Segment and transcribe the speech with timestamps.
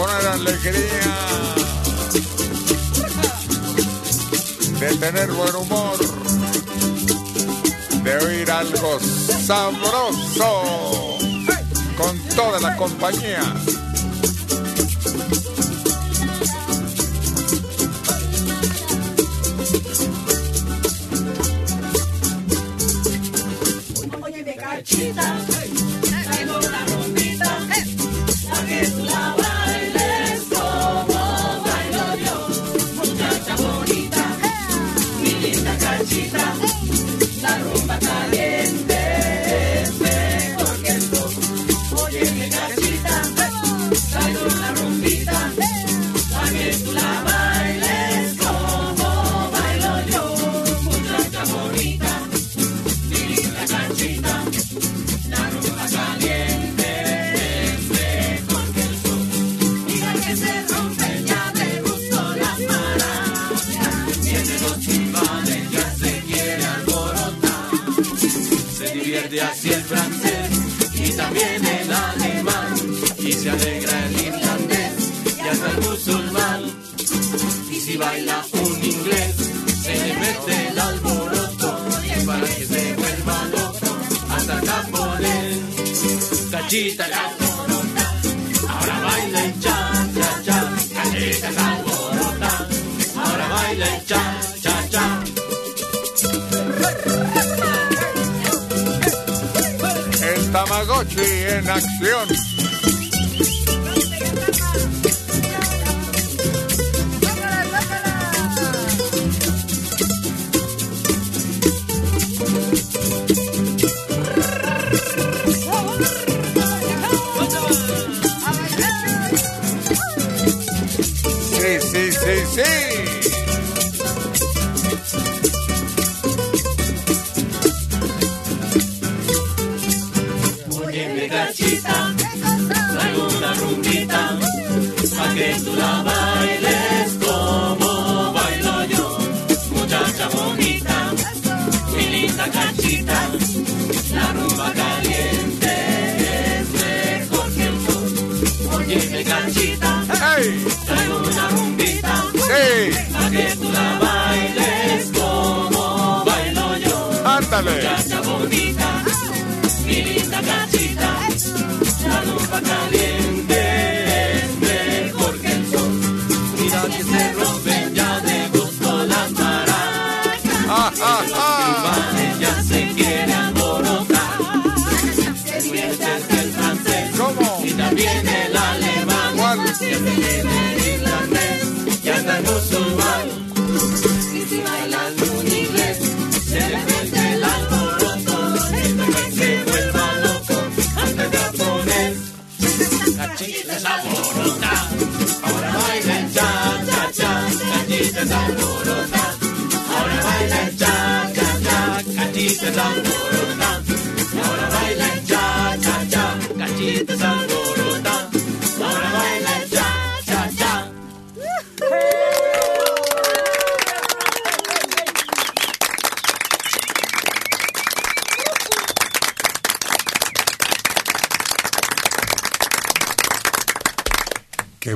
[0.00, 1.14] poner alegría,
[4.80, 5.98] de tener buen humor,
[8.02, 8.98] de oír algo
[9.46, 11.18] sabroso
[11.98, 13.42] con toda la compañía.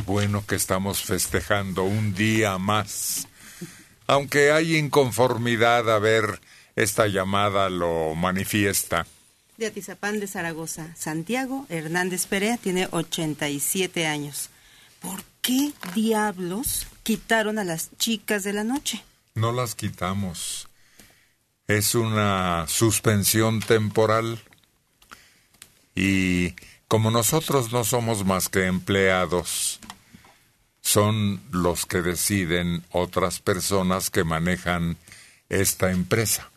[0.04, 3.26] bueno que estamos festejando un día más.
[4.06, 6.40] Aunque hay inconformidad, a ver,
[6.76, 9.06] esta llamada lo manifiesta.
[9.56, 14.50] De Atizapán de Zaragoza, Santiago Hernández Perea tiene 87 años.
[15.00, 19.04] ¿Por qué diablos quitaron a las chicas de la noche?
[19.34, 20.68] No las quitamos.
[21.66, 24.42] Es una suspensión temporal.
[25.94, 26.54] Y
[26.88, 29.80] como nosotros no somos más que empleados,
[30.84, 34.98] son los que deciden otras personas que manejan
[35.48, 36.50] esta empresa.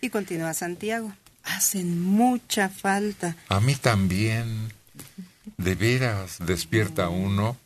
[0.00, 1.12] Y continúa Santiago.
[1.44, 3.36] Hacen mucha falta.
[3.48, 4.72] A mí también.
[5.58, 7.58] De veras, despierta uno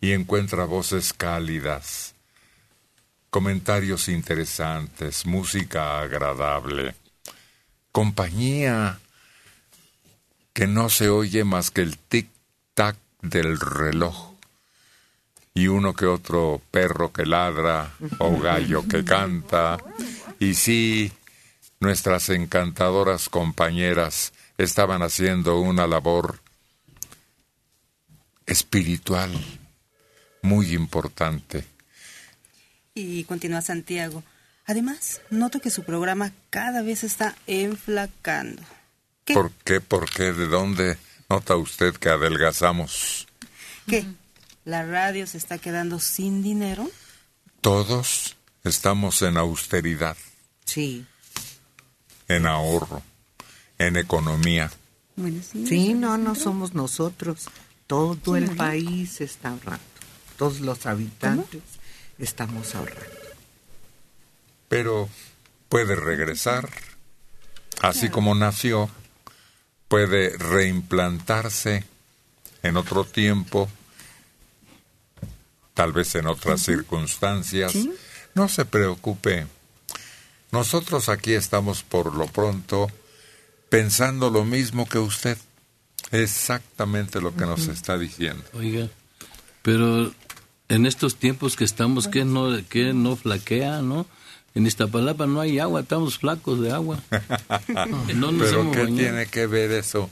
[0.00, 2.14] y encuentra voces cálidas,
[3.30, 6.94] comentarios interesantes, música agradable,
[7.92, 9.00] compañía
[10.52, 14.29] que no se oye más que el tic-tac del reloj
[15.54, 19.78] y uno que otro perro que ladra o gallo que canta.
[20.38, 21.12] Y sí,
[21.80, 26.40] nuestras encantadoras compañeras estaban haciendo una labor
[28.46, 29.32] espiritual
[30.42, 31.64] muy importante.
[32.94, 34.22] Y continúa Santiago.
[34.66, 38.62] Además, noto que su programa cada vez está enflacando.
[39.24, 39.34] ¿Qué?
[39.34, 39.80] ¿Por qué?
[39.80, 40.32] ¿Por qué?
[40.32, 40.96] ¿De dónde
[41.28, 43.26] nota usted que adelgazamos?
[43.86, 44.04] ¿Qué?
[44.64, 46.88] ¿La radio se está quedando sin dinero?
[47.60, 50.16] Todos estamos en austeridad,
[50.64, 51.06] Sí.
[52.28, 53.02] en ahorro,
[53.78, 54.70] en economía.
[55.16, 55.66] Bueno, sí.
[55.66, 57.46] Sí, no, no somos nosotros.
[57.86, 59.82] Todo el país está ahorrando.
[60.38, 61.62] Todos los habitantes
[62.18, 63.04] estamos ahorrando.
[64.68, 65.08] Pero
[65.68, 66.70] puede regresar,
[67.82, 68.88] así como nació,
[69.88, 71.84] puede reimplantarse
[72.62, 73.68] en otro tiempo,
[75.80, 77.72] tal vez en otras circunstancias.
[78.34, 79.46] No se preocupe.
[80.52, 82.90] Nosotros aquí estamos por lo pronto
[83.70, 85.38] pensando lo mismo que usted.
[86.10, 88.44] Exactamente lo que nos está diciendo.
[88.52, 88.88] Oiga,
[89.62, 90.12] pero
[90.68, 94.04] en estos tiempos que estamos, ¿qué no, qué no flaquea, no?
[94.54, 96.98] En Iztapalapa no hay agua, estamos flacos de agua.
[98.16, 98.98] No nos Pero hemos ¿qué bañado.
[98.98, 100.10] tiene que ver eso?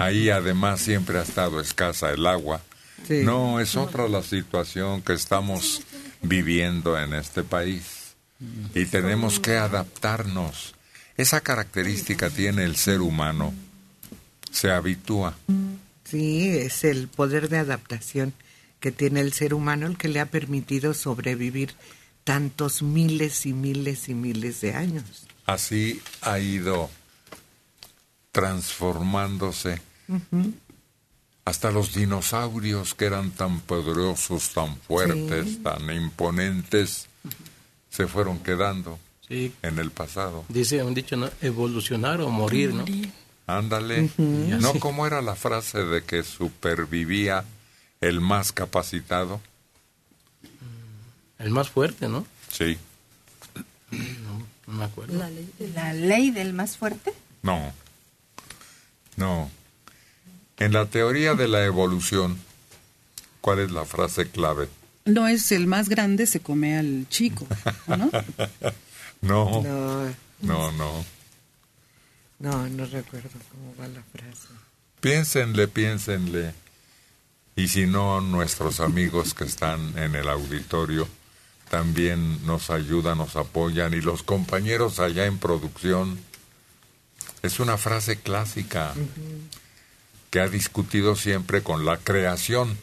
[0.00, 2.60] Ahí además siempre ha estado escasa el agua.
[3.06, 3.22] Sí.
[3.24, 5.82] No, es otra la situación que estamos
[6.22, 8.14] viviendo en este país.
[8.74, 10.74] Y tenemos que adaptarnos.
[11.16, 13.52] Esa característica tiene el ser humano.
[14.50, 15.36] Se habitúa.
[16.04, 18.32] Sí, es el poder de adaptación
[18.80, 21.74] que tiene el ser humano el que le ha permitido sobrevivir
[22.24, 25.26] tantos miles y miles y miles de años.
[25.46, 26.90] Así ha ido
[28.32, 29.80] transformándose.
[31.50, 37.08] Hasta los dinosaurios que eran tan poderosos, tan fuertes, tan imponentes,
[37.90, 40.44] se fueron quedando Sí, en el pasado.
[40.48, 41.28] dice un dicho, ¿no?
[41.42, 42.84] Evolucionar o morir, ¿no?
[43.48, 44.10] Ándale.
[44.16, 47.44] ¿No cómo era la frase de que supervivía
[48.00, 49.40] el más capacitado?
[51.40, 52.24] El más fuerte, ¿no?
[52.48, 52.78] Sí.
[53.90, 55.18] No me acuerdo.
[55.74, 57.12] La ley del más fuerte.
[57.42, 57.72] No.
[59.16, 59.50] No.
[60.60, 62.38] En la teoría de la evolución,
[63.40, 64.68] ¿cuál es la frase clave?
[65.06, 67.46] No es el más grande, se come al chico,
[67.88, 68.10] ¿no?
[69.22, 71.04] No, No, no, no.
[72.38, 74.48] no, no recuerdo cómo va la frase.
[75.00, 76.54] Piénsenle, piénsenle.
[77.56, 81.06] Y si no, nuestros amigos que están en el auditorio
[81.70, 83.92] también nos ayudan, nos apoyan.
[83.92, 86.18] Y los compañeros allá en producción.
[87.42, 88.94] Es una frase clásica
[90.30, 92.76] que ha discutido siempre con la creación.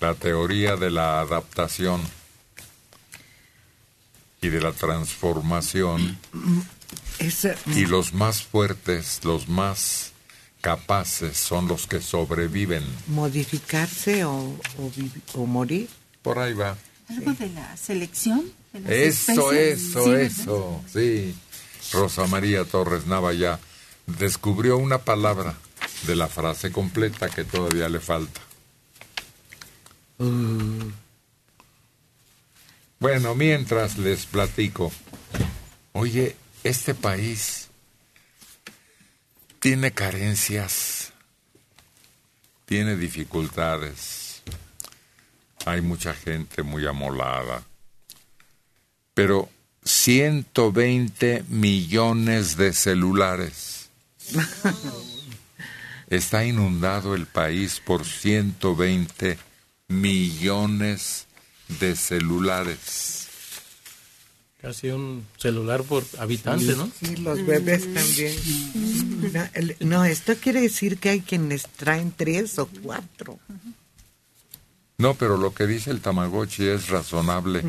[0.00, 2.02] La teoría de la adaptación
[4.42, 6.18] y de la transformación
[7.66, 10.12] y los más fuertes, los más
[10.60, 12.84] capaces son los que sobreviven.
[13.08, 15.88] modificarse o, o, vivi- o morir.
[16.22, 16.76] Por ahí va.
[17.08, 18.52] Algo de la selección.
[18.72, 19.80] de Eso, especies.
[19.88, 20.22] eso, Sí, ¿verdad?
[20.26, 20.84] eso.
[20.92, 21.34] Sí.
[21.92, 23.60] Rosa María Torres Nava ya
[24.06, 25.54] descubrió una palabra
[26.06, 28.40] de la frase completa que todavía le falta.
[32.98, 34.90] Bueno, mientras les platico.
[35.92, 37.68] Oye, este país
[39.60, 41.12] tiene carencias,
[42.64, 44.42] tiene dificultades,
[45.64, 47.64] hay mucha gente muy amolada,
[49.14, 49.48] pero
[49.84, 53.75] 120 millones de celulares.
[56.08, 59.38] Está inundado el país por 120
[59.88, 61.26] millones
[61.80, 63.26] de celulares.
[64.60, 66.90] Casi un celular por habitante, ¿no?
[67.00, 68.34] Sí, los bebés también.
[69.32, 73.38] No, el- no, esto quiere decir que hay quienes traen tres o cuatro.
[74.98, 77.62] No, pero lo que dice el Tamagotchi es razonable.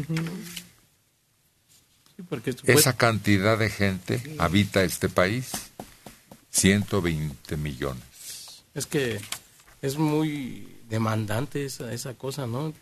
[2.16, 5.50] Sí, porque supuest- Esa cantidad de gente habita este país.
[6.62, 8.64] 120 millones.
[8.74, 9.20] es que
[9.82, 12.74] es muy demandante esa, esa cosa, ¿no?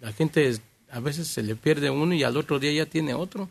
[0.00, 3.14] La gente es- a veces se le pierde uno y al otro día ya tiene
[3.14, 3.48] otro.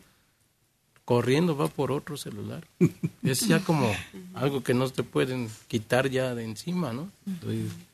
[1.04, 2.66] Corriendo va por otro celular.
[3.22, 3.90] Es ya como
[4.34, 7.10] algo que no te pueden quitar ya de encima, ¿no?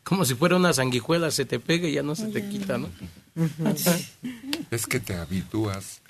[0.05, 2.89] Como si fuera una sanguijuela, se te pega y ya no se te quita, ¿no?
[4.71, 6.01] Es que te habitúas.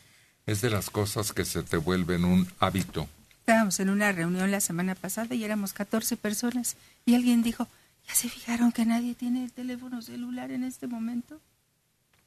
[0.47, 3.09] Es de las cosas que se te vuelven un hábito.
[3.51, 7.67] Estábamos en una reunión la semana pasada y éramos 14 personas y alguien dijo,
[8.07, 11.41] ¿ya se fijaron que nadie tiene el teléfono celular en este momento?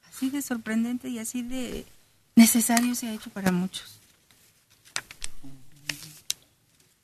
[0.09, 1.85] Así de sorprendente y así de
[2.35, 4.01] necesario se ha hecho para muchos.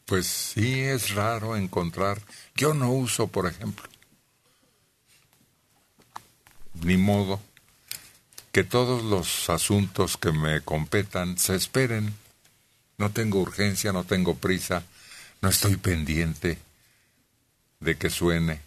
[0.06, 2.22] Pues sí, es raro encontrar.
[2.56, 3.88] Yo no uso, por ejemplo.
[6.74, 7.40] ni modo,
[8.52, 12.14] que todos los asuntos que me competan se esperen.
[13.00, 14.84] No tengo urgencia, no tengo prisa,
[15.42, 16.60] no estoy pendiente
[17.80, 18.62] de que suene.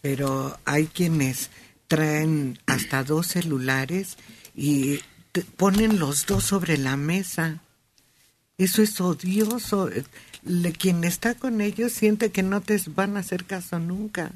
[0.00, 1.50] Pero hay quienes
[1.88, 4.16] traen hasta dos celulares
[4.54, 5.00] y
[5.32, 7.60] te ponen los dos sobre la mesa.
[8.58, 9.90] Eso es odioso.
[10.44, 14.30] Le- quien está con ellos siente que no te van a hacer caso nunca.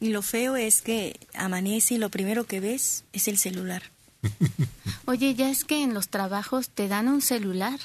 [0.00, 3.82] Y lo feo es que amanece y lo primero que ves es el celular.
[5.06, 7.78] Oye, ya es que en los trabajos te dan un celular.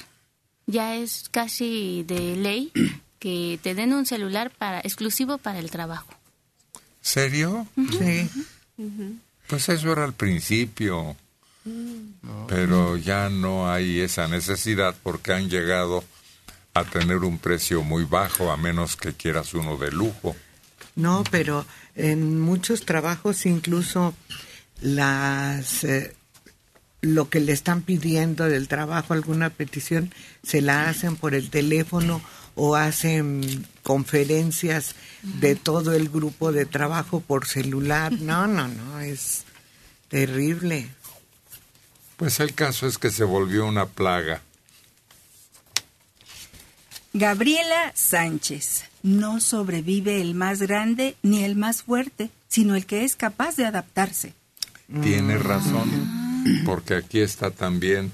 [0.66, 2.72] Ya es casi de ley
[3.18, 6.12] que te den un celular para exclusivo para el trabajo.
[7.00, 7.66] ¿Serio?
[7.98, 8.28] Sí.
[9.48, 11.16] Pues eso era al principio.
[12.48, 16.04] Pero ya no hay esa necesidad porque han llegado
[16.74, 20.34] a tener un precio muy bajo a menos que quieras uno de lujo.
[20.96, 24.14] No, pero en muchos trabajos incluso
[24.80, 26.14] las eh,
[27.02, 32.22] lo que le están pidiendo del trabajo, alguna petición, se la hacen por el teléfono
[32.54, 38.12] o hacen conferencias de todo el grupo de trabajo por celular.
[38.12, 39.44] No, no, no, es
[40.08, 40.88] terrible.
[42.16, 44.42] Pues el caso es que se volvió una plaga.
[47.12, 48.84] Gabriela Sánchez.
[49.02, 53.66] No sobrevive el más grande ni el más fuerte, sino el que es capaz de
[53.66, 54.32] adaptarse.
[55.02, 56.21] Tiene razón,
[56.64, 58.12] porque aquí está también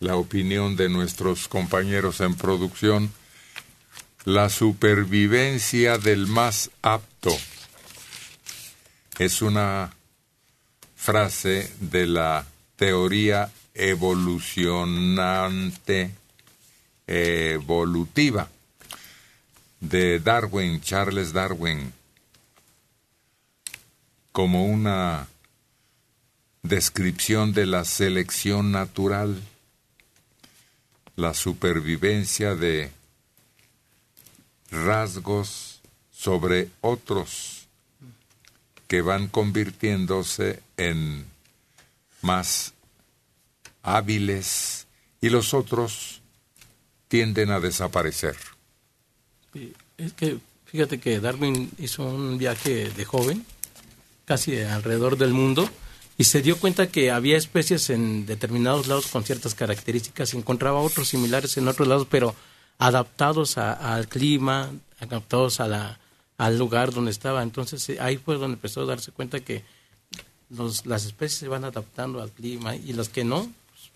[0.00, 3.12] la opinión de nuestros compañeros en producción.
[4.24, 7.36] La supervivencia del más apto
[9.18, 9.92] es una
[10.96, 16.12] frase de la teoría evolucionante
[17.06, 18.48] evolutiva
[19.80, 21.92] de Darwin, Charles Darwin,
[24.32, 25.28] como una
[26.62, 29.40] descripción de la selección natural,
[31.16, 32.90] la supervivencia de
[34.70, 37.68] rasgos sobre otros
[38.86, 41.26] que van convirtiéndose en
[42.22, 42.74] más
[43.82, 44.86] hábiles
[45.20, 46.20] y los otros
[47.08, 48.36] tienden a desaparecer.
[49.96, 53.44] Es que fíjate que Darwin hizo un viaje de joven,
[54.24, 55.68] casi alrededor del mundo,
[56.18, 60.80] y se dio cuenta que había especies en determinados lados con ciertas características y encontraba
[60.80, 62.34] otros similares en otros lados, pero
[62.78, 64.70] adaptados a- al clima,
[65.00, 66.00] adaptados a la,
[66.36, 67.42] al lugar donde estaba.
[67.42, 69.64] Entonces eh, ahí fue donde empezó a darse cuenta que
[70.50, 73.90] los, las especies se van adaptando al clima y los que no, pues,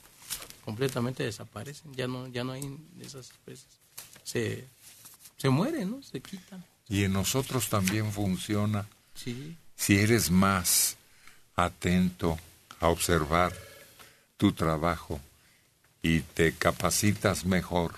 [0.64, 1.92] completamente desaparecen.
[1.94, 3.66] Ya no, ya no hay esas especies.
[4.22, 4.64] Se,
[5.38, 6.02] se mueren, ¿no?
[6.02, 6.64] Se quitan.
[6.88, 8.86] Y en nosotros también funciona.
[9.14, 9.56] Sí.
[9.76, 10.96] Si eres más
[11.56, 12.38] atento
[12.80, 13.52] a observar
[14.36, 15.20] tu trabajo
[16.02, 17.94] y te capacitas mejor,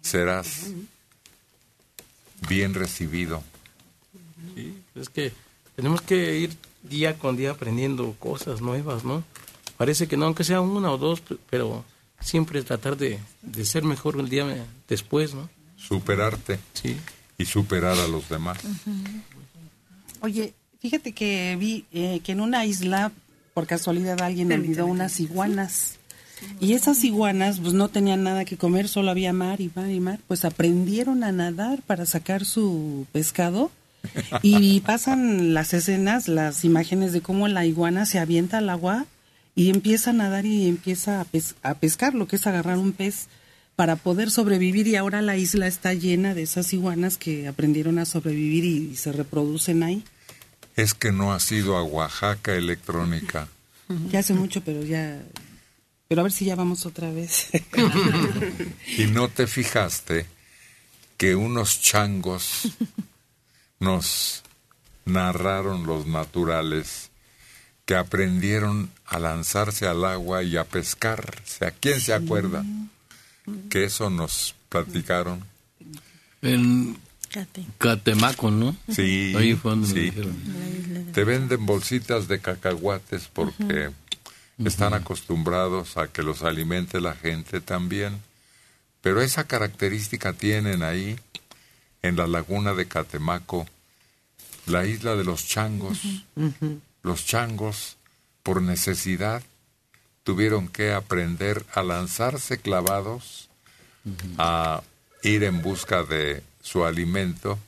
[0.00, 0.66] serás
[2.48, 3.42] bien recibido.
[4.54, 5.32] Sí, es que
[5.76, 9.24] tenemos que ir día con día aprendiendo cosas nuevas, ¿no?
[9.76, 11.84] Parece que no, aunque sea una o dos, pero
[12.20, 15.48] siempre tratar de, de ser mejor el día después, ¿no?
[15.76, 16.96] Superarte Sí.
[17.36, 18.58] y superar a los demás.
[20.20, 23.12] Oye, fíjate que vi eh, que en una isla,
[23.54, 25.94] por casualidad, alguien olvidó unas iguanas.
[26.60, 29.98] Y esas iguanas, pues no tenían nada que comer, solo había mar y mar y
[29.98, 30.20] mar.
[30.28, 33.72] Pues aprendieron a nadar para sacar su pescado.
[34.42, 39.06] Y pasan las escenas, las imágenes de cómo la iguana se avienta al agua
[39.56, 42.92] y empieza a nadar y empieza a, pes- a pescar, lo que es agarrar un
[42.92, 43.26] pez
[43.74, 44.86] para poder sobrevivir.
[44.86, 49.10] Y ahora la isla está llena de esas iguanas que aprendieron a sobrevivir y, se
[49.10, 50.04] reproducen ahí.
[50.78, 53.48] Es que no has ido a Oaxaca electrónica.
[54.10, 55.20] Ya hace mucho, pero ya.
[56.06, 57.48] Pero a ver si ya vamos otra vez.
[58.96, 60.26] Y no te fijaste
[61.16, 62.68] que unos changos
[63.80, 64.44] nos
[65.04, 67.10] narraron los naturales
[67.84, 71.66] que aprendieron a lanzarse al agua y a pescarse.
[71.66, 72.64] ¿A quién se acuerda?
[73.68, 75.44] Que eso nos platicaron.
[76.40, 76.96] En
[77.78, 78.76] Catemaco, ¿no?
[78.90, 80.00] Sí, Ahí fue donde me sí.
[80.00, 81.12] dijeron.
[81.12, 83.90] Te venden bolsitas de cacahuates porque
[84.64, 88.20] están acostumbrados a que los alimente la gente también.
[89.00, 91.18] Pero esa característica tienen ahí,
[92.02, 93.66] en la laguna de Catemaco,
[94.66, 96.00] la isla de los changos.
[97.02, 97.96] Los changos,
[98.42, 99.42] por necesidad,
[100.24, 103.48] tuvieron que aprender a lanzarse clavados,
[104.36, 104.82] a
[105.22, 107.58] ir en busca de su alimento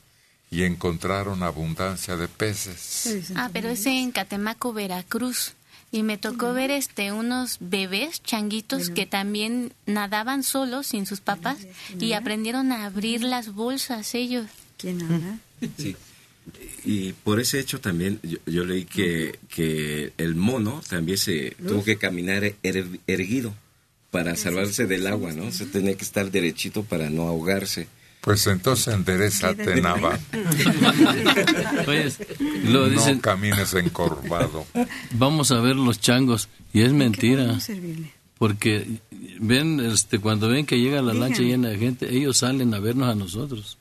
[0.51, 3.31] y encontraron abundancia de peces.
[3.37, 5.53] Ah, pero es en Catemaco, Veracruz.
[5.93, 11.59] Y me tocó ver este unos bebés changuitos que también nadaban solos sin sus papás
[11.99, 14.47] y aprendieron a abrir las bolsas ellos.
[14.79, 15.39] ¿Quién habla?
[15.79, 15.97] Sí.
[16.85, 21.83] Y por ese hecho también yo, yo leí que, que el mono también se tuvo
[21.85, 23.53] que caminar er- erguido
[24.13, 25.51] para salvarse del agua, ¿no?
[25.53, 27.89] Se tenía que estar derechito para no ahogarse.
[28.21, 30.19] Pues entonces enderezate, Nava.
[31.87, 32.13] Oye,
[32.65, 34.67] lo no dicen, camines encorvado.
[35.13, 36.49] vamos a ver los changos.
[36.73, 37.59] Y es mentira.
[38.39, 39.01] Porque
[39.41, 43.09] ven, este, cuando ven que llega la lancha llena de gente, ellos salen a vernos
[43.09, 43.79] a nosotros.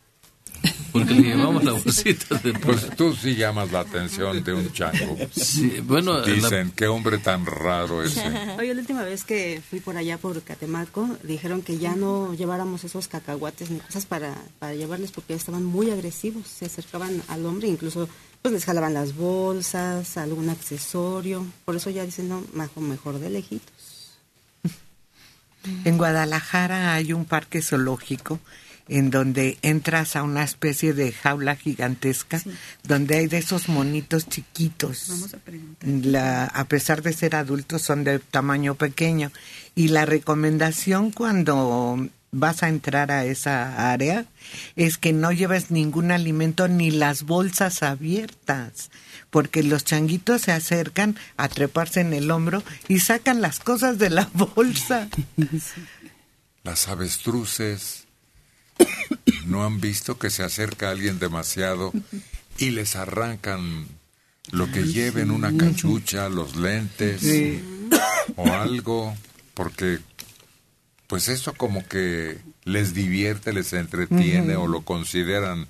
[0.91, 5.17] Porque le llevamos la bolsita de Pues tú sí llamas la atención de un chango.
[5.31, 8.24] Sí, bueno, la- Dicen, qué hombre tan raro ese.
[8.60, 12.84] Oye, la última vez que fui por allá por Catemaco, dijeron que ya no lleváramos
[12.84, 16.48] esos cacahuates ni cosas para, para llevarles porque estaban muy agresivos.
[16.48, 18.08] Se acercaban al hombre, incluso
[18.41, 21.46] pues les jalaban las bolsas, algún accesorio.
[21.65, 24.17] Por eso ya dicen, no, mejor, mejor de lejitos.
[25.84, 28.39] En Guadalajara hay un parque zoológico
[28.89, 32.41] en donde entras a una especie de jaula gigantesca
[32.84, 35.05] donde hay de esos monitos chiquitos.
[35.10, 35.89] Vamos a preguntar.
[35.89, 39.31] La, a pesar de ser adultos son de tamaño pequeño
[39.75, 44.25] y la recomendación cuando vas a entrar a esa área
[44.75, 48.91] es que no lleves ningún alimento ni las bolsas abiertas
[49.29, 54.10] porque los changuitos se acercan a treparse en el hombro y sacan las cosas de
[54.10, 55.08] la bolsa.
[56.63, 58.08] Las avestruces
[59.45, 61.91] no han visto que se acerca alguien demasiado
[62.57, 63.88] y les arrancan
[64.51, 67.61] lo que lleven, una cachucha, los lentes Sí.
[68.35, 69.15] o algo,
[69.53, 70.00] porque
[71.07, 75.68] pues eso como que les divierte, les entretiene o lo consideran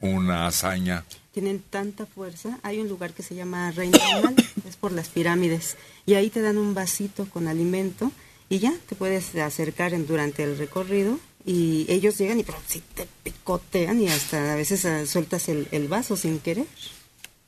[0.00, 1.04] una hazaña.
[1.32, 2.58] Tienen tanta fuerza.
[2.62, 4.34] Hay un lugar que se llama Reino Animal,
[4.66, 5.76] es por las pirámides.
[6.06, 8.10] Y ahí te dan un vasito con alimento
[8.48, 12.82] y ya te puedes acercar en- durante el recorrido y ellos llegan y pero sí
[12.94, 16.66] te picotean y hasta a veces ah, sueltas el, el vaso sin querer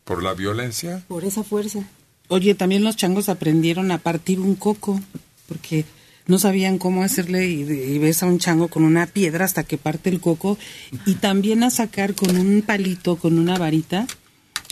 [0.04, 1.02] ¿Por la violencia?
[1.08, 1.80] por esa fuerza.
[2.28, 5.00] Oye, también los changos aprendieron a partir un coco,
[5.46, 5.84] porque
[6.26, 9.78] no sabían cómo hacerle y, y ves a un chango con una piedra hasta que
[9.78, 10.56] parte el coco
[11.06, 14.06] y también a sacar con un palito, con una varita,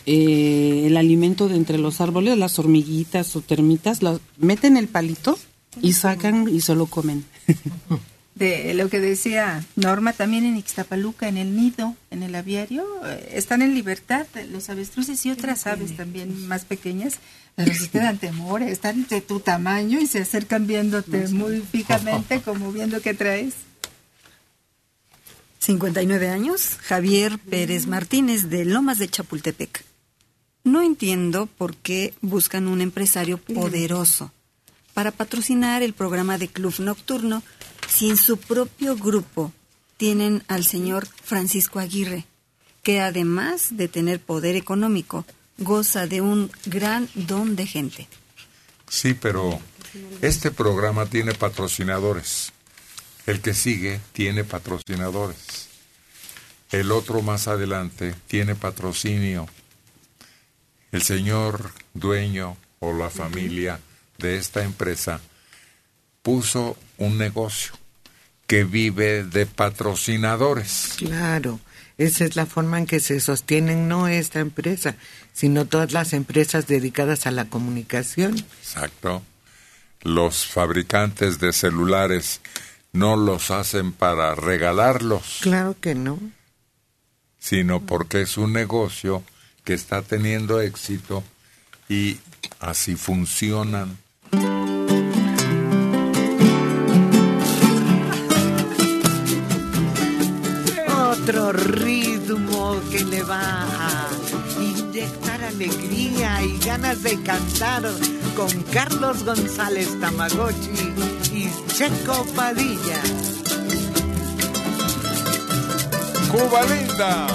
[0.07, 5.39] eh, el alimento de entre los árboles, las hormiguitas o termitas, las meten el palito
[5.83, 7.25] y sacan y se lo comen.
[8.35, 13.33] De lo que decía Norma, también en Ixtapaluca, en el nido, en el aviario, eh,
[13.35, 17.19] están en libertad los avestruces y otras aves también más pequeñas,
[17.57, 22.41] pero sí te dan temor, están de tu tamaño y se acercan viéndote muy fijamente
[22.45, 23.55] como viendo qué traes.
[25.59, 29.85] 59 años, Javier Pérez Martínez de Lomas de Chapultepec.
[30.65, 34.33] No entiendo por qué buscan un empresario poderoso
[34.95, 37.43] para patrocinar el programa de Club Nocturno
[37.91, 39.53] si en su propio grupo
[39.97, 42.25] tienen al señor Francisco Aguirre,
[42.83, 45.27] que además de tener poder económico,
[45.59, 48.09] goza de un gran don de gente.
[48.89, 49.61] Sí, pero
[50.23, 52.53] este programa tiene patrocinadores.
[53.27, 55.69] El que sigue tiene patrocinadores.
[56.71, 59.49] El otro más adelante tiene patrocinio.
[60.93, 63.81] El señor dueño o la familia
[64.19, 65.21] de esta empresa
[66.23, 67.73] puso un negocio
[68.47, 70.95] que vive de patrocinadores.
[70.99, 71.61] Claro,
[71.99, 74.97] esa es la forma en que se sostienen no esta empresa,
[75.33, 78.37] sino todas las empresas dedicadas a la comunicación.
[78.61, 79.23] Exacto.
[80.03, 82.41] Los fabricantes de celulares
[82.93, 86.19] no los hacen para regalarlos, Claro que no.
[87.39, 89.23] sino porque es un negocio
[89.65, 91.23] que está teniendo éxito
[91.89, 92.19] y
[92.61, 93.97] así funcionan.
[101.31, 104.09] Otro ritmo que le va a
[104.61, 107.85] inyectar alegría y ganas de cantar
[108.35, 110.93] con Carlos González Tamagotchi
[111.33, 113.01] y Checo Padilla.
[116.33, 117.29] Cuba linda,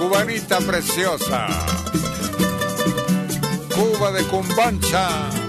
[0.00, 1.46] cubanita preciosa,
[3.68, 5.41] Cuba de Cumbancha.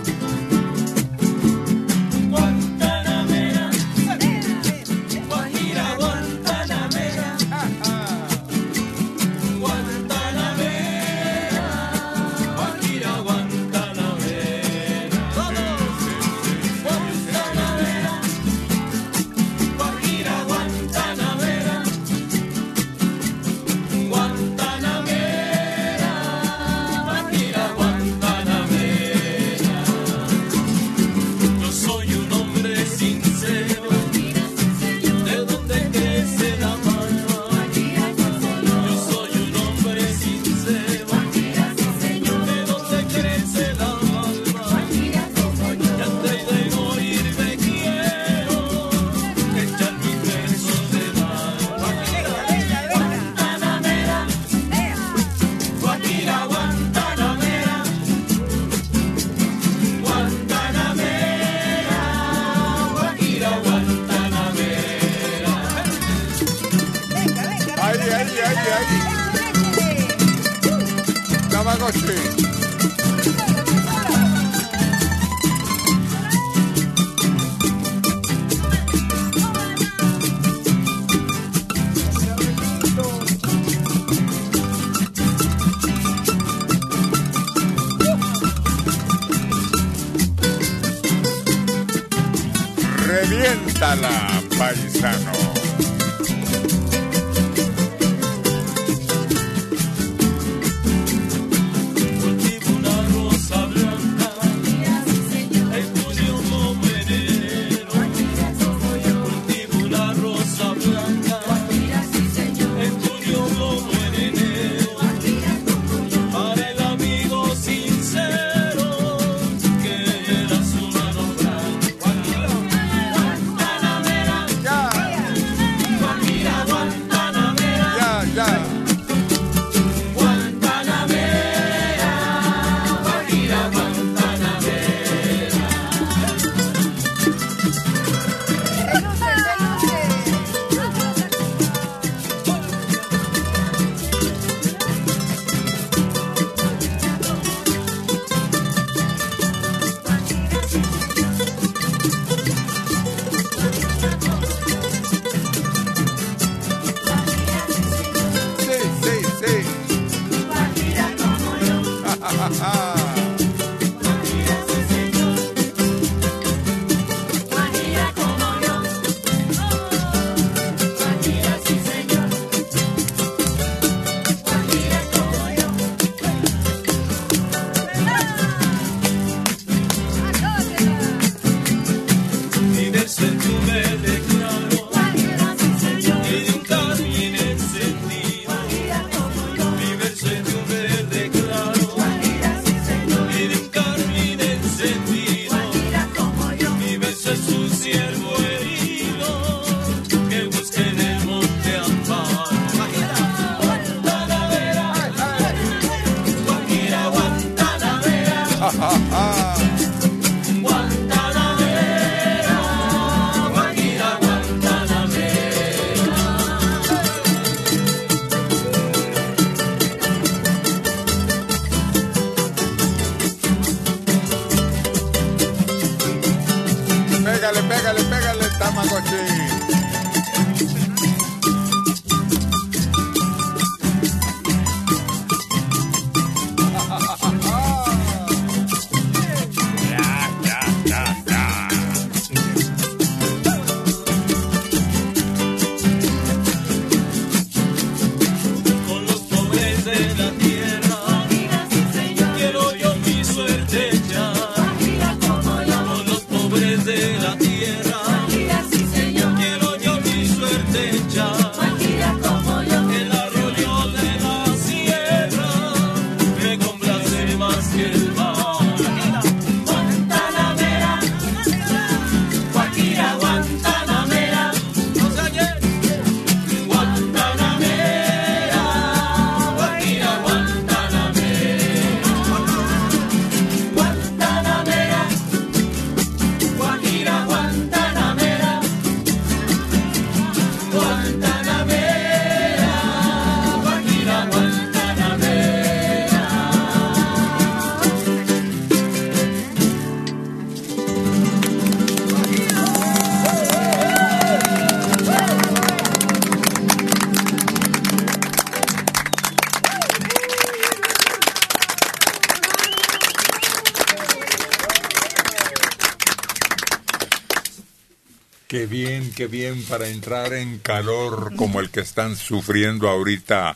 [319.15, 323.55] Qué bien, para entrar en calor como el que están sufriendo ahorita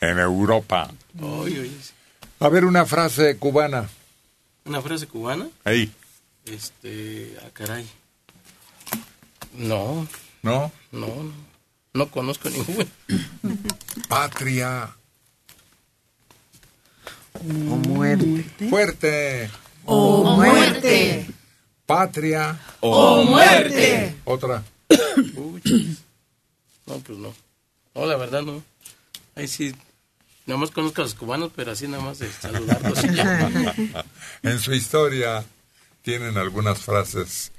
[0.00, 0.90] en Europa.
[2.40, 3.88] A ver una frase cubana.
[4.64, 5.48] Una frase cubana.
[5.64, 5.92] Ahí,
[6.46, 7.86] Este, ah, caray.
[9.54, 10.06] No,
[10.42, 10.72] ¿no?
[10.92, 11.32] no, no.
[11.94, 12.86] No conozco ninguna.
[14.08, 14.94] Patria
[17.34, 17.40] O
[17.76, 18.44] muerte.
[18.70, 19.50] fuerte.
[19.84, 21.26] ¡O muerte!
[21.86, 24.16] Patria ¡O muerte!
[24.24, 24.62] otra.
[25.36, 25.96] Uy,
[26.86, 27.34] no, pues no.
[27.94, 28.62] No, la verdad no.
[29.34, 29.74] Ahí sí,
[30.46, 33.74] nada más conozco a los cubanos, pero así nada más de saludarlos y ya.
[34.42, 35.44] en su historia
[36.02, 37.52] tienen algunas frases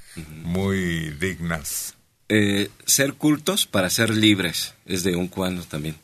[0.43, 1.95] muy dignas.
[2.29, 5.95] Eh, ser cultos para ser libres, es de un cubano también.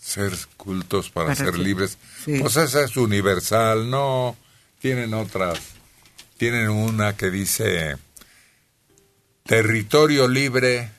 [0.00, 1.98] Ser cultos para, Para ser que- libres.
[2.24, 2.38] sí.
[2.40, 4.36] Pues esa es universal, no.
[4.80, 5.58] Tienen otras.
[6.36, 7.96] Tienen una que dice
[9.48, 10.90] territorio libre.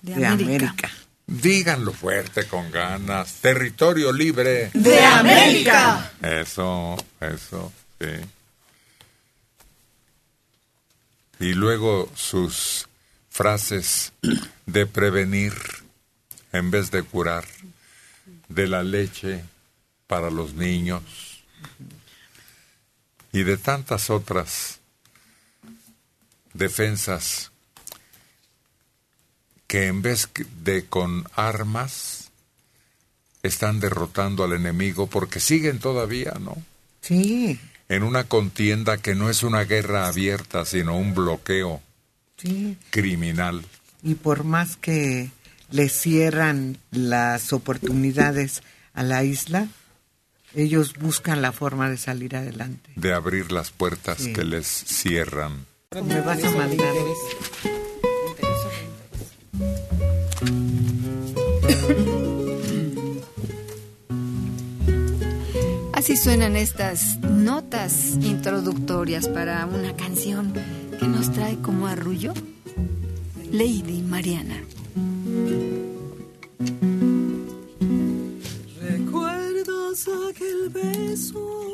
[0.00, 0.24] De.
[0.24, 0.88] América.
[1.26, 3.34] Díganlo fuerte con ganas.
[3.40, 4.70] Territorio libre.
[4.72, 6.12] ¡De América!
[6.22, 8.06] Eso, eso, sí.
[11.40, 12.86] Y luego sus
[13.28, 14.12] frases
[14.66, 15.52] de prevenir
[16.52, 17.44] en vez de curar,
[18.48, 19.42] de la leche
[20.06, 21.42] para los niños
[23.32, 24.78] y de tantas otras
[26.52, 27.49] defensas
[29.70, 30.28] que en vez
[30.64, 32.32] de con armas
[33.44, 36.56] están derrotando al enemigo porque siguen todavía, ¿no?
[37.02, 41.80] Sí, En una contienda que no es una guerra abierta, sino un bloqueo
[42.36, 42.76] sí.
[42.90, 43.64] criminal.
[44.02, 45.30] Y por más que
[45.70, 49.68] le cierran las oportunidades a la isla,
[50.56, 52.90] ellos buscan la forma de salir adelante.
[52.96, 54.32] de abrir las puertas Sí.
[54.32, 55.64] que les cierran.
[55.92, 56.92] Me vas a mandar.
[66.00, 70.50] Así suenan estas notas introductorias para una canción
[70.98, 72.32] que nos trae como arrullo
[73.52, 74.64] Lady Mariana.
[78.80, 81.66] ¿Recuerdas aquel beso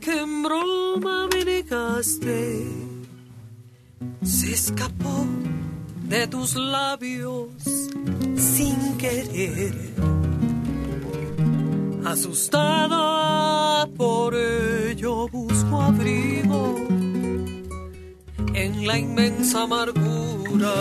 [0.00, 2.66] que en broma me negaste?
[4.24, 5.24] Se escapó
[6.08, 7.46] de tus labios
[8.34, 9.91] sin querer.
[12.04, 16.76] Asustada por ello busco abrigo
[18.54, 20.74] en la inmensa amargura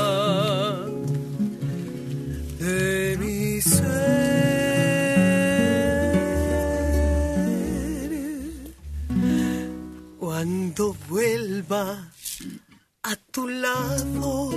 [2.59, 4.01] de mi ser.
[10.19, 12.11] Cuando vuelva
[13.03, 14.51] a tu lado,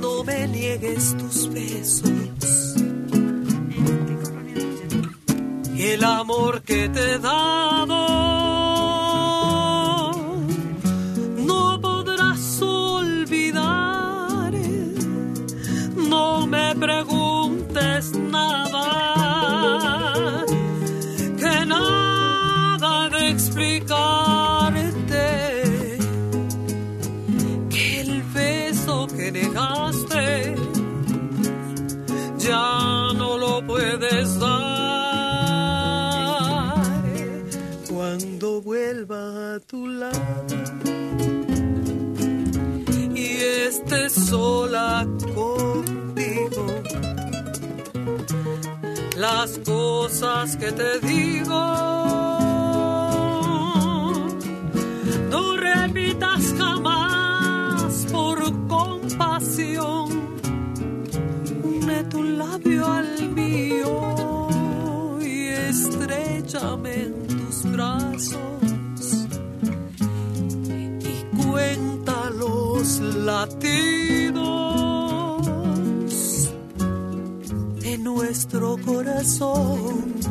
[0.00, 2.31] no me niegues tus besos.
[5.82, 8.01] El amor que te he dado
[44.32, 46.64] sola contigo,
[49.18, 51.62] las cosas que te digo.
[55.32, 60.06] No repitas jamás por compasión
[61.62, 64.48] une tu labio al mío
[65.20, 69.26] y estrechame en tus brazos
[71.12, 74.01] y cuenta los latidos
[78.14, 80.21] nuestro corazón.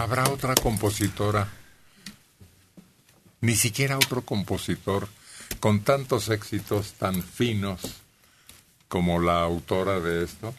[0.00, 1.46] ¿Habrá otra compositora?
[3.42, 5.08] Ni siquiera otro compositor
[5.60, 7.82] con tantos éxitos tan finos
[8.88, 10.54] como la autora de esto.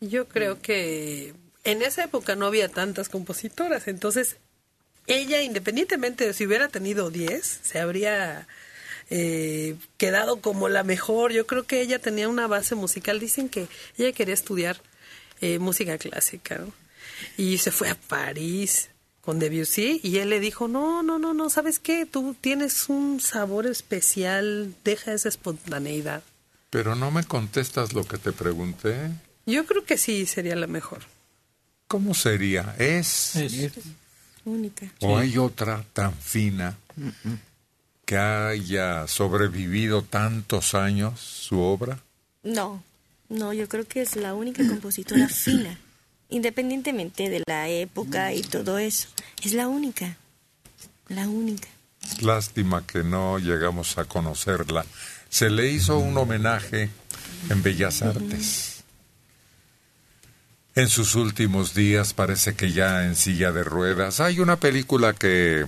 [0.00, 4.38] Yo creo que en esa época no había tantas compositoras, entonces
[5.06, 8.48] ella, independientemente de si hubiera tenido 10, se habría
[9.10, 11.32] eh, quedado como la mejor.
[11.32, 13.20] Yo creo que ella tenía una base musical.
[13.20, 14.80] Dicen que ella quería estudiar
[15.42, 16.64] eh, música clásica.
[17.36, 18.90] Y se fue a París
[19.20, 22.06] con Debussy y él le dijo, no, no, no, no, ¿sabes qué?
[22.06, 26.22] Tú tienes un sabor especial, deja esa espontaneidad.
[26.70, 29.10] Pero no me contestas lo que te pregunté.
[29.46, 31.02] Yo creo que sí sería la mejor.
[31.88, 32.74] ¿Cómo sería?
[32.78, 33.34] ¿Es?
[34.44, 34.86] Única.
[35.00, 36.76] ¿O hay otra tan fina
[38.04, 41.98] que haya sobrevivido tantos años su obra?
[42.42, 42.82] No,
[43.28, 45.78] no, yo creo que es la única compositora fina,
[46.28, 49.08] independientemente de la época y todo eso.
[49.42, 50.16] Es la única,
[51.08, 51.68] la única.
[52.20, 54.84] Lástima que no llegamos a conocerla.
[55.28, 56.90] Se le hizo un homenaje
[57.50, 58.84] en Bellas Artes.
[60.74, 64.20] En sus últimos días parece que ya en silla de ruedas.
[64.20, 65.64] Hay una película que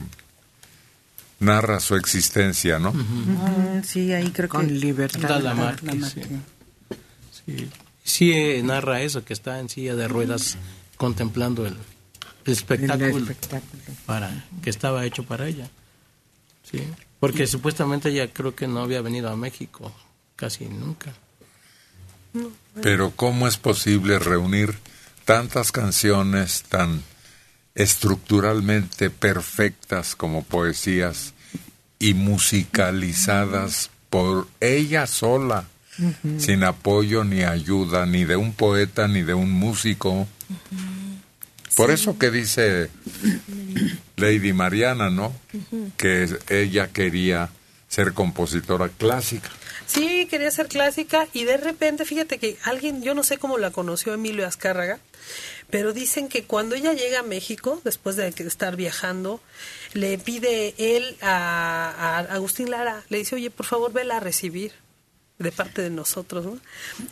[1.39, 2.93] narra su existencia, ¿no?
[3.41, 4.57] Ah, sí, ahí creo que...
[4.57, 5.41] Con libertad.
[5.41, 5.77] La.
[7.31, 7.71] Sí,
[8.07, 10.57] sí, eh, narra eso, que está en silla de ruedas
[10.97, 11.77] contemplando el,
[12.45, 13.83] el espectáculo, El espectáculo.
[14.07, 15.69] para que estaba hecho para ella.
[16.71, 16.83] Sí,
[17.21, 19.93] porque supuestamente ella creo que no había venido a México
[20.37, 21.13] casi nunca.
[22.83, 24.79] Pero ¿cómo es posible reunir
[25.25, 27.03] tantas canciones tan
[27.75, 31.35] estructuralmente perfectas como poesías
[31.99, 35.67] y musicalizadas por ella sola,
[36.39, 40.27] Sin apoyo ni ayuda ni de un poeta ni de un músico?
[41.75, 42.91] Por eso que dice
[44.17, 45.35] Lady Mariana, ¿no?
[45.97, 47.51] Que ella quería
[47.89, 49.51] ser compositora clásica.
[49.87, 53.71] Sí, quería ser clásica y de repente, fíjate que alguien, yo no sé cómo la
[53.71, 54.99] conoció Emilio Azcárraga,
[55.71, 59.41] pero dicen que cuando ella llega a México, después de estar viajando,
[59.93, 64.73] le pide él a, a Agustín Lara, le dice, oye, por favor, vela a recibir
[65.39, 66.59] de parte de nosotros, ¿no?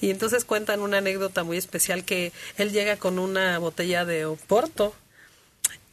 [0.00, 4.94] Y entonces cuentan una anécdota muy especial que él llega con una botella de Oporto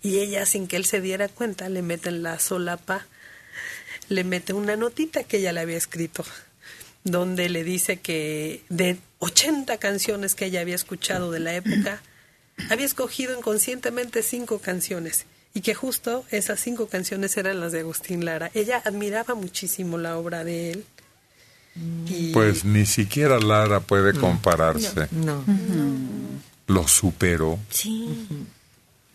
[0.01, 3.05] y ella, sin que él se diera cuenta, le mete en la solapa,
[4.09, 6.25] le mete una notita que ella le había escrito,
[7.03, 12.01] donde le dice que de 80 canciones que ella había escuchado de la época,
[12.69, 18.25] había escogido inconscientemente cinco canciones y que justo esas cinco canciones eran las de Agustín
[18.25, 18.51] Lara.
[18.53, 20.85] Ella admiraba muchísimo la obra de él.
[21.75, 25.07] Y Pues ni siquiera Lara puede compararse.
[25.11, 25.43] No.
[26.67, 27.59] Lo superó.
[27.69, 28.27] Sí.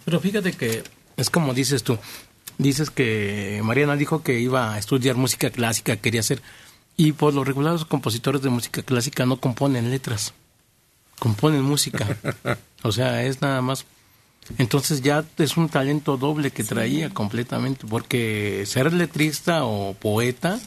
[0.05, 0.83] Pero fíjate que
[1.17, 1.99] es como dices tú.
[2.59, 6.41] Dices que Mariana dijo que iba a estudiar música clásica, quería hacer.
[6.97, 10.33] Y por lo regular los compositores de música clásica no componen letras,
[11.19, 12.17] componen música.
[12.83, 13.85] O sea, es nada más.
[14.59, 20.61] Entonces ya es un talento doble que traía completamente, porque ser letrista o poeta,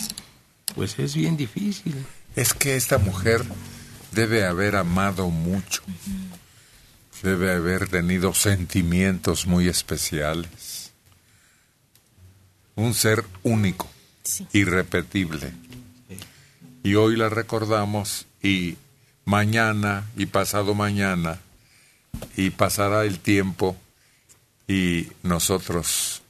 [0.75, 1.95] pues es bien difícil.
[2.35, 3.43] Es que esta mujer
[4.11, 5.81] debe haber amado mucho.
[7.23, 10.91] Debe haber tenido sentimientos muy especiales.
[12.75, 13.89] Un ser único,
[14.53, 15.51] irrepetible.
[16.83, 18.77] Y hoy la recordamos y
[19.25, 21.39] mañana y pasado mañana
[22.35, 23.75] y pasará el tiempo
[24.67, 26.21] y nosotros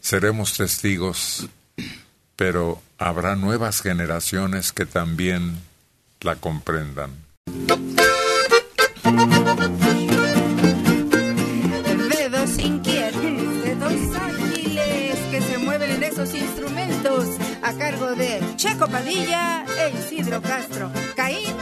[0.00, 1.48] seremos testigos,
[2.36, 5.58] pero habrá nuevas generaciones que también
[6.20, 7.10] la comprendan.
[12.10, 17.26] Dedos inquietos, dedos ágiles que se mueven en esos instrumentos
[17.62, 21.54] a cargo de Checo Padilla e Isidro Castro, Caín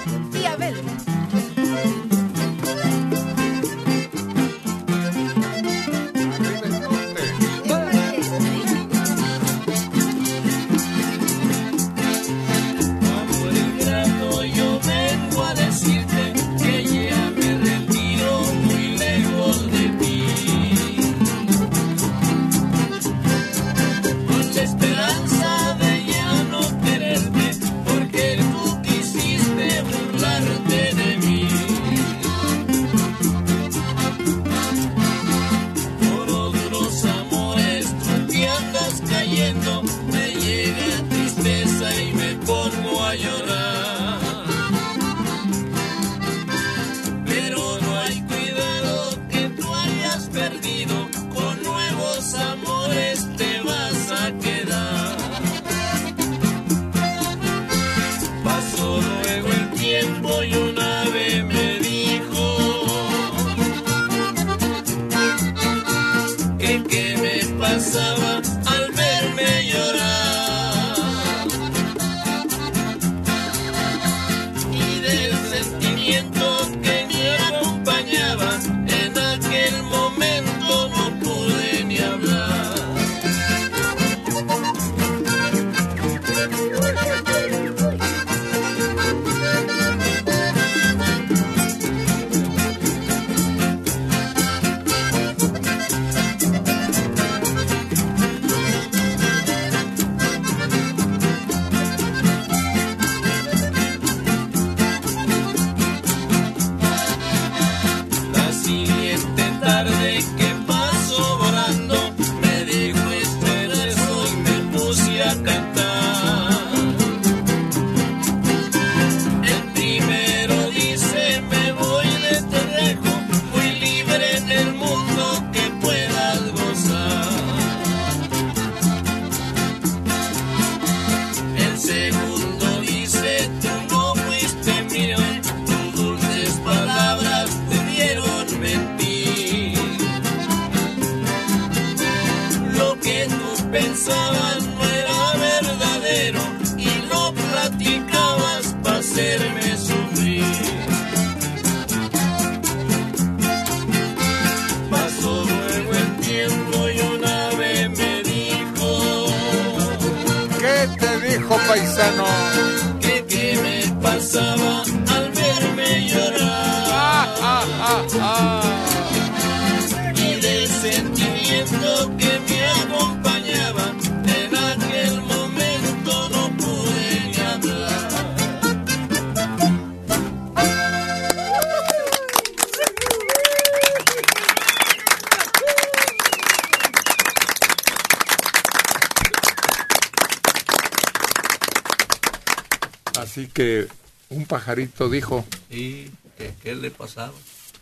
[194.64, 196.04] pajarito dijo, ¿Y
[196.38, 197.32] que, qué le pasaba?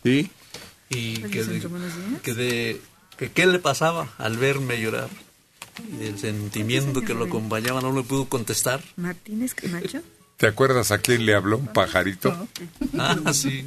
[0.03, 0.29] ¿y?
[0.89, 1.29] Y de-
[2.21, 2.81] que de-
[3.17, 5.09] que qué le pasaba al verme llorar.
[5.99, 8.83] Y el sentimiento que lo acompañaba no le pudo contestar.
[8.97, 10.01] Martínez Camacho.
[10.37, 12.47] ¿Te acuerdas a quién le habló un pajarito?
[12.97, 13.65] Ah, sí.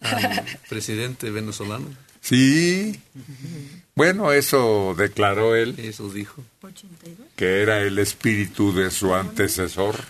[0.00, 1.86] Al presidente venezolano.
[2.20, 2.98] Sí.
[3.94, 6.42] Bueno, eso declaró él, Eso dijo.
[7.36, 10.00] que era el espíritu de su antecesor,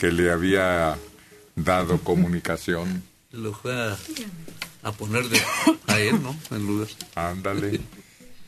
[0.00, 0.96] que le había
[1.54, 3.02] dado comunicación.
[3.32, 3.98] Lo fue a,
[4.82, 5.38] a poner de,
[5.88, 6.34] a él, ¿no?
[6.50, 6.88] En lugar.
[7.14, 7.82] Ándale.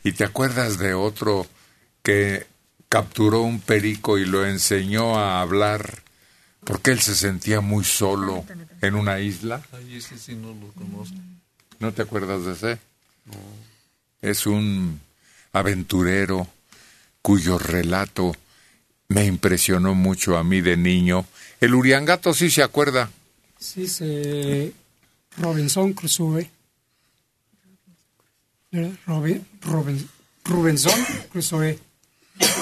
[0.03, 1.47] ¿Y te acuerdas de otro
[2.03, 2.47] que
[2.89, 6.03] capturó un perico y lo enseñó a hablar
[6.65, 8.47] porque él se sentía muy solo
[8.81, 9.61] en una isla?
[9.73, 11.19] Ay, ese sí no lo conozco.
[11.81, 12.79] ¿No te acuerdas de ese?
[14.23, 15.01] Es un
[15.53, 16.49] aventurero
[17.21, 18.35] cuyo relato
[19.09, 21.27] me impresionó mucho a mí de niño.
[21.63, 23.09] El Uriangato sí se acuerda.
[23.57, 24.73] Sí, se...
[25.39, 26.51] Robinson Crusoe.
[29.07, 30.09] Robin, Robin,
[30.45, 31.79] Robinson Crusoe.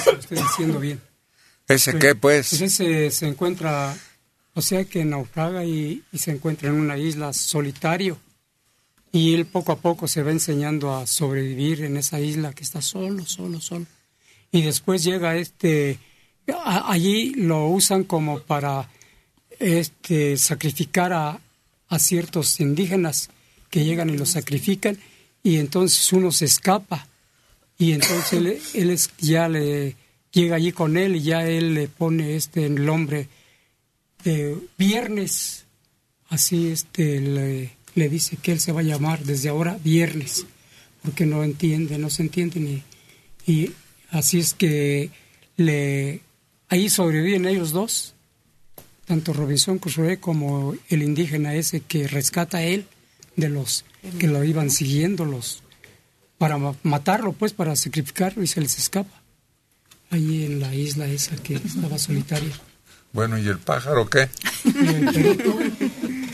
[0.05, 1.01] Lo estoy diciendo bien.
[1.66, 2.53] ¿Ese qué, pues?
[2.53, 3.96] ese se encuentra,
[4.53, 8.18] o sea que naufraga y, y se encuentra en una isla solitario.
[9.12, 12.82] Y él poco a poco se va enseñando a sobrevivir en esa isla que está
[12.82, 13.86] solo, solo, solo.
[14.53, 15.98] Y después llega este,
[16.64, 18.88] allí lo usan como para
[19.59, 21.40] este sacrificar a,
[21.88, 23.30] a ciertos indígenas
[23.70, 24.98] que llegan y los sacrifican
[25.42, 27.07] y entonces uno se escapa
[27.78, 28.32] y entonces
[28.74, 29.96] él, es- ya le
[30.32, 33.28] llega allí con él y ya él le pone este el nombre
[34.24, 35.64] de viernes.
[36.28, 40.46] Así este le, le dice que él se va a llamar desde ahora viernes
[41.03, 42.82] porque no entiende no se entiende ni
[43.46, 43.72] y
[44.11, 45.11] así es que
[45.57, 46.20] le
[46.70, 48.14] ahí sobreviven ellos dos
[49.06, 52.86] tanto Robinson Crusoe como el indígena ese que rescata a él
[53.36, 53.84] de los
[54.18, 55.62] que lo iban siguiendo los
[56.38, 59.20] para ma- matarlo pues para sacrificarlo y se les escapa.
[60.10, 62.52] Ahí en la isla esa que estaba solitaria.
[63.12, 64.28] Bueno, ¿y el pájaro qué?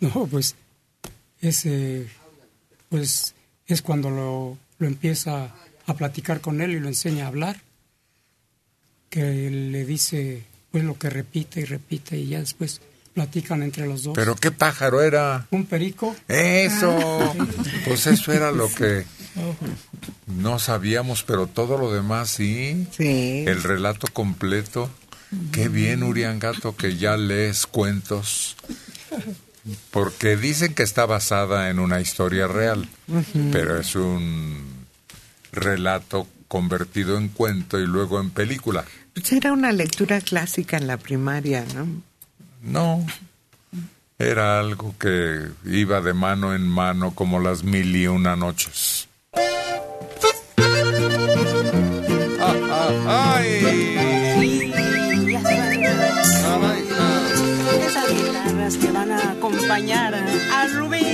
[0.00, 0.54] No pues
[1.40, 2.06] ese
[2.88, 3.34] pues
[3.66, 5.54] es cuando lo, lo empieza
[5.86, 7.60] a platicar con él y lo enseña a hablar
[9.12, 12.80] que él le dice pues lo que repite y repite y ya después
[13.12, 14.14] platican entre los dos.
[14.14, 15.46] ¿Pero qué pájaro era?
[15.50, 16.16] Un perico.
[16.28, 16.96] Eso.
[17.38, 17.46] Ah.
[17.84, 19.04] Pues eso era lo que
[20.26, 22.88] no sabíamos, pero todo lo demás sí.
[22.96, 23.44] Sí.
[23.46, 24.90] El relato completo.
[25.52, 28.56] Qué bien, Uriangato, que ya lees cuentos.
[29.90, 32.88] Porque dicen que está basada en una historia real,
[33.52, 34.86] pero es un
[35.52, 38.84] relato convertido en cuento y luego en película.
[39.14, 41.86] Pues era una lectura clásica en la primaria, ¿no?
[42.62, 43.04] No,
[44.18, 49.08] era algo que iba de mano en mano como las mil y una noches.
[57.86, 61.11] Esas guitarras que van a acompañar a Rubí.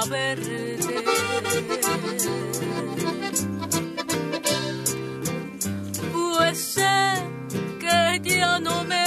[0.00, 0.78] A verte.
[6.12, 7.22] Pues sé
[7.80, 8.99] que ya no me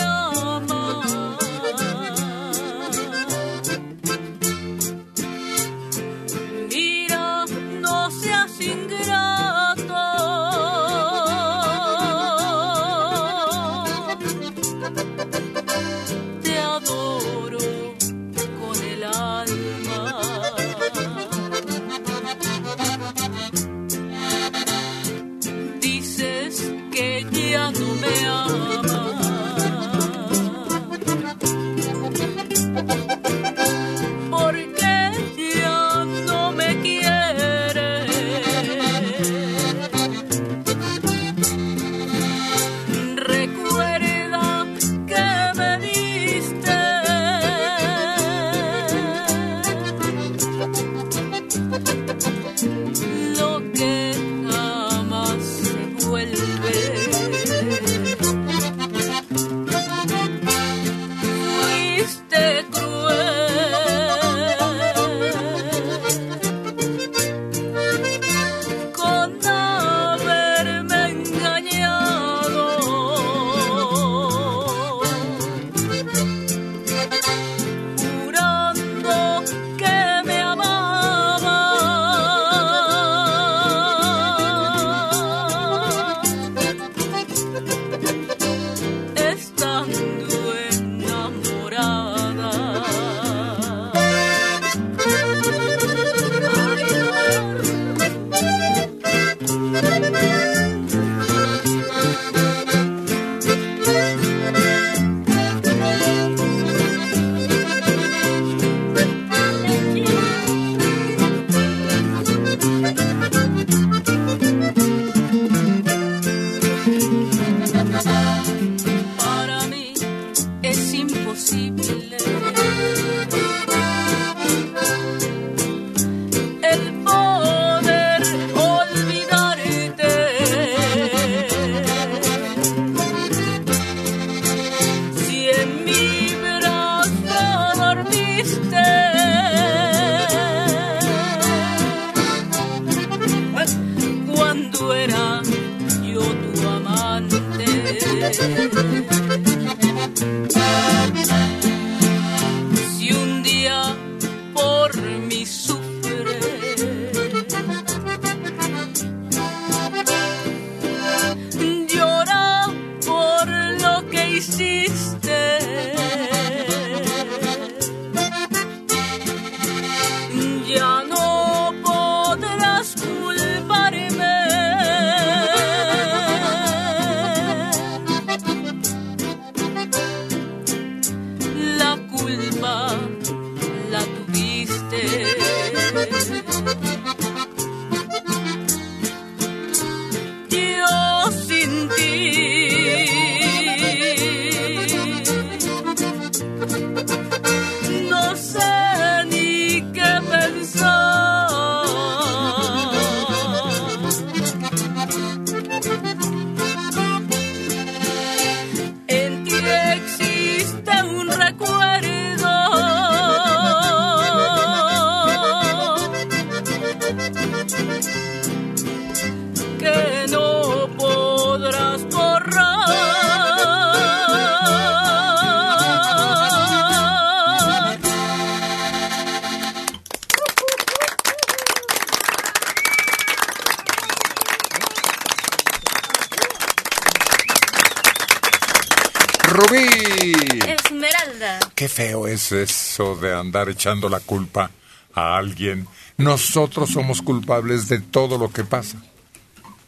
[242.53, 244.69] eso de andar echando la culpa
[245.13, 245.87] a alguien.
[246.17, 248.97] Nosotros somos culpables de todo lo que pasa.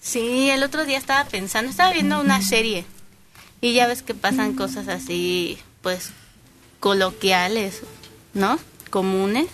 [0.01, 2.85] Sí, el otro día estaba pensando, estaba viendo una serie
[3.61, 6.11] y ya ves que pasan cosas así, pues,
[6.79, 7.81] coloquiales,
[8.33, 8.59] ¿no?
[8.89, 9.47] Comunes.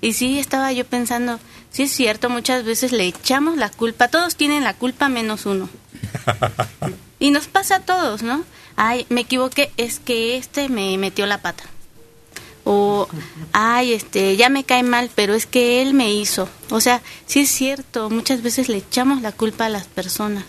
[0.00, 1.38] Y sí, estaba yo pensando,
[1.70, 5.68] sí es cierto, muchas veces le echamos la culpa, todos tienen la culpa menos uno.
[7.22, 8.42] Y nos pasa a todos, ¿no?
[8.74, 11.62] Ay, me equivoqué, es que este me metió la pata.
[12.64, 13.08] O,
[13.52, 16.48] ay, este, ya me cae mal, pero es que él me hizo.
[16.70, 20.44] O sea, sí es cierto, muchas veces le echamos la culpa a las personas.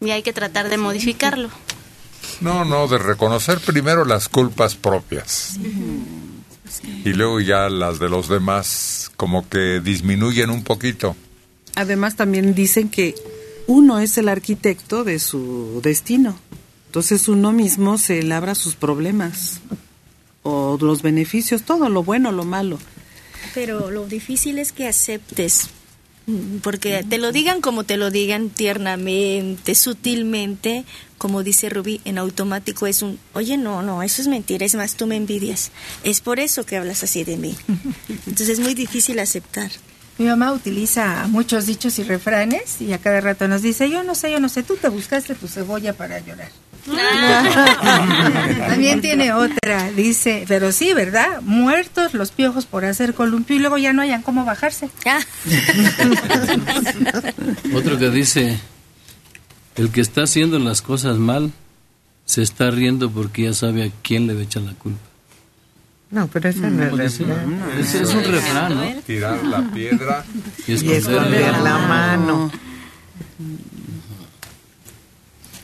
[0.00, 1.48] Y hay que tratar de modificarlo.
[2.40, 5.58] No, no, de reconocer primero las culpas propias.
[7.04, 11.16] Y luego ya las de los demás como que disminuyen un poquito.
[11.74, 13.14] Además también dicen que
[13.66, 16.38] uno es el arquitecto de su destino.
[16.86, 19.60] Entonces uno mismo se labra sus problemas
[20.46, 22.78] o los beneficios, todo lo bueno, lo malo.
[23.54, 25.70] Pero lo difícil es que aceptes,
[26.62, 30.84] porque te lo digan como te lo digan tiernamente, sutilmente,
[31.18, 34.94] como dice Rubí, en automático es un, oye, no, no, eso es mentira, es más,
[34.94, 35.72] tú me envidias.
[36.04, 37.56] Es por eso que hablas así de mí.
[38.08, 39.70] Entonces es muy difícil aceptar.
[40.18, 44.14] Mi mamá utiliza muchos dichos y refranes y a cada rato nos dice, yo no
[44.14, 46.50] sé, yo no sé, tú te buscaste tu cebolla para llorar.
[48.68, 51.40] También tiene otra, dice, pero sí, ¿verdad?
[51.42, 54.88] Muertos los piojos por hacer columpio y luego ya no hayan cómo bajarse.
[57.74, 58.58] Otro que dice,
[59.76, 61.52] el que está haciendo las cosas mal
[62.24, 64.98] se está riendo porque ya sabe a quién le va a echar la culpa.
[66.10, 67.24] No, pero ese no es ¿Cómo dice?
[67.24, 67.60] refrán.
[67.80, 69.00] Ese es un refrán, ¿no?
[69.02, 70.24] Tirar la piedra
[70.66, 72.50] Y Y esconder esconder la la mano.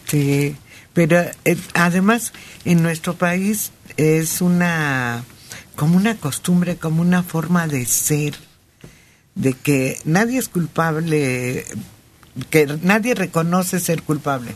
[0.08, 0.54] Sí,
[0.94, 2.32] pero eh, además
[2.64, 5.24] en nuestro país es una
[5.76, 8.34] como una costumbre, como una forma de ser,
[9.34, 11.64] de que nadie es culpable,
[12.50, 14.54] que nadie reconoce ser culpable.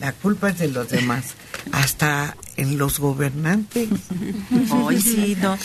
[0.00, 1.34] La culpa es de los demás,
[1.72, 3.88] hasta en los gobernantes.
[4.70, 5.56] Ay, sí, no.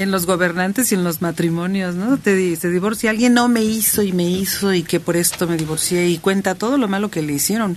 [0.00, 2.16] En los gobernantes y en los matrimonios, ¿no?
[2.16, 5.56] Te se divorcia alguien, no me hizo y me hizo y que por esto me
[5.56, 7.76] divorcié y cuenta todo lo malo que le hicieron.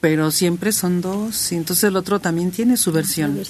[0.00, 3.42] Pero siempre son dos y entonces el otro también tiene su versión.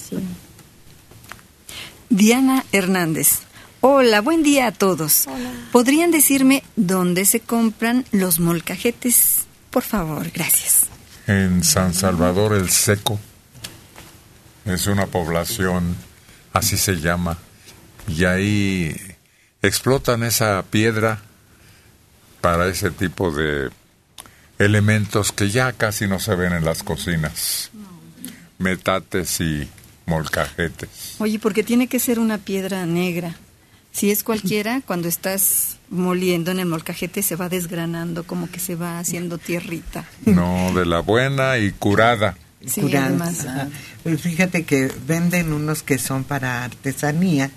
[2.09, 3.41] Diana Hernández.
[3.81, 5.27] Hola, buen día a todos.
[5.71, 9.45] ¿Podrían decirme dónde se compran los molcajetes?
[9.69, 10.87] Por favor, gracias.
[11.27, 13.19] En San Salvador el Seco.
[14.65, 15.95] Es una población,
[16.51, 17.37] así se llama.
[18.07, 18.95] Y ahí
[19.61, 21.21] explotan esa piedra
[22.41, 23.69] para ese tipo de
[24.59, 27.71] elementos que ya casi no se ven en las cocinas.
[28.59, 29.67] Metates y
[30.05, 31.15] molcajetes.
[31.19, 33.35] Oye, porque tiene que ser una piedra negra.
[33.91, 38.75] Si es cualquiera, cuando estás moliendo en el molcajete se va desgranando, como que se
[38.75, 40.05] va haciendo tierrita.
[40.25, 42.37] No, de la buena y curada.
[42.65, 43.05] Sí, Curada.
[43.07, 43.45] además.
[43.45, 43.67] Ajá.
[44.03, 47.49] Pues fíjate que venden unos que son para artesanía,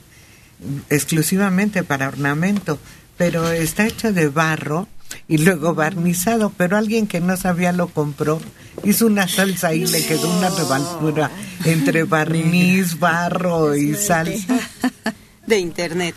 [0.89, 2.79] exclusivamente para ornamento,
[3.17, 4.89] pero está hecho de barro
[5.29, 8.41] y luego barnizado, pero alguien que no sabía lo compró,
[8.85, 11.31] hizo una salsa y le quedó una revoltura
[11.65, 14.59] entre barniz, barro y salsa.
[15.47, 16.15] de internet.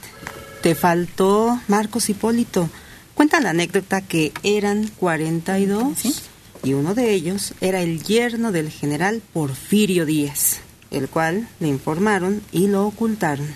[0.62, 2.70] Te faltó Marcos Hipólito.
[3.14, 6.24] Cuenta la anécdota que eran 42
[6.64, 10.58] y uno de ellos era el yerno del general Porfirio Díaz,
[10.92, 13.48] el cual le informaron y lo ocultaron.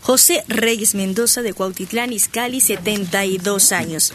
[0.00, 4.14] José Reyes Mendoza de Cuautitlán Izcalli, 72 años.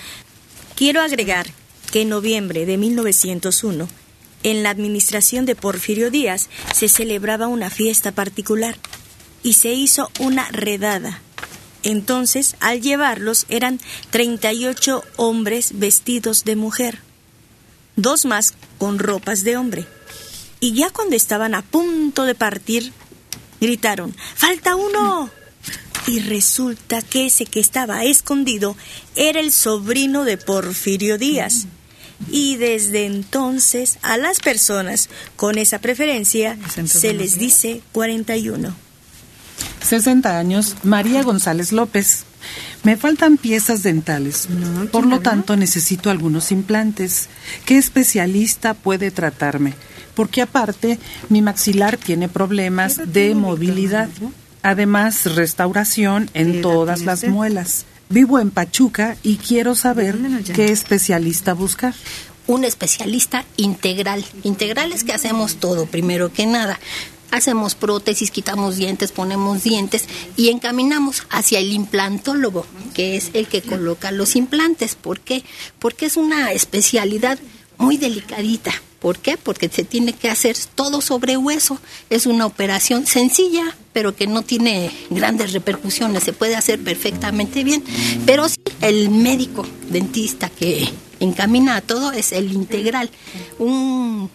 [0.76, 1.48] Quiero agregar
[1.92, 3.88] que en noviembre de 1901,
[4.42, 8.76] en la administración de Porfirio Díaz, se celebraba una fiesta particular
[9.44, 11.22] y se hizo una redada.
[11.84, 17.00] Entonces, al llevarlos, eran 38 hombres vestidos de mujer,
[17.96, 19.86] dos más con ropas de hombre.
[20.60, 22.94] Y ya cuando estaban a punto de partir,
[23.62, 25.30] gritaron, ¡Falta uno!
[26.08, 28.76] Y resulta que ese que estaba escondido
[29.16, 31.68] era el sobrino de Porfirio Díaz.
[32.30, 38.76] Y desde entonces a las personas con esa preferencia se les dice 41.
[39.82, 42.26] 60 años, María González López.
[42.84, 44.48] Me faltan piezas dentales.
[44.92, 47.30] Por lo tanto, necesito algunos implantes.
[47.66, 49.74] ¿Qué especialista puede tratarme?
[50.16, 51.00] Porque aparte,
[51.30, 54.10] mi maxilar tiene problemas de movilidad.
[54.64, 57.86] Además, restauración en todas las muelas.
[58.10, 60.18] Vivo en Pachuca y quiero saber
[60.56, 61.94] qué especialista buscar.
[62.46, 64.26] un especialista integral.
[64.44, 66.80] Integral es que hacemos todo, primero que nada.
[67.32, 70.06] Hacemos prótesis, quitamos dientes, ponemos dientes
[70.36, 74.96] y encaminamos hacia el implantólogo, que es el que coloca los implantes.
[74.96, 75.44] ¿Por qué?
[75.80, 77.40] Porque es una especialidad
[77.78, 78.72] muy delicadita.
[79.04, 79.36] ¿Por qué?
[79.36, 81.78] Porque se tiene que hacer todo sobre hueso.
[82.10, 86.24] Es una operación sencilla, pero que no tiene grandes repercusiones.
[86.24, 87.84] Se puede hacer perfectamente bien.
[88.26, 90.90] Pero sí, el médico dentista que
[91.20, 93.10] encamina a todo es el integral.
[93.60, 94.30] Un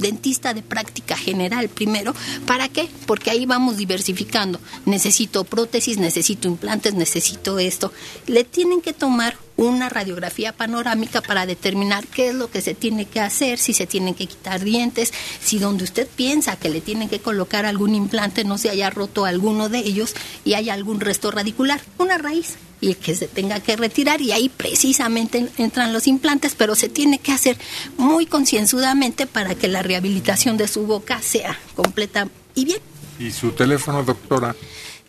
[0.00, 2.14] dentista de práctica general primero.
[2.46, 2.88] ¿Para qué?
[3.06, 4.60] Porque ahí vamos diversificando.
[4.86, 7.92] Necesito prótesis, necesito implantes, necesito esto.
[8.26, 13.04] Le tienen que tomar una radiografía panorámica para determinar qué es lo que se tiene
[13.04, 17.10] que hacer, si se tienen que quitar dientes, si donde usted piensa que le tienen
[17.10, 21.30] que colocar algún implante no se haya roto alguno de ellos y hay algún resto
[21.30, 26.54] radicular, una raíz y que se tenga que retirar y ahí precisamente entran los implantes,
[26.56, 27.58] pero se tiene que hacer
[27.96, 32.80] muy concienzudamente para que la rehabilitación de su boca sea completa y bien.
[33.18, 34.56] ¿Y su teléfono, doctora?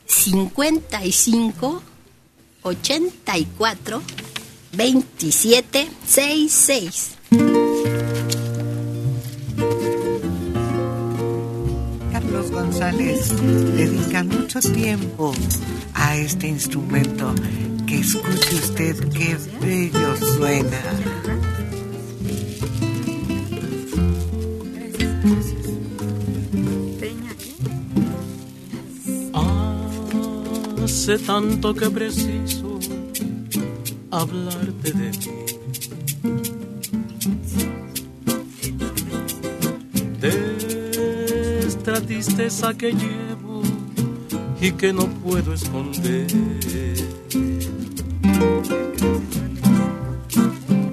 [0.05, 1.81] 55
[2.63, 4.01] 84
[4.73, 7.11] 27 66.
[12.61, 13.33] González
[13.75, 15.33] dedica mucho tiempo
[15.95, 17.33] a este instrumento.
[17.87, 20.81] Que escuche usted qué bello suena.
[30.83, 32.79] Hace tanto que preciso
[34.11, 35.50] hablarte de ti.
[42.05, 43.61] Tristeza que llevo
[44.59, 46.27] y que no puedo esconder.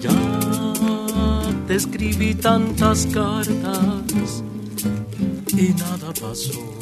[0.00, 4.42] Ya te escribí tantas cartas
[5.56, 6.78] y nada pasó.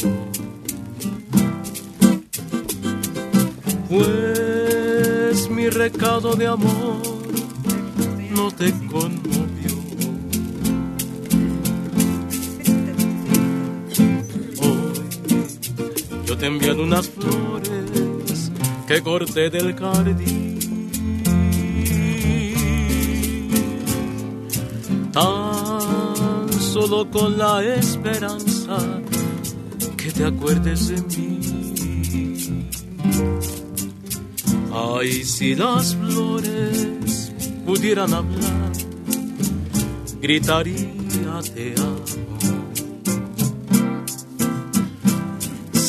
[3.88, 7.02] Pues mi recado de amor
[8.30, 9.45] no te conmovió.
[16.38, 18.52] Te enviado unas flores
[18.86, 20.58] que corté del jardín.
[25.12, 28.76] Tan solo con la esperanza
[29.96, 31.40] que te acuerdes de mí.
[34.72, 37.32] Ay, si las flores
[37.64, 38.72] pudieran hablar,
[40.20, 40.96] gritaría
[41.54, 42.05] te amo.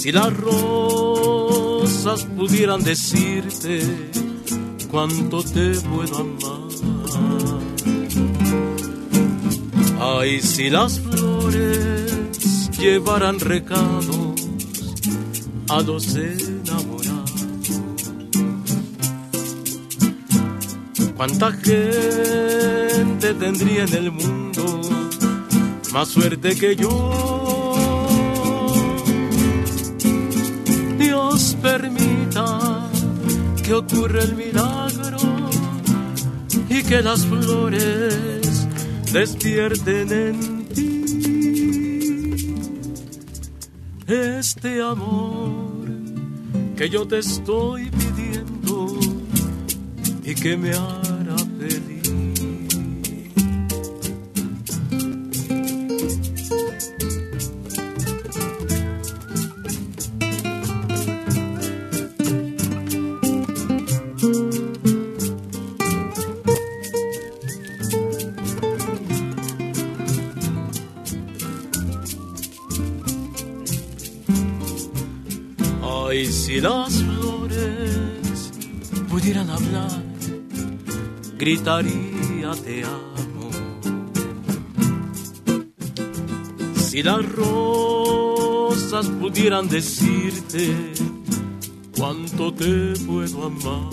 [0.07, 3.81] Si las rosas pudieran decirte
[4.89, 7.59] cuánto te puedo amar.
[9.99, 14.47] Ay, si las flores llevaran recados
[15.67, 17.45] a los enamorados.
[21.17, 24.79] ¿Cuánta gente tendría en el mundo
[25.91, 27.26] más suerte que yo?
[31.71, 32.89] Permita
[33.63, 35.17] que ocurra el milagro
[36.69, 38.67] y que las flores
[39.11, 40.87] despierten en ti
[44.07, 45.87] este amor
[46.77, 48.99] que yo te estoy pidiendo
[50.23, 51.06] y que me hará
[76.57, 78.51] si las flores
[79.07, 79.91] pudieran hablar,
[81.37, 83.49] gritaría te amo.
[86.75, 90.93] Si las rosas pudieran decirte
[91.95, 93.91] cuánto te puedo amar.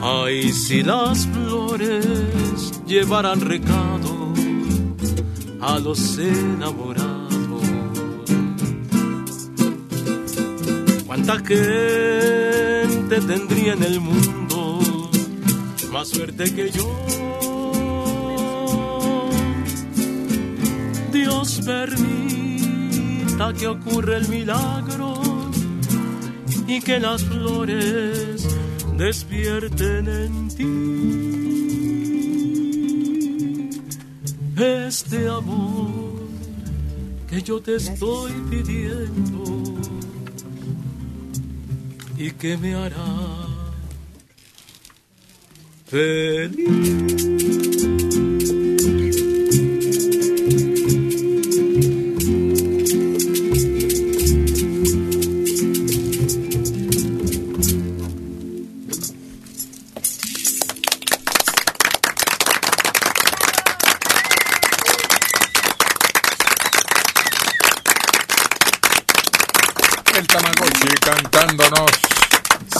[0.00, 4.32] Ay, si las flores llevaran recado
[5.60, 6.93] a los enamorados.
[11.34, 15.10] ¿Cuánta gente tendría en el mundo
[15.90, 16.86] más suerte que yo?
[21.12, 25.20] Dios permita que ocurra el milagro
[26.68, 28.46] y que las flores
[28.96, 30.70] despierten en ti
[34.56, 36.14] este amor
[37.28, 39.83] que yo te estoy pidiendo
[42.26, 43.04] y que me hará
[45.92, 47.43] El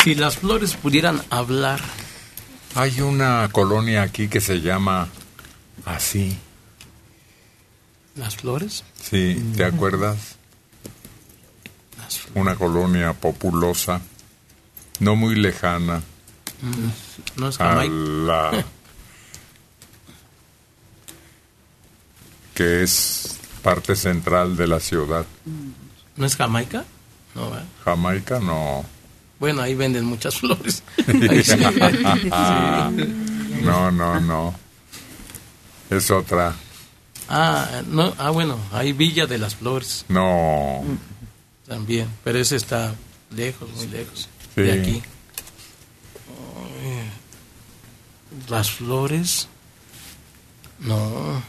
[0.04, 1.80] Si las flores pudieran hablar.
[2.74, 5.08] Hay una colonia aquí que se llama
[5.86, 6.36] así.
[8.14, 8.84] ¿Las flores?
[9.02, 10.36] Sí, ¿te acuerdas?
[12.34, 14.02] Una colonia populosa,
[15.00, 16.02] no muy lejana.
[16.60, 17.94] Mm, ¿No es a Jamaica?
[17.94, 18.64] la
[22.52, 25.24] que es parte central de la ciudad.
[26.14, 26.84] ¿No es Jamaica?
[27.34, 27.64] No, ¿verdad?
[27.86, 28.84] Jamaica no.
[29.44, 30.82] Bueno, ahí venden muchas flores.
[33.62, 34.54] no, no, no.
[35.90, 36.54] Es otra.
[37.28, 40.82] Ah, no, ah, bueno, hay Villa de las Flores No.
[41.66, 42.94] también, pero ese está
[43.36, 44.62] lejos, muy lejos Sí.
[44.62, 45.02] de aquí.
[48.48, 49.48] Las Flores,
[50.80, 51.42] no.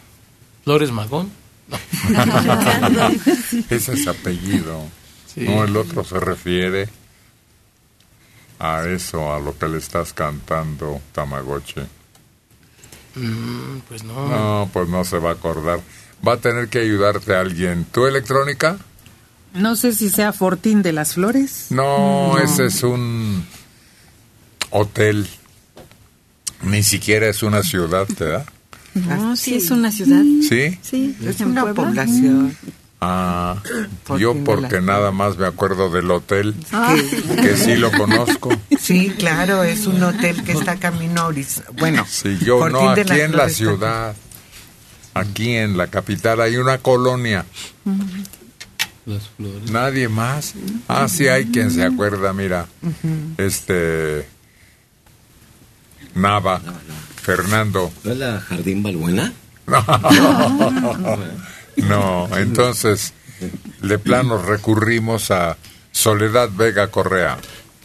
[0.66, 1.32] Flores Magón,
[1.70, 1.78] no.
[3.70, 4.82] Ese es apellido.
[5.34, 5.42] Sí.
[5.48, 6.90] No, el otro se refiere
[8.60, 11.82] a eso, a lo que le estás cantando, Tamagotchi.
[13.16, 14.28] Mm, pues no.
[14.28, 15.80] No, pues no se va a acordar.
[16.26, 17.86] Va a tener que ayudarte alguien.
[17.92, 18.78] ¿Tu electrónica?
[19.54, 21.68] No sé si sea Fortín de las Flores.
[21.70, 23.46] No, ese es un
[24.70, 25.28] hotel.
[26.62, 28.46] Ni siquiera es una ciudad, ¿te da?
[28.96, 30.24] No, sí, es una ciudad.
[30.48, 30.78] ¿Sí?
[30.82, 31.84] Sí, Es en una Puebla.
[31.84, 32.58] población.
[33.08, 33.62] Ah,
[34.08, 36.96] Por yo porque la- nada más me acuerdo del hotel, Ah.
[37.42, 38.50] que sí lo conozco.
[38.80, 42.90] Sí, claro, es un hotel que está camino a Oriz- Bueno, Sí, yo Fortín no,
[42.90, 44.16] aquí en la ciudad,
[45.14, 47.46] aquí en la capital hay una colonia,
[49.06, 49.70] Las flores.
[49.70, 50.54] nadie más.
[50.88, 52.66] Ah, sí hay quien se acuerda, mira,
[53.38, 54.28] este
[56.16, 56.60] Nava,
[57.22, 57.92] Fernando.
[58.04, 59.32] ¿No es la Jardín Balbuena?
[59.68, 61.18] No,
[61.78, 63.14] entonces
[63.82, 65.58] de plano recurrimos a
[65.92, 67.38] Soledad Vega Correa.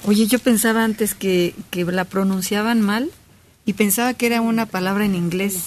[0.06, 3.10] Oye, yo pensaba antes que, que la pronunciaban mal
[3.66, 5.66] y pensaba que era una palabra en inglés.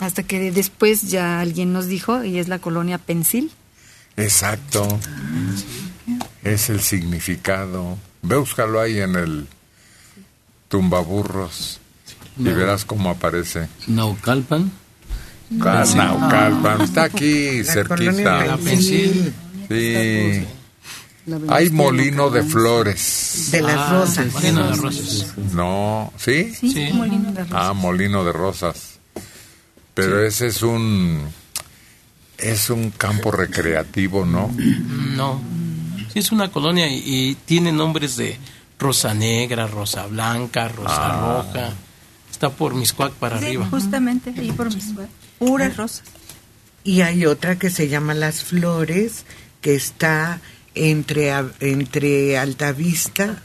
[0.00, 3.50] Hasta que después ya alguien nos dijo, y es la colonia Pensil.
[4.16, 4.88] Exacto.
[6.42, 7.98] Es el significado.
[8.22, 9.46] Búscalo ahí en el
[10.68, 11.80] tumbaburros
[12.38, 12.54] y No.
[12.56, 13.68] verás cómo aparece.
[13.86, 14.72] Naucalpan.
[15.50, 18.58] Naucalpan, está aquí La cerquita.
[19.68, 20.46] Sí.
[21.48, 23.48] Hay molino de flores.
[23.52, 24.32] De las Ah, rosas.
[24.32, 25.34] Molino de Rosas.
[25.52, 26.52] No, ¿sí?
[26.54, 26.90] Sí.
[26.92, 28.98] Molino de Ah, molino de rosas.
[29.94, 31.20] Pero ese es un
[32.38, 34.50] es un campo recreativo, ¿no?
[35.16, 35.40] No.
[36.12, 38.38] Sí, es una colonia y, y tiene nombres de
[38.78, 41.42] Rosa Negra, Rosa Blanca, Rosa Ah.
[41.52, 41.72] Roja.
[42.30, 43.66] Está por Miscuac para Sí, arriba.
[43.70, 44.94] justamente ahí por mis
[45.40, 46.04] Puras rosas.
[46.84, 49.24] Y hay otra que se llama Las Flores,
[49.60, 50.40] que está
[50.74, 53.42] entre, entre Altavista,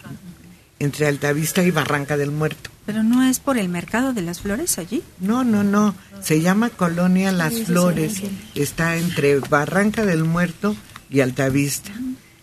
[0.79, 2.69] entre Altavista y Barranca del Muerto.
[2.85, 5.01] Pero no es por el mercado de las flores allí.
[5.19, 5.95] No, no, no.
[6.21, 8.13] Se llama Colonia Las Sí, sí, Flores.
[8.13, 10.75] sí, Está entre Barranca del Muerto
[11.09, 11.91] y Altavista.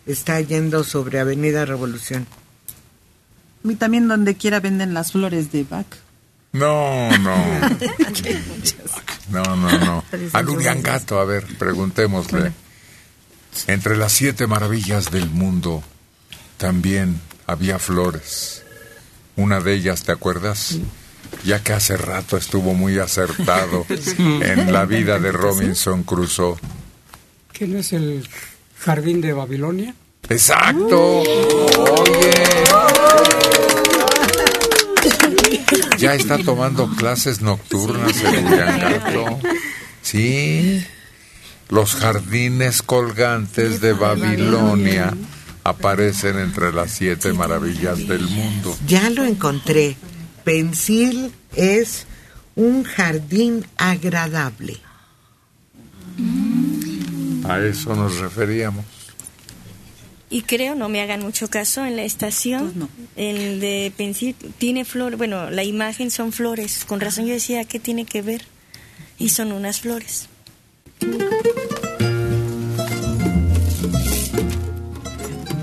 [0.04, 2.26] Está yendo sobre Avenida Revolución.
[3.62, 5.86] Y también donde quiera venden las flores de Bach.
[6.52, 7.34] No, no.
[9.30, 10.04] No, no, no.
[10.32, 12.52] A Luriangato, a ver, preguntémosle.
[13.66, 15.82] Entre las siete maravillas del mundo
[16.56, 18.62] también había flores.
[19.36, 20.78] Una de ellas, ¿te acuerdas?
[21.44, 23.86] Ya que hace rato estuvo muy acertado
[24.18, 26.56] en la vida de Robinson Crusoe.
[27.52, 28.28] ¿Qué no es el
[28.78, 29.94] jardín de Babilonia?
[30.28, 31.20] Exacto.
[31.20, 32.32] Oye.
[36.02, 39.38] Ya está tomando clases nocturnas en Uriangato.
[40.02, 40.84] Sí.
[41.68, 45.14] Los jardines colgantes de Babilonia
[45.62, 48.76] aparecen entre las siete maravillas del mundo.
[48.86, 49.96] Ya lo encontré.
[50.42, 52.06] Pensil es
[52.56, 54.80] un jardín agradable.
[57.48, 58.84] A eso nos referíamos.
[60.32, 65.16] Y creo, no me hagan mucho caso, en la estación, el de Pensil, tiene flores,
[65.16, 66.84] bueno, la imagen son flores.
[66.84, 68.42] Con razón yo decía, ¿qué tiene que ver?
[69.22, 70.28] y son unas flores.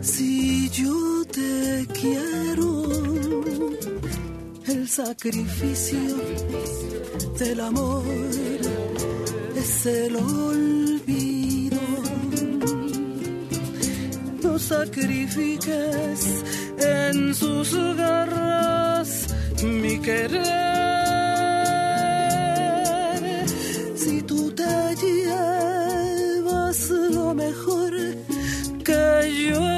[0.00, 2.86] si yo te quiero,
[4.66, 6.16] el sacrificio
[7.38, 8.04] del amor
[9.56, 11.80] es el olvido.
[14.42, 16.44] No sacrifiques
[16.78, 19.26] en sus garras
[19.62, 21.05] mi querer.
[25.02, 27.92] Llevas lo mejor
[28.84, 29.75] que yo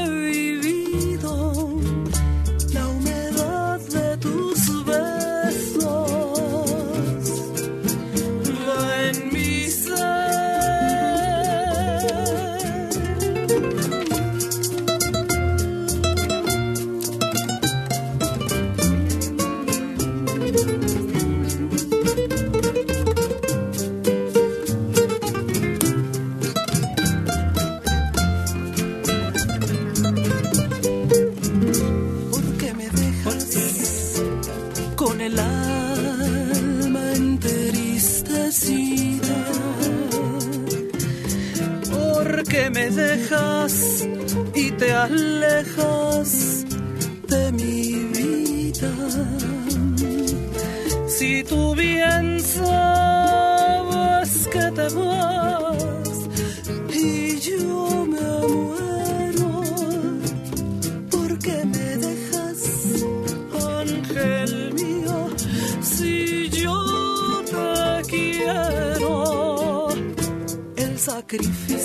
[71.38, 71.77] el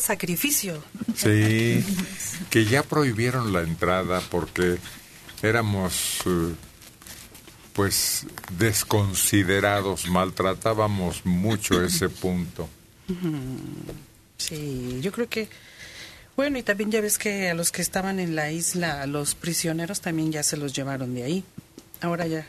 [0.00, 0.82] Sacrificio.
[1.14, 1.84] Sí,
[2.50, 4.78] que ya prohibieron la entrada porque
[5.42, 6.54] éramos eh,
[7.74, 8.26] pues
[8.56, 12.68] desconsiderados, maltratábamos mucho ese punto.
[14.38, 15.48] Sí, yo creo que...
[16.36, 19.34] Bueno, y también ya ves que a los que estaban en la isla, a los
[19.34, 21.44] prisioneros también ya se los llevaron de ahí.
[22.00, 22.46] Ahora ya.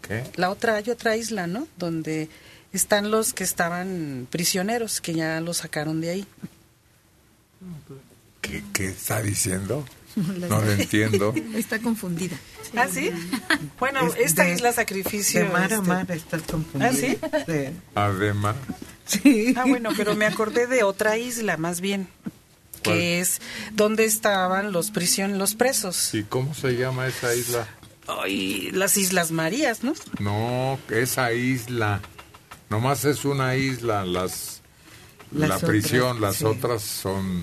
[0.00, 0.24] ¿Qué?
[0.36, 1.68] La otra, hay otra isla, ¿no?
[1.76, 2.30] Donde
[2.72, 6.26] están los que estaban prisioneros, que ya los sacaron de ahí.
[8.40, 9.84] ¿Qué, qué está diciendo?
[10.16, 11.34] No lo entiendo.
[11.54, 12.38] Está confundida.
[12.74, 13.10] ¿Ah, sí?
[13.78, 15.40] Bueno, Es esta de- isla Sacrificio...
[15.40, 16.88] de mar a este- mar estás confundida.
[16.88, 17.18] ¿Ah, sí?
[17.46, 17.76] Sí.
[17.94, 18.56] Además,
[19.56, 22.08] Ah, bueno, pero me acordé de otra isla, más bien,
[22.82, 22.96] ¿Cuál?
[22.96, 23.42] que es
[23.74, 26.14] donde estaban los prisión, los presos.
[26.14, 27.68] ¿y cómo se llama esa isla?
[28.08, 29.92] Ay, las Islas Marías, ¿no?
[30.18, 32.00] No, esa isla.
[32.70, 34.04] Nomás es una isla.
[34.06, 34.55] Las,
[35.38, 36.44] Las la otras, prisión, las sí.
[36.44, 37.42] otras son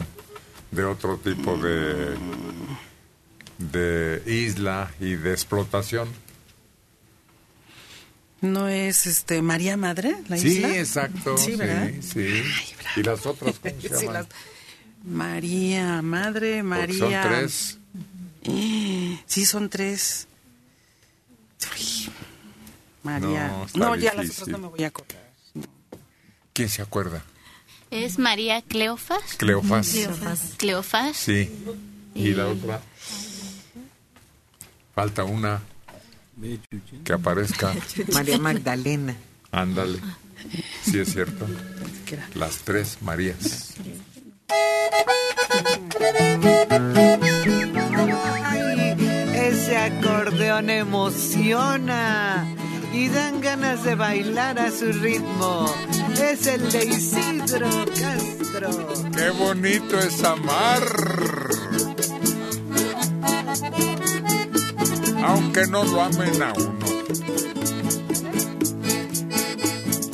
[0.72, 2.16] de otro tipo de,
[3.60, 6.10] de isla y de explotación.
[8.42, 10.78] ¿No es este María Madre, la sí, isla?
[10.78, 11.38] exacto.
[11.38, 11.92] Sí, Sí, ¿verdad?
[12.02, 12.44] sí.
[12.98, 14.14] ¿Y las otras cómo se Sí, llaman?
[14.14, 14.28] las-
[15.06, 16.64] María, madre Porque
[16.98, 17.24] María.
[17.24, 17.78] son tres.
[19.26, 20.28] Sí, son tres.
[21.74, 22.12] Uy,
[23.04, 23.66] María.
[23.76, 25.32] No, ya las otras no me voy a acordar.
[26.54, 27.24] ¿Quién se acuerda?
[27.94, 29.36] Es María Cleofas.
[29.38, 29.92] Cleofás.
[29.92, 30.54] Cleofás.
[30.58, 31.16] Cleofás.
[31.16, 31.48] Sí.
[32.16, 32.82] ¿Y la otra?
[34.96, 35.62] Falta una
[37.04, 37.72] que aparezca.
[38.14, 39.16] María Magdalena.
[39.52, 40.00] Ándale.
[40.82, 41.46] Sí, es cierto.
[42.34, 43.76] Las tres Marías.
[48.44, 48.96] Ay,
[49.36, 52.48] ese acordeón emociona
[52.92, 55.68] y dan ganas de bailar a su ritmo.
[56.22, 58.70] Es el de Isidro Castro.
[59.16, 60.84] ¡Qué bonito es amar!
[65.24, 66.80] Aunque no lo amen a uno.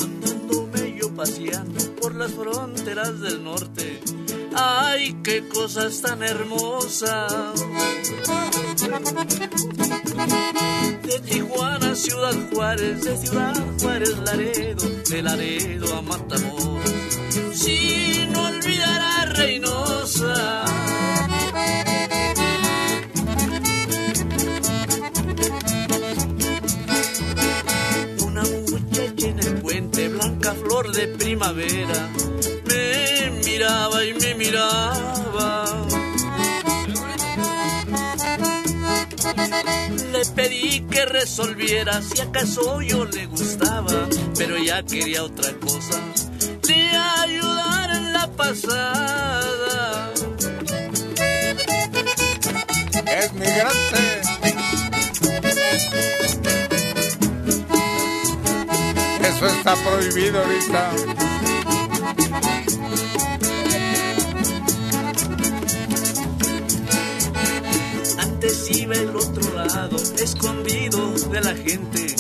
[0.02, 4.00] Andándome yo paseando por las fronteras del norte.
[4.56, 7.54] Ay, qué cosas tan hermosas.
[11.10, 16.94] De Tijuana Ciudad Juárez, de Ciudad Juárez Laredo, de Laredo a Matamoros.
[17.52, 20.66] Sin olvidar a Reynosa.
[28.24, 32.10] Una muchacha en el puente, blanca flor de primavera,
[32.68, 35.19] me miraba y me miraba.
[40.12, 44.08] Le pedí que resolviera si acaso yo le gustaba,
[44.38, 46.00] pero ella quería otra cosa,
[46.68, 46.92] le
[47.22, 50.12] ayudar en la pasada.
[53.06, 54.22] Es migrante.
[59.24, 60.92] Eso está prohibido ahorita.
[68.18, 69.39] Antes iba el otro
[70.18, 72.16] escondido de la gente,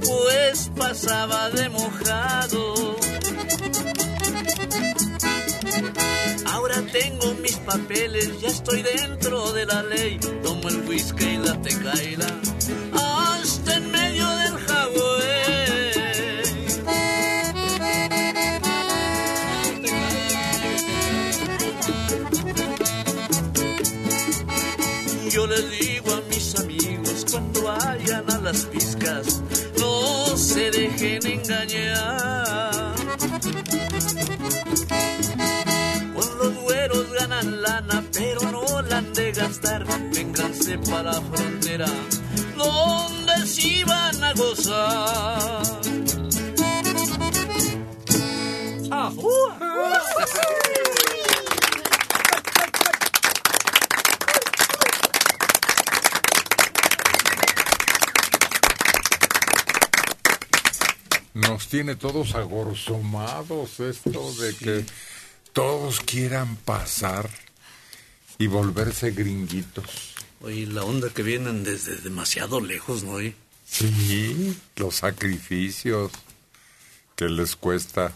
[0.00, 2.96] pues pasaba de mojado.
[6.46, 10.18] Ahora tengo mis papeles, ya estoy dentro de la ley.
[10.42, 12.26] Tomo el whisky y la tecaila,
[28.44, 29.42] las piscas,
[29.78, 32.94] no se dejen engañar.
[36.14, 39.86] Con los güeros ganan lana, pero no la de gastar.
[40.12, 41.86] Vénganse para la frontera,
[42.56, 45.62] donde sí van a gozar.
[48.90, 49.58] ¡Ajúa!
[49.60, 50.63] Nos
[61.74, 64.84] tiene todos agorzomados esto de que
[65.52, 67.28] todos quieran pasar
[68.38, 70.14] y volverse gringuitos.
[70.40, 73.14] Oye, la onda que vienen desde demasiado lejos, ¿no?
[73.14, 73.34] Oye?
[73.66, 76.12] Sí, los sacrificios
[77.16, 78.12] que les cuesta.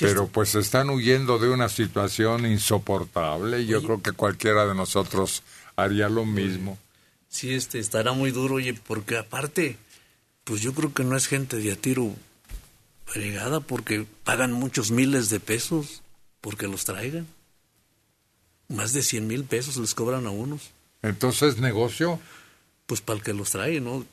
[0.00, 3.60] Pero pues están huyendo de una situación insoportable.
[3.60, 5.44] y Yo creo que cualquiera de nosotros
[5.76, 6.76] haría lo mismo.
[7.28, 9.78] Sí, este, estará muy duro, oye, porque aparte,
[10.46, 12.14] pues yo creo que no es gente de a tiro
[13.04, 16.02] fregada, porque pagan muchos miles de pesos
[16.40, 17.26] porque los traigan.
[18.68, 20.70] Más de 100 mil pesos les cobran a unos.
[21.02, 22.20] Entonces, negocio.
[22.86, 24.06] Pues para el que los trae, ¿no?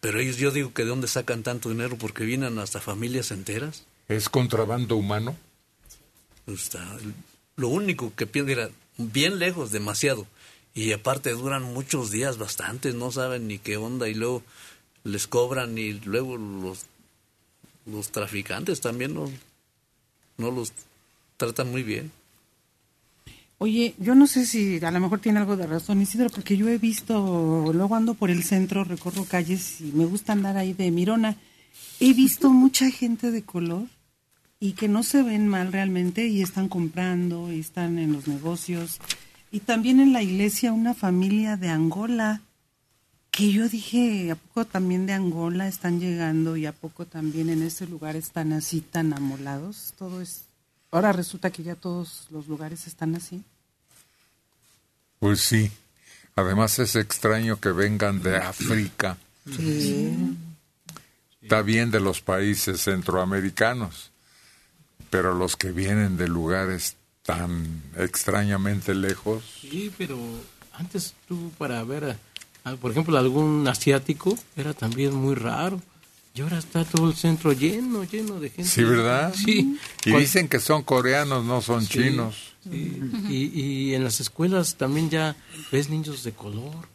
[0.00, 3.84] Pero ellos, yo digo que de dónde sacan tanto dinero porque vienen hasta familias enteras.
[4.08, 5.36] ¿Es contrabando humano?
[6.46, 6.84] Pues está,
[7.54, 10.26] lo único que pienso era bien lejos, demasiado.
[10.74, 14.42] Y aparte duran muchos días, bastantes, no saben ni qué onda y luego
[15.04, 16.86] les cobran y luego los,
[17.86, 19.30] los traficantes también no,
[20.38, 20.72] no los
[21.36, 22.10] tratan muy bien.
[23.58, 26.68] Oye, yo no sé si a lo mejor tiene algo de razón Isidro, porque yo
[26.68, 30.90] he visto, luego ando por el centro, recorro calles y me gusta andar ahí de
[30.90, 31.36] mirona.
[32.00, 33.86] He visto mucha gente de color
[34.58, 38.98] y que no se ven mal realmente y están comprando y están en los negocios.
[39.52, 42.42] Y también en la iglesia una familia de Angola,
[43.36, 47.62] que yo dije, ¿a poco también de Angola están llegando y a poco también en
[47.62, 49.92] ese lugar están así tan amolados?
[49.98, 50.42] Todo es...
[50.90, 53.42] Ahora resulta que ya todos los lugares están así.
[55.18, 55.70] Pues sí.
[56.36, 59.16] Además es extraño que vengan de África.
[59.56, 60.36] Sí.
[61.42, 64.10] Está bien de los países centroamericanos,
[65.10, 69.44] pero los que vienen de lugares tan extrañamente lejos.
[69.60, 70.18] Sí, pero
[70.72, 72.16] antes tú para ver, a-
[72.80, 75.80] por ejemplo, algún asiático era también muy raro.
[76.34, 78.64] Y ahora está todo el centro lleno, lleno de gente.
[78.70, 79.32] Sí, ¿verdad?
[79.36, 79.78] Sí.
[80.04, 82.54] Y dicen que son coreanos, no son Sí, chinos.
[82.64, 83.00] sí.
[83.28, 85.36] Y, y en las escuelas también ya
[85.70, 86.88] ves niños de color.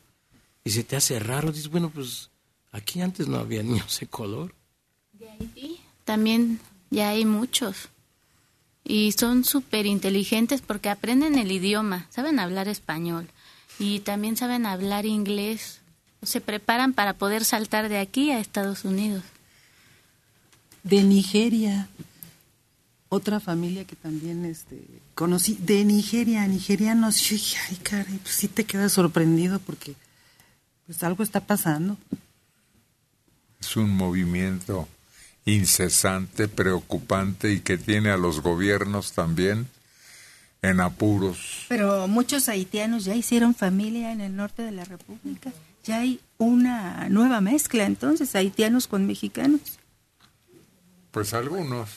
[0.65, 1.51] Y se te hace raro.
[1.53, 2.29] Dices, bueno, pues
[2.73, 4.53] aquí antes no había niños de color.
[6.03, 6.59] También
[6.89, 7.89] ya hay muchos.
[8.83, 13.29] Y son súper inteligentes porque aprenden el idioma, saben hablar español
[13.79, 15.79] y también saben hablar inglés.
[16.21, 19.23] Se preparan para poder saltar de aquí a Estados Unidos.
[20.83, 21.87] De Nigeria.
[23.07, 24.85] Otra familia que también este,
[25.15, 25.57] conocí.
[25.61, 27.21] De Nigeria, nigerianos.
[27.21, 29.95] Yo dije, ay, caray, pues sí te quedas sorprendido porque
[30.85, 31.97] pues algo está pasando.
[33.61, 34.87] Es un movimiento
[35.45, 39.67] incesante, preocupante y que tiene a los gobiernos también
[40.61, 41.65] en apuros.
[41.69, 45.51] Pero muchos haitianos ya hicieron familia en el norte de la República.
[45.85, 49.61] Ya hay una nueva mezcla, entonces, haitianos con mexicanos.
[51.11, 51.89] Pues algunos.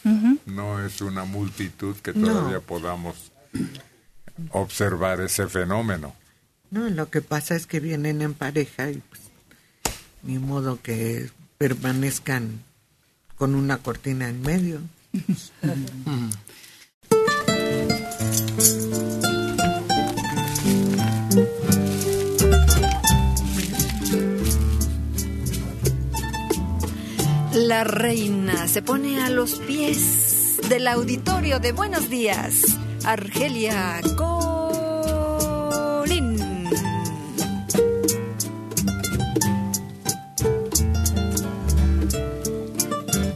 [0.47, 2.28] No es una multitud que No.
[2.28, 3.32] todavía podamos
[4.51, 6.14] observar ese fenómeno.
[6.70, 9.20] No, lo que pasa es que vienen en pareja y pues
[10.22, 11.28] ni modo que
[11.59, 12.62] permanezcan
[13.36, 14.80] con una cortina en medio.
[27.54, 32.78] La reina se pone a los pies del auditorio de Buenos Días.
[33.04, 34.00] Argelia.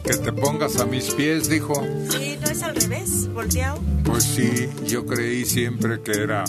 [0.07, 1.73] Que te pongas a mis pies, dijo.
[2.09, 3.81] Sí, no es al revés, volteado.
[4.05, 6.45] Pues sí, yo creí siempre que era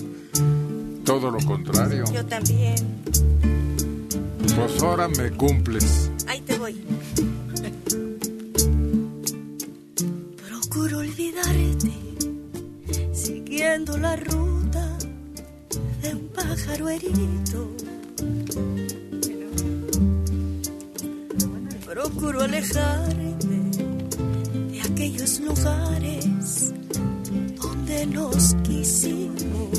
[1.05, 2.05] todo lo contrario.
[2.13, 2.77] Yo también.
[4.55, 6.09] Pues ahora me cumples.
[6.29, 6.81] Ahí te voy.
[10.49, 11.93] Procuro olvidarte,
[13.13, 14.99] siguiendo la ruta
[16.01, 17.69] de un pájaro herido.
[22.01, 23.35] Procuro alejarme
[24.71, 26.73] de aquellos lugares
[27.61, 29.71] donde nos quisimos.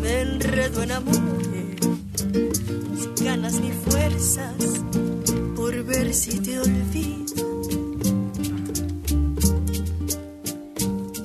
[0.00, 1.76] Me enredo en amores,
[2.98, 4.54] sin ganas ni fuerzas,
[5.54, 7.62] por ver si te olvido.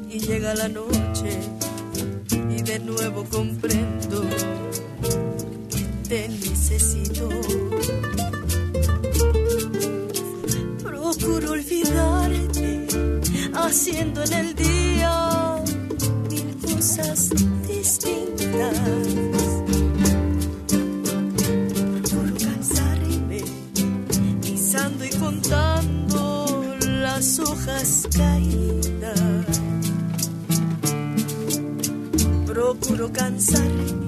[0.10, 1.40] Y llega la noche
[2.50, 4.22] y de nuevo comprendo
[6.16, 7.28] necesito.
[10.82, 12.88] Procuro olvidarte,
[13.54, 15.62] haciendo en el día
[16.30, 17.30] mil cosas
[17.68, 18.78] distintas.
[21.92, 23.44] Procuro cansarme,
[24.42, 29.20] pisando y contando las hojas caídas.
[32.46, 34.05] Procuro cansarme,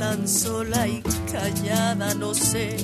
[0.00, 2.76] tan sola y callada, no sé,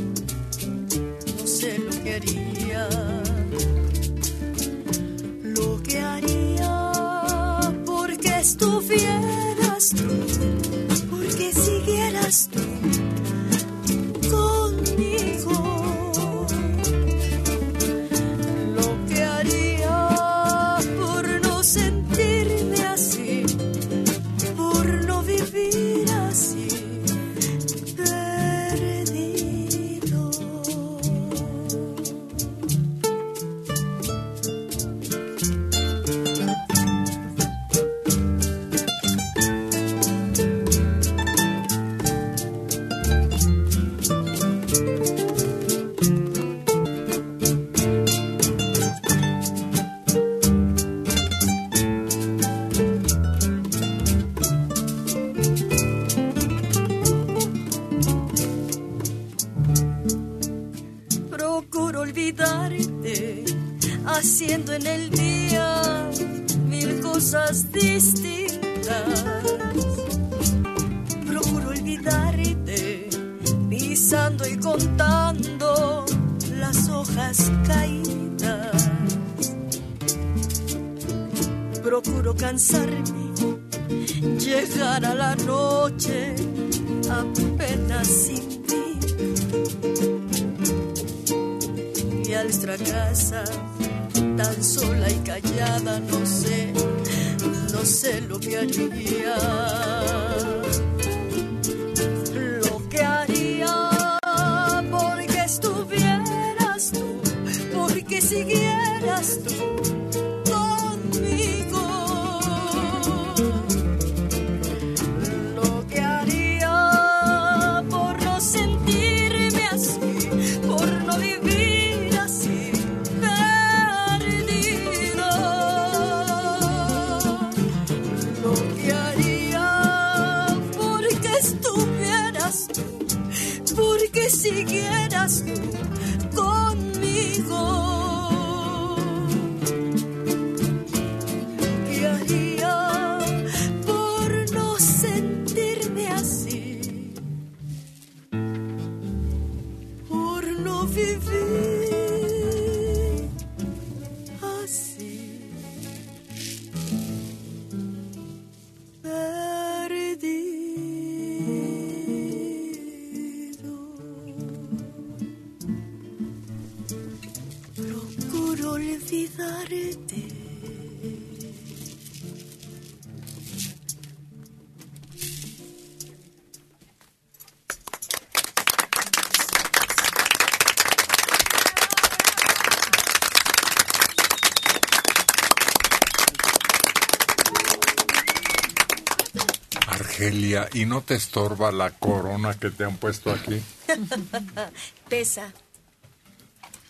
[190.73, 193.61] ¿y no te estorba la corona que te han puesto aquí?
[195.09, 195.53] Pesa.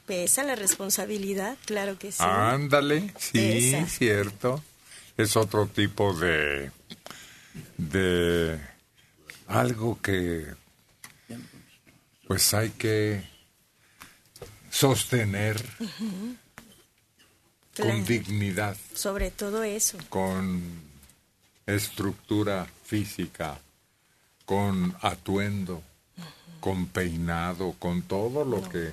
[0.07, 2.23] Pesa la responsabilidad, claro que sí.
[2.23, 4.63] Ándale, sí, cierto.
[5.17, 6.71] Es otro tipo de
[7.79, 8.59] de
[9.47, 10.47] algo que
[12.27, 13.23] pues hay que
[14.71, 16.39] sostener con
[17.75, 18.05] Claro.
[18.05, 19.99] dignidad, Sobre todo eso.
[20.09, 20.63] con
[21.67, 23.59] estructura física,
[24.45, 25.83] con atuendo,
[26.61, 28.93] con peinado, con todo lo que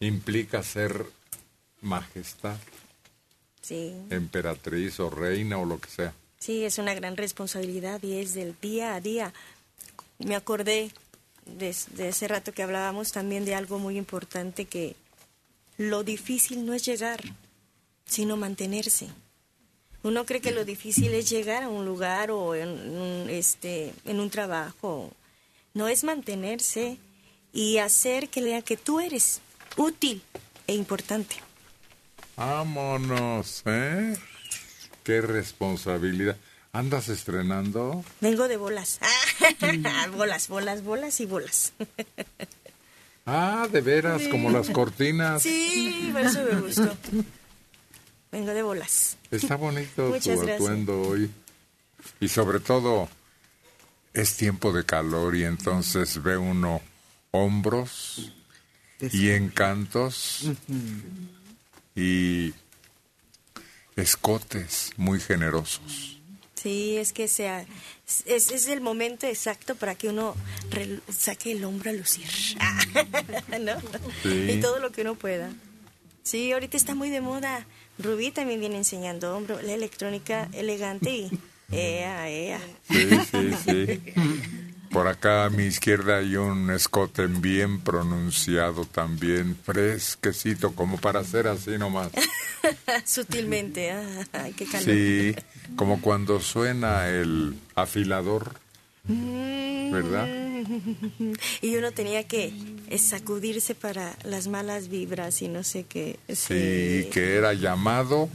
[0.00, 1.06] implica ser
[1.80, 2.56] majestad,
[3.62, 3.94] Sí.
[4.10, 6.12] emperatriz o reina o lo que sea.
[6.38, 9.32] Sí, es una gran responsabilidad y es del día a día.
[10.18, 10.90] Me acordé
[11.46, 14.96] de, de ese rato que hablábamos también de algo muy importante que
[15.78, 17.22] lo difícil no es llegar,
[18.04, 19.08] sino mantenerse.
[20.04, 24.20] Uno cree que lo difícil es llegar a un lugar o en un, este, en
[24.20, 25.10] un trabajo.
[25.72, 26.98] No es mantenerse
[27.54, 29.40] y hacer que lea que tú eres
[29.78, 30.22] útil
[30.66, 31.36] e importante.
[32.36, 34.14] Vámonos, ¿eh?
[35.04, 36.36] Qué responsabilidad.
[36.74, 38.04] ¿Andas estrenando?
[38.20, 39.00] Vengo de bolas.
[40.16, 41.72] bolas, bolas, bolas y bolas.
[43.24, 45.42] Ah, de veras, como las cortinas.
[45.42, 46.94] Sí, por eso me gustó.
[48.34, 49.16] Vengo de bolas.
[49.30, 50.40] Está bonito tu gracias.
[50.40, 51.30] atuendo hoy.
[52.18, 53.08] Y sobre todo,
[54.12, 56.82] es tiempo de calor y entonces ve uno
[57.30, 58.32] hombros
[59.12, 60.50] y encantos
[61.94, 62.52] y
[63.94, 66.20] escotes muy generosos.
[66.56, 67.64] Sí, es que sea,
[68.26, 70.34] es, es el momento exacto para que uno
[71.16, 72.26] saque el hombro a lucir.
[73.60, 73.80] ¿No?
[74.24, 74.54] Sí.
[74.54, 75.52] Y todo lo que uno pueda.
[76.24, 77.64] Sí, ahorita está muy de moda.
[77.98, 81.30] Rubí también viene enseñando hombro, la electrónica elegante y
[81.72, 82.60] ea, ea.
[82.88, 84.02] Sí, sí, sí.
[84.94, 91.48] Por acá a mi izquierda hay un escote bien pronunciado también, fresquecito, como para hacer
[91.48, 92.10] así nomás.
[93.04, 94.24] Sutilmente, ah,
[94.56, 94.84] qué calor.
[94.84, 95.34] Sí,
[95.74, 98.54] como cuando suena el afilador.
[99.06, 100.28] ¿Verdad?
[101.60, 102.52] Y uno tenía que
[102.88, 106.18] eh, sacudirse para las malas vibras y no sé qué.
[106.28, 108.30] Sí, que era llamado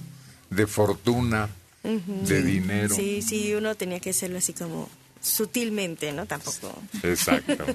[0.50, 1.50] de fortuna,
[1.84, 2.94] de dinero.
[2.94, 4.90] Sí, sí, uno tenía que hacerlo así como
[5.22, 6.26] sutilmente, ¿no?
[6.26, 6.74] Tampoco.
[7.04, 7.66] Exacto.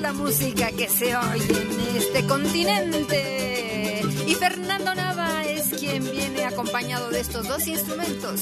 [0.00, 4.02] La música que se oye en este continente.
[4.26, 5.44] Y Fernando Nava
[6.00, 8.40] viene acompañado de estos dos instrumentos.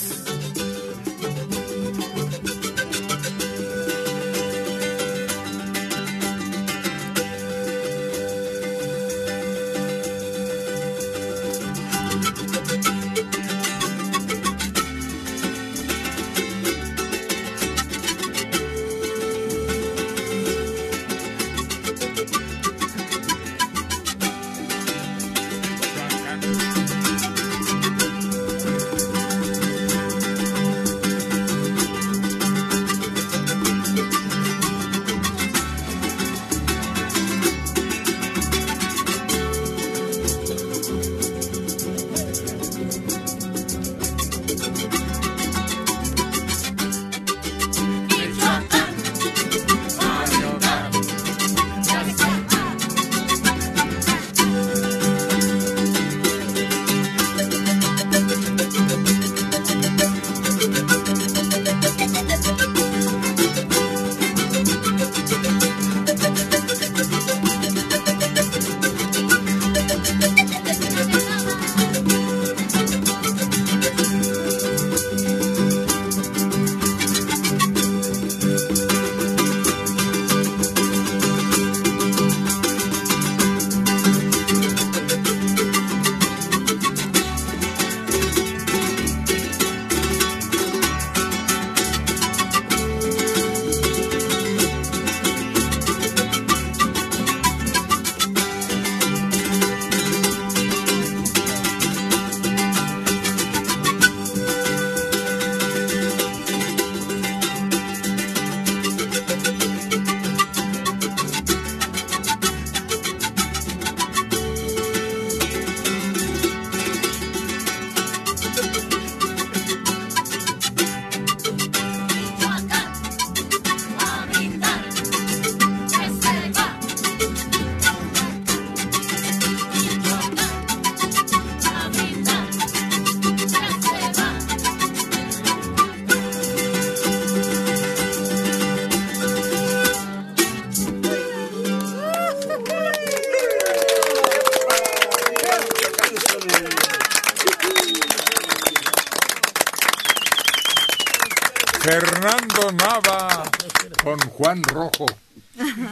[154.60, 155.06] Rojo.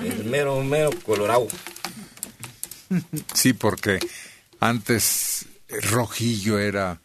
[0.02, 1.46] El mero, mero colorado.
[3.34, 4.00] Sí, porque
[4.58, 7.00] antes Rojillo era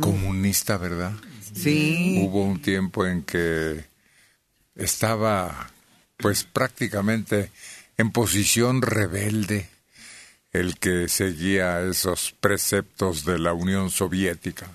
[0.00, 1.12] comunista, ¿verdad?
[1.54, 2.20] Sí.
[2.22, 3.84] Hubo un tiempo en que
[4.74, 5.70] estaba,
[6.16, 7.50] pues prácticamente
[7.96, 9.68] en posición rebelde,
[10.52, 14.70] el que seguía esos preceptos de la Unión Soviética.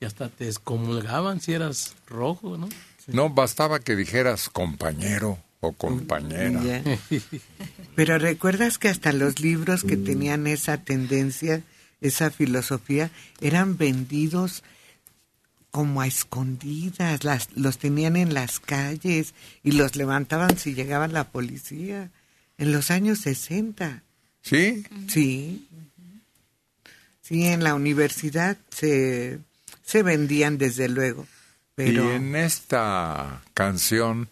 [0.00, 2.68] Y hasta te excomulgaban si eras rojo, ¿no?
[3.08, 6.62] No bastaba que dijeras compañero o compañera.
[6.62, 6.82] Ya.
[7.96, 11.62] Pero recuerdas que hasta los libros que tenían esa tendencia,
[12.00, 13.10] esa filosofía,
[13.40, 14.62] eran vendidos
[15.70, 21.24] como a escondidas, las, los tenían en las calles y los levantaban si llegaba la
[21.24, 22.10] policía
[22.56, 24.02] en los años 60.
[24.42, 24.84] ¿Sí?
[25.08, 25.66] Sí.
[27.22, 29.38] Sí, en la universidad se,
[29.84, 31.26] se vendían desde luego.
[31.78, 34.28] Pero Y en esta canción,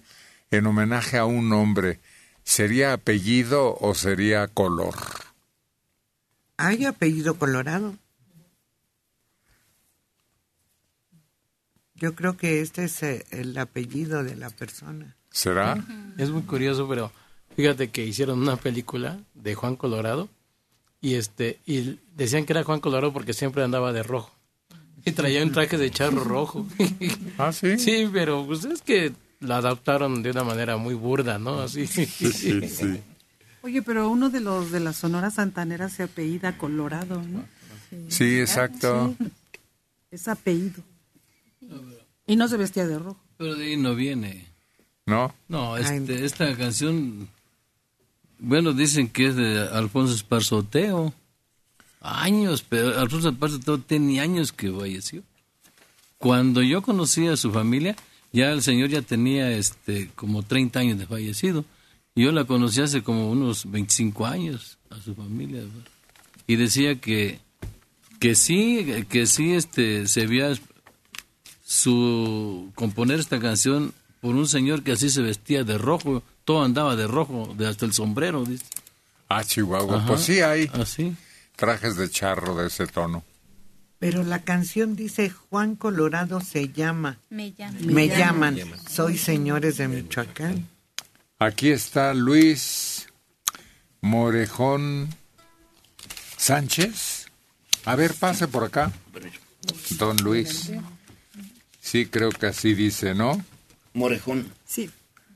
[0.51, 2.01] en homenaje a un hombre,
[2.43, 4.97] ¿sería apellido o sería color?
[6.57, 7.95] hay apellido colorado.
[11.95, 15.15] Yo creo que este es eh, el apellido de la persona.
[15.31, 15.79] ¿Será?
[16.19, 17.13] Es muy curioso, pero
[17.55, 20.29] fíjate que hicieron una película de Juan Colorado
[21.01, 24.36] y este y decían que era Juan Colorado porque siempre andaba de rojo
[25.07, 26.67] y traía un traje de charro rojo.
[27.39, 27.79] ¿Ah, sí?
[27.79, 31.61] Sí, pero pues es que la adaptaron de una manera muy burda, ¿no?
[31.63, 31.89] Así.
[33.63, 37.45] Oye, pero uno de los de la Sonora Santanera se apellida Colorado, ¿no?
[38.09, 39.15] Sí, exacto.
[39.19, 39.27] Sí,
[40.11, 40.83] es apellido.
[42.27, 43.21] Y no se vestía de rojo.
[43.37, 44.47] Pero de ahí no viene.
[45.07, 45.33] ¿No?
[45.47, 47.29] No, este, esta canción,
[48.41, 51.15] bueno, dicen que es de Alfonso Esparzoteo.
[52.07, 55.23] Años, pero Alfonso Esparzoteo tiene años que falleció.
[56.19, 57.97] Cuando yo conocí a su familia,
[58.33, 61.65] ya el señor ya tenía este como 30 años de fallecido.
[62.15, 65.63] Yo la conocí hace como unos 25 años a su familia.
[66.47, 67.41] Y decía que
[68.19, 70.55] que sí, que sí este se veía
[71.65, 76.97] su componer esta canción por un señor que así se vestía de rojo, todo andaba
[76.97, 78.65] de rojo, de hasta el sombrero, dice.
[79.29, 79.99] Ah, Chihuahua.
[79.99, 80.07] Ajá.
[80.07, 81.15] Pues sí hay Así.
[81.57, 83.25] Trajes de charro de ese tono.
[83.99, 87.19] Pero la canción dice Juan Colorado se llama.
[87.31, 87.87] Me llaman.
[87.87, 88.59] Me llaman.
[88.89, 90.69] Soy señores de Michoacán.
[91.39, 93.09] Aquí está Luis
[94.03, 95.09] Morejón
[96.37, 97.27] Sánchez.
[97.87, 98.93] A ver, pase por acá.
[99.99, 100.71] Don Luis.
[101.81, 103.43] Sí, creo que así dice, ¿no?
[103.95, 104.53] Morejón.
[104.67, 104.91] Sí.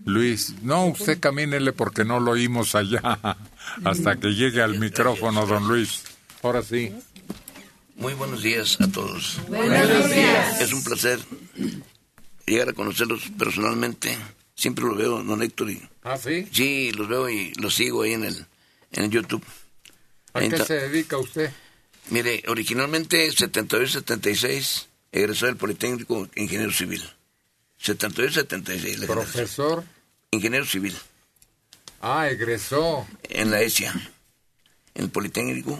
[0.05, 3.01] Luis, no, usted camínele porque no lo oímos allá
[3.85, 6.03] hasta que llegue al micrófono, don Luis.
[6.43, 6.93] Ahora sí.
[7.97, 9.41] Muy buenos días a todos.
[9.49, 10.61] Buenos días.
[10.61, 11.19] Es un placer
[12.47, 14.17] llegar a conocerlos personalmente.
[14.55, 15.71] Siempre lo veo, don Héctor.
[15.71, 16.49] Y, ¿Ah, sí?
[16.53, 18.47] sí, los veo y los sigo ahí en el,
[18.93, 19.45] en el YouTube.
[20.33, 20.67] ¿A Ahí qué está.
[20.67, 21.51] se dedica usted?
[22.09, 27.03] Mire, originalmente 72-76 egresó del Politécnico Ingeniero Civil.
[27.83, 28.97] 72-76.
[28.99, 29.85] la Profesor.
[30.31, 30.97] Ingeniero Civil.
[32.01, 33.07] Ah, egresó.
[33.29, 33.95] En la ESIA.
[35.01, 35.79] En el Politécnico.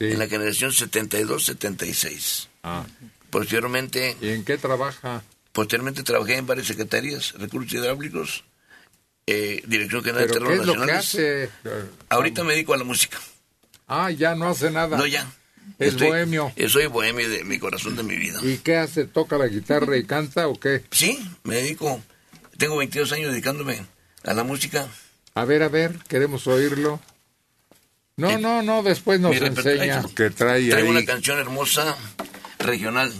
[0.00, 2.48] En la generación 72-76.
[2.64, 2.84] Ah.
[3.30, 4.16] Posteriormente.
[4.20, 5.22] ¿Y en qué trabaja?
[5.52, 8.44] Posteriormente trabajé en varias secretarías, recursos hidráulicos,
[9.26, 11.50] eh, Dirección General de ¿Pero Terrenos qué es lo que Nacionales.
[11.78, 11.90] hace?
[12.10, 13.18] Ahorita me dedico a la música.
[13.86, 14.98] Ah, ya no hace nada.
[14.98, 15.32] No, ya.
[15.78, 16.52] Es Estoy- bohemio.
[16.56, 18.40] eh, Soy bohemio de mi corazón, de mi vida.
[18.42, 19.04] ¿Y qué hace?
[19.06, 20.84] ¿Toca la guitarra y canta o qué?
[20.90, 22.02] Sí, me dedico.
[22.58, 23.84] Tengo 22 años dedicándome
[24.24, 24.88] a la música.
[25.34, 27.00] A ver, a ver, queremos oírlo.
[28.18, 31.04] No, no, no, después nos enseña que trae Traigo una ahí.
[31.04, 31.94] canción hermosa
[32.58, 33.12] regional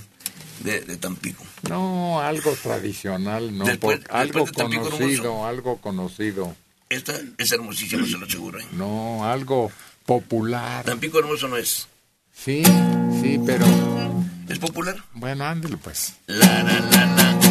[0.61, 1.45] de, de Tampico.
[1.69, 6.57] No, algo tradicional, no, Después- por- algo Tampico conocido, algo conocido.
[6.89, 8.59] Esta es hermosísima, se lo aseguro.
[8.59, 8.65] ¿eh?
[8.73, 9.71] No, algo
[10.07, 10.85] popular.
[10.87, 11.89] Tampico hermoso no es.
[12.35, 12.63] Sí,
[13.21, 13.67] sí, pero
[14.49, 14.97] ¿Es popular?
[15.13, 16.15] bueno, ándale pues.
[16.29, 17.46] Así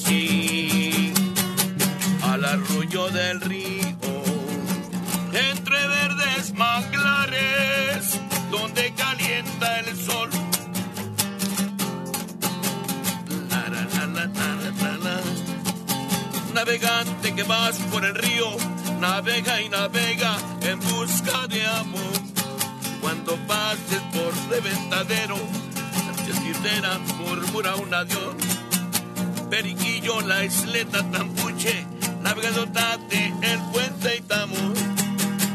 [0.00, 1.12] nací
[2.22, 3.96] al arroyo del río,
[5.32, 8.18] entre verdes manglares,
[8.50, 10.30] donde calienta el sol.
[13.50, 15.20] La, la, la, la, la, la, la.
[16.54, 18.56] Navegante que vas por el río,
[19.00, 22.00] navega y navega en busca de amor.
[23.00, 25.36] Cuando pases por reventadero,
[26.26, 28.59] Chesquitera murmura un adiós.
[29.50, 31.84] Periquillo, la isleta Tampuche,
[32.22, 34.72] navegadotate, el puente Itamú.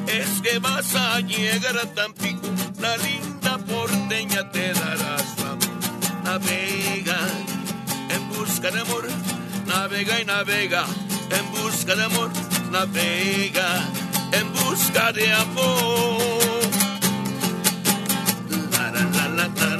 [0.08, 2.48] Es que vas a llegar a Tampico,
[2.80, 5.80] la linda porteña te dará su amor.
[6.26, 7.20] Navega
[8.10, 9.08] en busca de amor,
[9.66, 10.86] navega y navega
[11.32, 12.32] en busca de amor,
[12.72, 13.80] navega
[14.34, 16.18] en busca de amor.
[18.72, 19.75] La, la, la, la, la, la, la, la.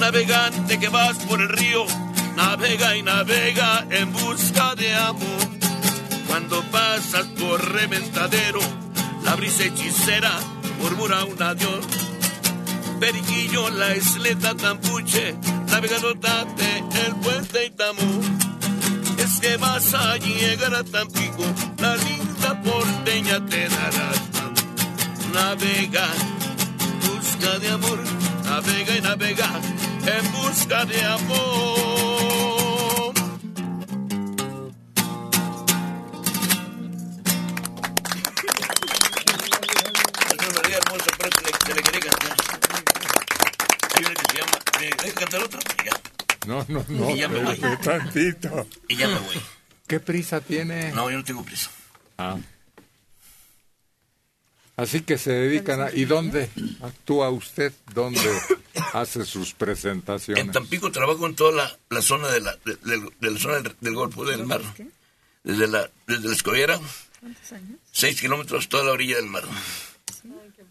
[0.00, 1.86] Navegante que vas por el río,
[2.36, 5.48] navega y navega en busca de amor.
[6.26, 8.60] Cuando pasas por reventadero,
[9.24, 10.32] la brisa hechicera
[10.80, 11.86] murmura un adiós.
[13.00, 15.36] Periquillo, la isleta Tampuche,
[15.68, 18.20] navegando tate, el puente Itamú.
[19.18, 21.44] Es que vas a llegar a Tampico,
[21.78, 24.12] la linda porteña te dará
[25.32, 26.06] Navega,
[27.06, 27.98] busca de amor,
[28.54, 29.60] navega y navega,
[30.06, 31.54] en busca de amor.
[40.70, 41.30] Hermosa, pero
[41.66, 42.36] se le, quería cantar.
[43.94, 45.60] Hay una que se llama, ¿me deja cantar otra?
[45.84, 45.92] Ya.
[46.46, 47.58] No, no, no, Y ya me voy.
[47.82, 48.66] tantito.
[48.88, 49.40] Y ya me voy.
[49.88, 50.92] ¿Qué prisa tiene?
[50.92, 51.70] No, yo no tengo prisa.
[52.18, 52.36] Ah.
[54.76, 55.92] Así que se dedican a...
[55.92, 56.50] ¿Y dónde
[56.82, 57.72] actúa usted?
[57.94, 58.20] ¿Dónde
[58.92, 60.44] hace sus presentaciones?
[60.44, 63.60] En Tampico trabajo en toda la, la zona de la, de, de- de la zona
[63.60, 64.62] del, del Golfo del Mar.
[65.44, 66.80] Desde la, desde la Escollera,
[67.92, 69.44] seis kilómetros toda la orilla del mar.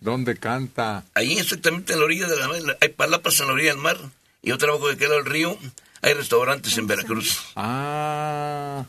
[0.01, 1.05] ¿Dónde canta?
[1.13, 3.97] Ahí exactamente en la orilla de la mar, hay palapas en la orilla del mar.
[4.41, 5.57] Y yo trabajo de queda del río,
[6.01, 7.39] hay restaurantes en Veracruz.
[7.55, 8.85] Ah,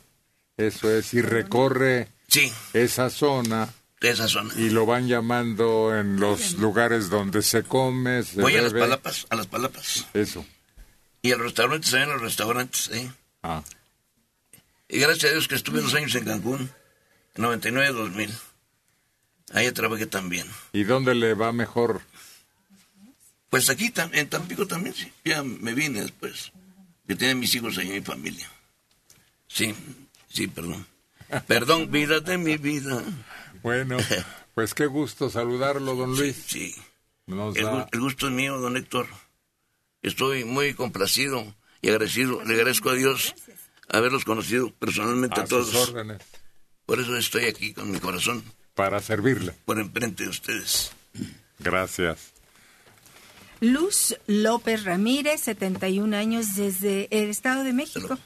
[0.56, 2.52] eso es, y recorre Sí.
[2.72, 3.68] esa zona.
[4.10, 4.52] Esa zona.
[4.56, 9.26] Y lo van llamando en los lugares donde se come, se Voy a las palapas,
[9.30, 10.06] a las palapas.
[10.14, 10.44] Eso.
[11.22, 13.10] Y a los restaurantes, también a los restaurantes, ¿eh?
[13.42, 13.62] Ah.
[14.88, 16.70] Y gracias a Dios que estuve unos años en Cancún,
[17.36, 18.30] 99-2000.
[19.52, 20.46] Ahí trabajé también.
[20.72, 22.02] ¿Y dónde le va mejor?
[23.50, 25.12] Pues aquí, en Tampico también, sí.
[25.24, 26.52] Ya me vine después.
[27.06, 28.50] Que tienen mis hijos ahí, mi familia.
[29.46, 29.74] Sí,
[30.28, 30.86] sí, perdón.
[31.46, 33.02] Perdón, vida de mi vida.
[33.62, 33.96] Bueno,
[34.54, 36.36] pues qué gusto saludarlo, don Luis.
[36.46, 36.74] Sí.
[37.26, 39.06] Nos El, da- gu- el gusto es mío, don Héctor.
[40.02, 42.44] Estoy muy complacido y agradecido.
[42.44, 43.34] Le agradezco a Dios
[43.88, 45.88] haberlos conocido personalmente a, A sus todos.
[45.88, 46.20] órdenes.
[46.86, 48.44] Por eso estoy aquí con mi corazón,
[48.74, 49.52] Para servirle.
[49.64, 50.92] por enfrente de ustedes.
[51.58, 52.32] Gracias.
[53.60, 58.18] Luz López Ramírez, 71 años desde el Estado de México.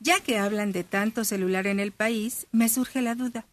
[0.00, 3.46] Ya que hablan de tanto celular en el país, me surge la duda.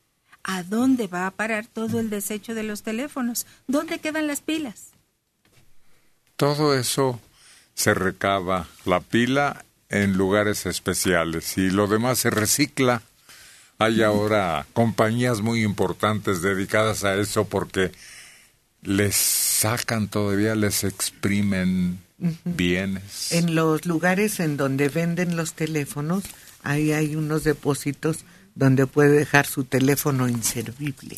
[0.44, 3.46] ¿A dónde va a parar todo el desecho de los teléfonos?
[3.68, 4.90] ¿Dónde quedan las pilas?
[6.36, 7.22] Todo eso
[7.76, 13.02] se recaba, la pila en lugares especiales y lo demás se recicla.
[13.80, 17.92] Hay ahora compañías muy importantes dedicadas a eso porque
[18.82, 22.00] les sacan todavía, les exprimen
[22.44, 23.32] bienes.
[23.32, 26.24] En los lugares en donde venden los teléfonos,
[26.64, 28.26] ahí hay unos depósitos
[28.56, 31.18] donde puede dejar su teléfono inservible.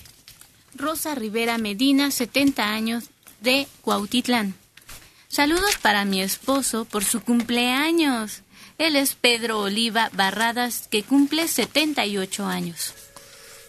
[0.75, 3.05] Rosa Rivera Medina, 70 años,
[3.41, 4.55] de Cuautitlán.
[5.27, 8.41] Saludos para mi esposo por su cumpleaños.
[8.77, 12.93] Él es Pedro Oliva Barradas, que cumple 78 años.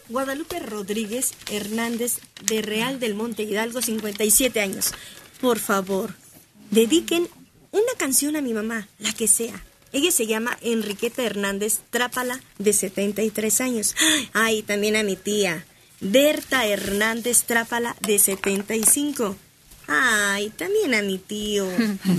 [0.09, 4.93] Guadalupe Rodríguez Hernández de Real del Monte Hidalgo, 57 años.
[5.41, 6.15] Por favor,
[6.71, 7.29] dediquen
[7.73, 9.66] una canción a mi mamá, la que sea.
[9.93, 13.95] Ella se llama Enriqueta Hernández Trápala, de 73 años.
[14.33, 15.65] Ay, también a mi tía,
[16.01, 19.37] Berta Hernández Trápala, de 75.
[19.89, 21.69] Ay, también a mi tío,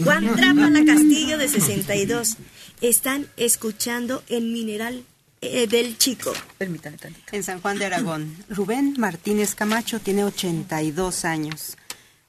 [0.03, 2.37] Juan Trápala Castillo, de 62.
[2.81, 5.03] Están escuchando el mineral
[5.41, 6.33] eh, del chico.
[6.57, 7.27] Permítame tantito.
[7.31, 11.77] En San Juan de Aragón, Rubén Martínez Camacho tiene 82 años.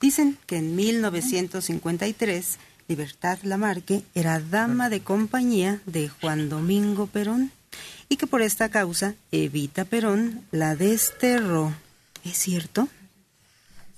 [0.01, 2.59] Dicen que en 1953
[2.89, 7.53] Libertad Lamarque era dama de compañía de Juan Domingo Perón
[8.09, 11.75] y que por esta causa Evita Perón la desterró.
[12.25, 12.89] ¿Es cierto?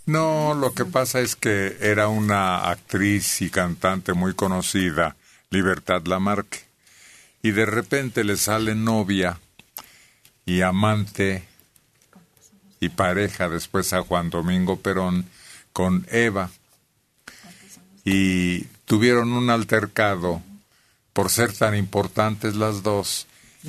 [0.07, 5.15] No, lo que pasa es que era una actriz y cantante muy conocida,
[5.51, 6.65] Libertad Lamarque,
[7.43, 9.39] y de repente le sale novia
[10.45, 11.45] y amante
[12.81, 15.27] y pareja después a Juan Domingo Perón
[15.73, 16.51] con Eva
[18.05, 20.43] y tuvieron un altercado
[21.12, 23.29] por ser tan importantes las dos.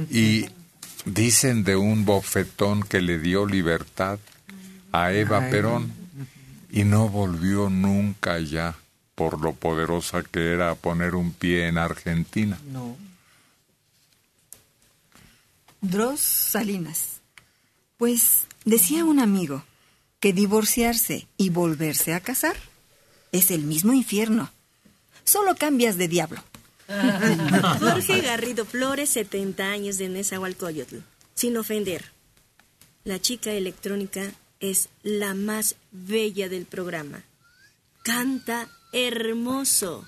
[0.10, 0.48] Y
[1.06, 4.18] dicen de un bofetón que le dio libertad
[4.92, 5.48] a Eva.
[5.52, 5.94] Perón
[6.72, 8.76] y no volvió nunca ya
[9.14, 12.60] por lo poderosa que era poner un pie en Argentina.
[12.72, 12.98] No.
[15.82, 17.22] Dros Salinas.
[17.98, 19.64] Pues decía un amigo
[20.20, 22.56] que divorciarse y volverse a casar
[23.32, 24.50] es el mismo infierno.
[25.24, 26.44] Solo cambias de diablo.
[27.80, 30.98] Jorge Garrido Flores, 70 años de Nezahualcóyotl.
[31.34, 32.06] Sin ofender.
[33.04, 37.24] La chica electrónica es la más bella del programa.
[38.04, 40.08] Canta hermoso.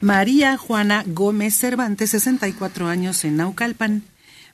[0.00, 4.02] María Juana Gómez Cervantes, 64 años en Naucalpan.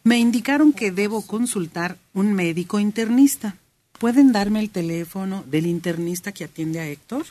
[0.05, 3.57] Me indicaron que debo consultar un médico internista.
[3.99, 7.24] ¿Pueden darme el teléfono del internista que atiende a Héctor?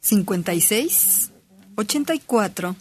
[0.00, 1.32] 56,
[1.76, 2.74] 84,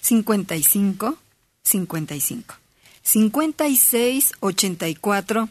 [0.00, 1.14] 55,
[1.62, 2.54] 55.
[3.02, 5.48] 56, 84,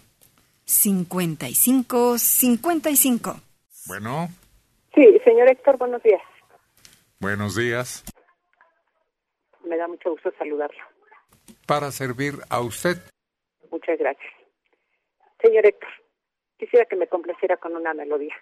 [0.66, 3.42] 55, 55.
[3.88, 4.30] Bueno,
[4.96, 6.22] Sí, señor Héctor, buenos días.
[7.20, 8.04] buenos días.
[9.66, 10.80] Me da mucho gusto saludarlo.
[11.66, 12.98] Para servir a usted.
[13.72, 14.32] Muchas gracias.
[15.42, 15.90] Señor Héctor,
[16.60, 18.36] quisiera que me complaciera con una melodía.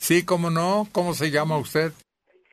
[0.00, 0.88] Sí, cómo no.
[0.92, 1.92] ¿Cómo se llama usted?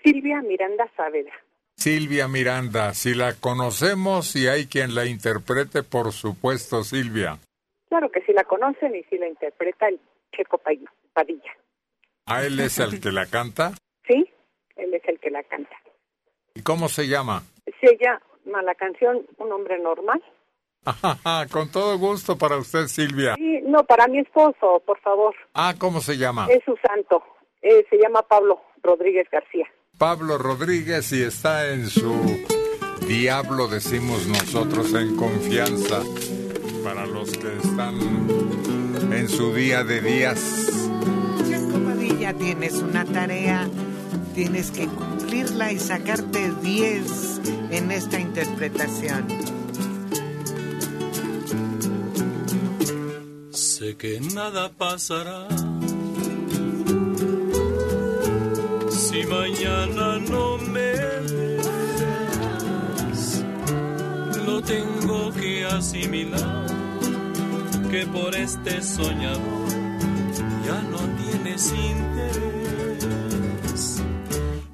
[0.04, 1.34] Silvia Miranda Saavedra.
[1.76, 2.94] Silvia Miranda.
[2.94, 7.40] Si la conocemos y hay quien la interprete, por supuesto, Silvia.
[7.88, 10.00] Claro que sí la conocen y sí la interpreta el
[10.36, 10.72] Checo Pa-
[11.14, 11.52] Padilla.
[12.26, 13.72] ¿A él es el que la canta?
[14.06, 14.30] Sí,
[14.76, 15.76] él es el que la canta.
[16.54, 17.44] ¿Y cómo se llama?
[17.80, 20.22] Se llama la canción Un hombre normal.
[21.52, 23.36] Con todo gusto para usted, Silvia.
[23.36, 25.34] Sí, no, para mi esposo, por favor.
[25.54, 26.48] Ah, ¿cómo se llama?
[26.50, 27.24] Es su santo.
[27.62, 29.68] Eh, se llama Pablo Rodríguez García.
[29.98, 32.14] Pablo Rodríguez y está en su
[33.08, 36.02] diablo, decimos nosotros, en confianza.
[36.84, 37.96] Para los que están
[39.12, 40.90] en su día de días.
[41.86, 43.68] Padilla, tienes una tarea,
[44.36, 49.28] tienes que cumplirla y sacarte 10 en esta interpretación.
[53.52, 55.48] Sé que nada pasará
[59.08, 60.92] si mañana no me
[61.92, 63.24] ves.
[64.46, 66.66] Lo tengo que asimilar
[67.90, 69.70] que por este soñador
[70.66, 73.02] ya no tienes interés.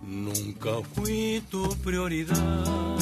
[0.01, 2.97] Nunca fui tu prioridad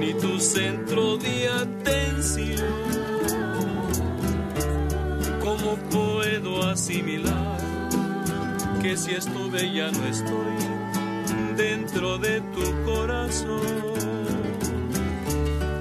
[0.00, 2.74] ni tu centro de atención.
[5.40, 7.59] ¿Cómo puedo asimilar
[8.82, 10.56] que si estuve ya no estoy
[11.56, 13.60] dentro de tu corazón?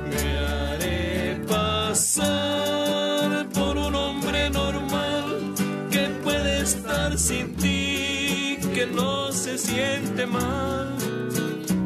[0.09, 5.53] Me haré pasar por un hombre normal
[5.89, 10.97] que puede estar sin ti, que no se siente mal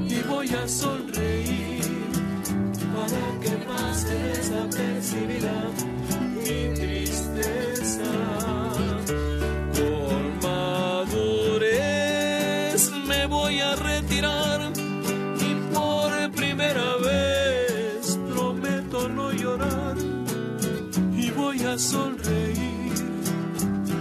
[0.09, 1.83] y voy a sonreír
[2.95, 5.69] para que pase desapercibida
[6.35, 8.62] mi tristeza.
[21.77, 22.93] Sonreír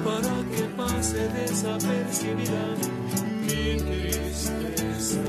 [0.05, 2.65] para que pase desapercibida
[3.47, 5.21] mi tristeza.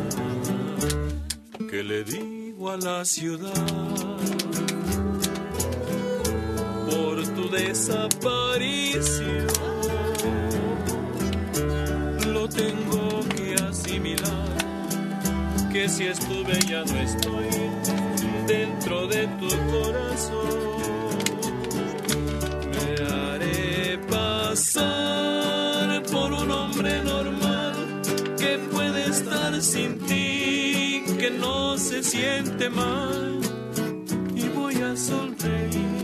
[1.70, 4.18] Que le digo a la ciudad
[6.90, 9.48] por tu desaparición.
[12.34, 14.58] Lo tengo que asimilar,
[15.72, 17.50] que si estuve ya no estoy
[18.48, 20.83] dentro de tu corazón.
[24.54, 27.74] Pasar por un hombre normal
[28.38, 33.40] que puede estar sin ti, que no se siente mal
[34.36, 36.04] y voy a sonreír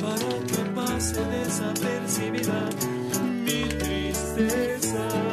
[0.00, 2.70] para que pase desapercibida
[3.44, 5.25] mi tristeza.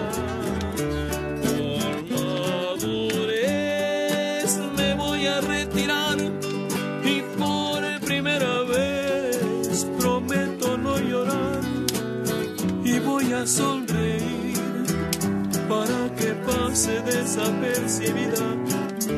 [16.73, 18.45] pase desapercibida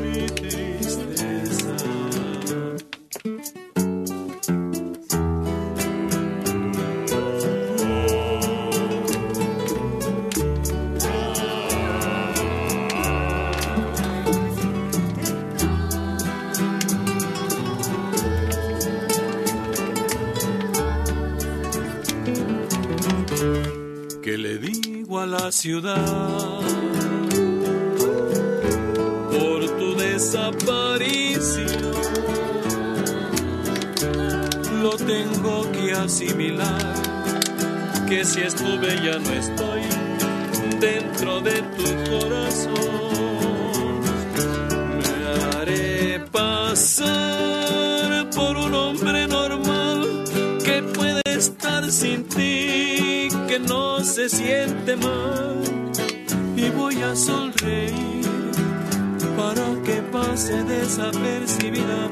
[0.02, 1.76] mi tristeza.
[24.22, 26.85] ¿Qué le digo a la ciudad?
[35.06, 36.94] Tengo que asimilar,
[38.08, 39.82] que si estuve ya no estoy
[40.80, 42.74] dentro de tu corazón.
[44.98, 45.04] Me
[45.58, 50.24] haré pasar por un hombre normal
[50.64, 55.62] que puede estar sin ti, que no se siente mal.
[56.56, 58.26] Y voy a sonreír
[59.38, 62.10] para que pase desapercibida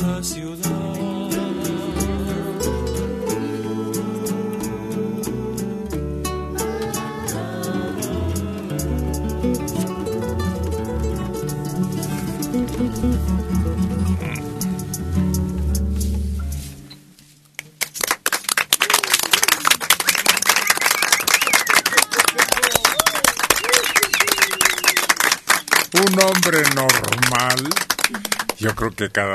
[0.00, 0.06] Un
[26.20, 27.68] hombre normal,
[28.58, 29.27] yo creo que cada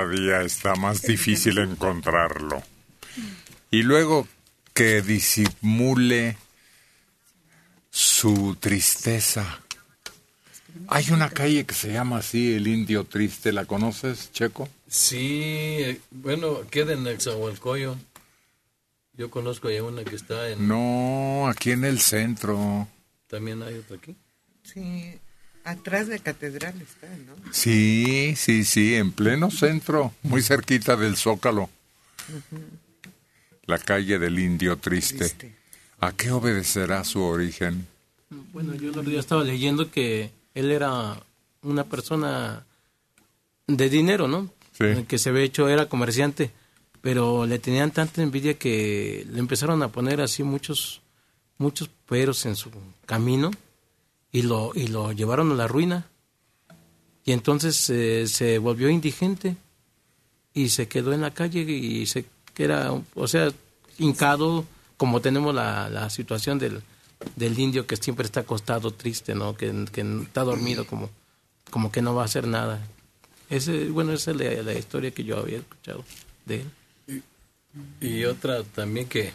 [0.43, 2.63] está más difícil encontrarlo.
[3.71, 4.27] Y luego
[4.73, 6.37] que disimule
[7.89, 9.59] su tristeza.
[10.87, 14.67] Hay una calle que se llama así, el Indio Triste, ¿la conoces, Checo?
[14.87, 17.95] Sí, eh, bueno, queda en Exahualcoyo.
[19.15, 20.67] Yo conozco ya una que está en...
[20.67, 22.87] No, aquí en el centro.
[23.27, 24.15] También hay otra aquí.
[24.63, 25.19] Sí,
[25.63, 27.35] atrás de Catedral está, ¿no?
[27.51, 31.69] Sí, sí, sí, en pleno centro, muy cerquita del Zócalo,
[33.65, 35.55] la calle del Indio Triste.
[35.99, 37.87] ¿A qué obedecerá su origen?
[38.51, 41.21] Bueno, yo el otro día estaba leyendo que él era
[41.61, 42.65] una persona
[43.67, 44.49] de dinero, ¿no?
[44.77, 45.05] Sí.
[45.07, 46.51] Que se había hecho, era comerciante,
[47.01, 51.01] pero le tenían tanta envidia que le empezaron a poner así muchos,
[51.57, 52.69] muchos peros en su
[53.05, 53.51] camino
[54.33, 56.07] y lo, y lo llevaron a la ruina.
[57.23, 59.55] Y entonces eh, se volvió indigente
[60.53, 62.25] y se quedó en la calle y se
[62.57, 63.51] era, o sea,
[63.97, 64.65] hincado,
[64.97, 66.83] como tenemos la, la situación del,
[67.35, 69.55] del indio que siempre está acostado triste, ¿no?
[69.55, 71.09] Que, que está dormido como,
[71.71, 72.85] como que no va a hacer nada.
[73.49, 76.03] Ese, bueno, esa es la, la historia que yo había escuchado
[76.45, 76.61] de
[77.07, 77.23] él.
[77.99, 79.33] Y otra también que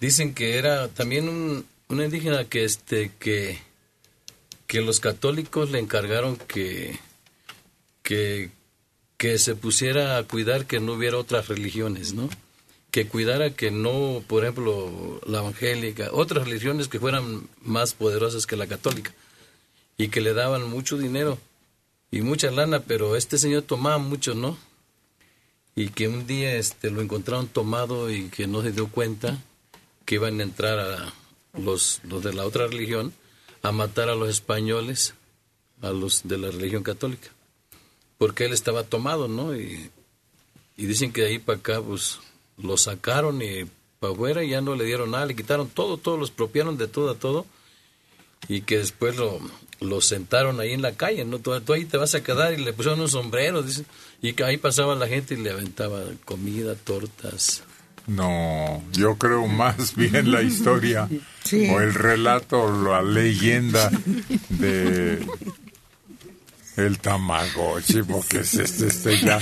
[0.00, 3.58] dicen que era también un, una indígena que este que
[4.66, 6.98] que los católicos le encargaron que
[8.02, 8.50] que
[9.18, 12.30] que se pusiera a cuidar que no hubiera otras religiones, ¿no?
[12.90, 18.56] Que cuidara que no, por ejemplo, la evangélica, otras religiones que fueran más poderosas que
[18.56, 19.12] la católica
[19.98, 21.38] y que le daban mucho dinero
[22.10, 24.56] y mucha lana, pero este señor tomaba mucho, ¿no?
[25.76, 29.38] Y que un día este lo encontraron tomado y que no se dio cuenta
[30.06, 31.14] que iban a entrar a
[31.52, 33.12] los, los de la otra religión
[33.62, 35.14] a matar a los españoles,
[35.80, 37.30] a los de la religión católica,
[38.18, 39.56] porque él estaba tomado, ¿no?
[39.56, 39.90] Y,
[40.76, 42.18] y dicen que de ahí para acá, pues,
[42.56, 43.66] lo sacaron y
[44.00, 46.88] para afuera y ya no le dieron nada, le quitaron todo, todo, lo expropiaron de
[46.88, 47.46] todo a todo,
[48.48, 49.38] y que después lo,
[49.80, 51.38] lo sentaron ahí en la calle, ¿no?
[51.38, 53.86] Tú, ahí te vas a quedar y le pusieron un sombrero, dicen,
[54.20, 57.62] y ahí pasaba la gente y le aventaba comida, tortas.
[58.06, 61.08] No, yo creo más bien la historia
[61.44, 61.68] Sí.
[61.70, 63.90] o el relato, la leyenda
[64.48, 65.24] de
[66.76, 69.38] el Tamagotchi, porque es este, este ya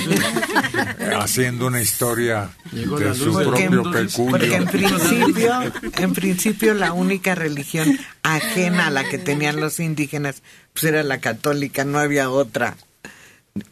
[1.21, 3.83] haciendo una historia de su Porque en- propio
[4.17, 4.99] Porque en peculio.
[4.99, 10.43] principio, en principio la única religión ajena a la que tenían los indígenas
[10.73, 12.77] pues era la católica, no había otra.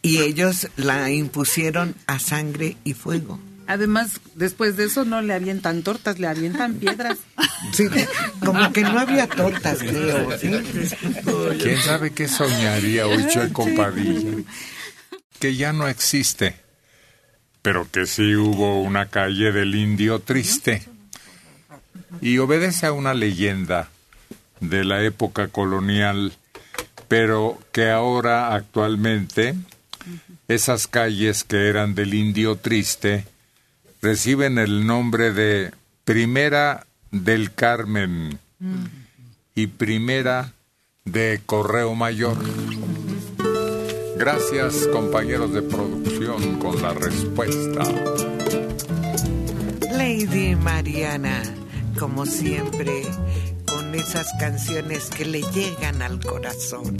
[0.01, 3.39] Y ellos la impusieron a sangre y fuego.
[3.69, 7.19] Además, después de eso no le avientan tortas, le avientan piedras.
[7.73, 7.87] Sí,
[8.43, 10.39] como que no había tortas, creo.
[10.39, 10.49] ¿sí?
[11.61, 14.43] ¿Quién sabe qué soñaría hoy Checo Padilla?
[15.39, 16.55] Que ya no existe,
[17.61, 20.83] pero que sí hubo una calle del Indio Triste.
[22.21, 23.89] Y obedece a una leyenda
[24.61, 26.31] de la época colonial,
[27.09, 29.53] pero que ahora actualmente
[30.47, 33.25] esas calles que eran del Indio Triste
[34.01, 35.71] reciben el nombre de
[36.03, 38.39] Primera del Carmen
[39.55, 40.53] y Primera
[41.05, 42.37] de Correo Mayor.
[44.17, 47.83] Gracias, compañeros de producción, con la respuesta.
[49.91, 51.41] Lady Mariana,
[51.97, 53.03] como siempre,
[53.65, 56.97] con esas canciones que le llegan al corazón.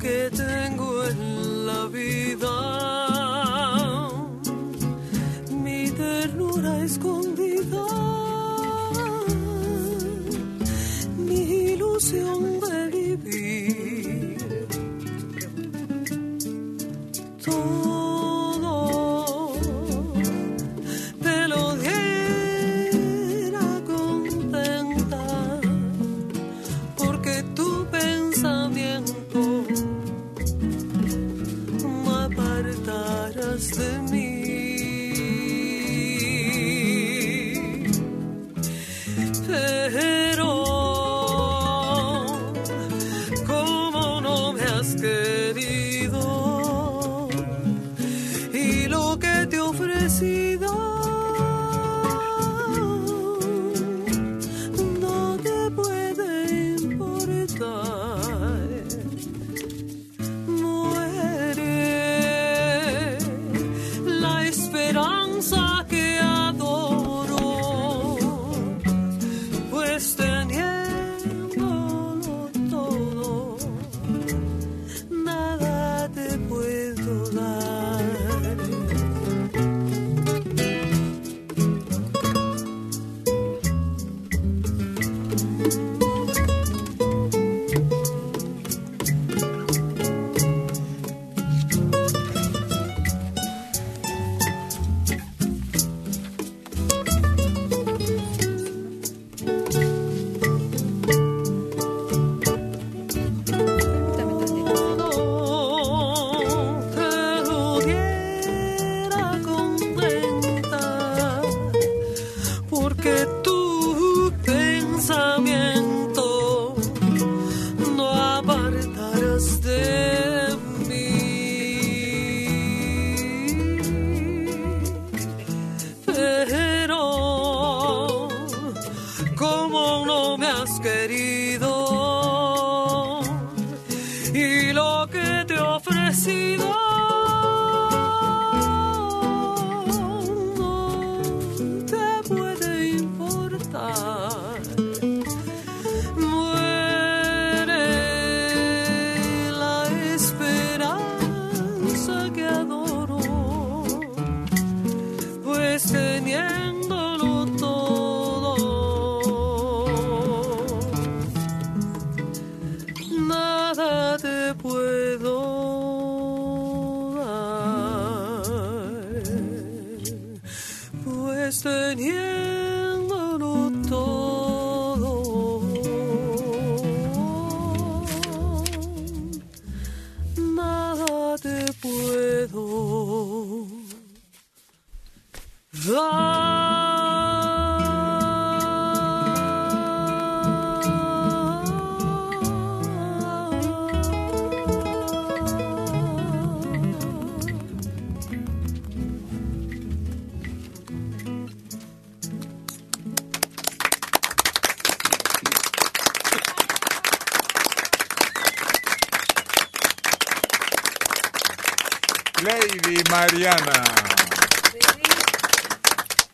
[0.00, 2.54] Que tengo en la vida,
[5.50, 7.84] mi ternura escondida,
[11.16, 11.40] mi
[11.72, 12.60] ilusión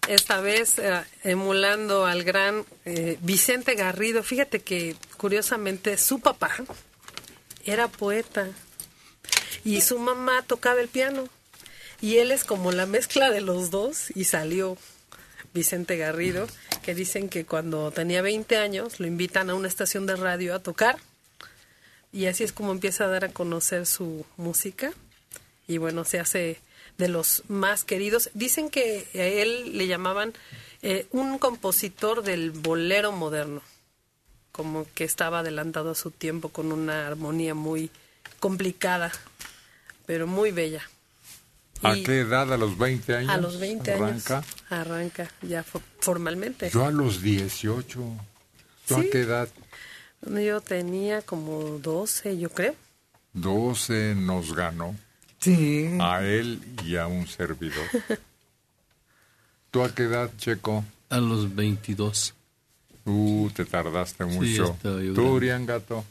[0.08, 4.22] Esta vez eh, emulando al gran eh, Vicente Garrido.
[4.22, 6.50] Fíjate que curiosamente su papá
[7.64, 8.48] era poeta
[9.64, 11.28] y su mamá tocaba el piano.
[12.00, 14.76] Y él es como la mezcla de los dos y salió
[15.54, 16.46] Vicente Garrido,
[16.82, 20.58] que dicen que cuando tenía 20 años lo invitan a una estación de radio a
[20.58, 20.98] tocar
[22.12, 24.92] y así es como empieza a dar a conocer su música
[25.66, 26.60] y bueno, se hace
[26.98, 28.30] de los más queridos.
[28.34, 30.32] Dicen que a él le llamaban
[30.82, 33.62] eh, un compositor del bolero moderno,
[34.52, 37.90] como que estaba adelantado a su tiempo con una armonía muy
[38.40, 39.10] complicada,
[40.06, 40.88] pero muy bella.
[41.82, 42.50] ¿A qué edad?
[42.52, 43.30] ¿A los 20 años?
[43.30, 44.36] A los 20 arranca?
[44.38, 46.70] años arranca ya fo- formalmente.
[46.70, 48.00] Yo a los 18.
[48.86, 49.08] ¿Tú Sí.
[49.08, 49.48] a qué edad?
[50.22, 52.74] Yo tenía como 12, yo creo.
[53.34, 54.96] 12 nos ganó.
[55.44, 55.98] Sí.
[56.00, 57.84] A él y a un servidor.
[59.70, 60.84] ¿Tú a qué edad, Checo?
[61.10, 62.34] A los 22.
[63.04, 64.46] Uh, te tardaste Sí, mucho.
[64.54, 65.20] yo ¿Tú, grande.
[65.22, 66.04] Uriangato?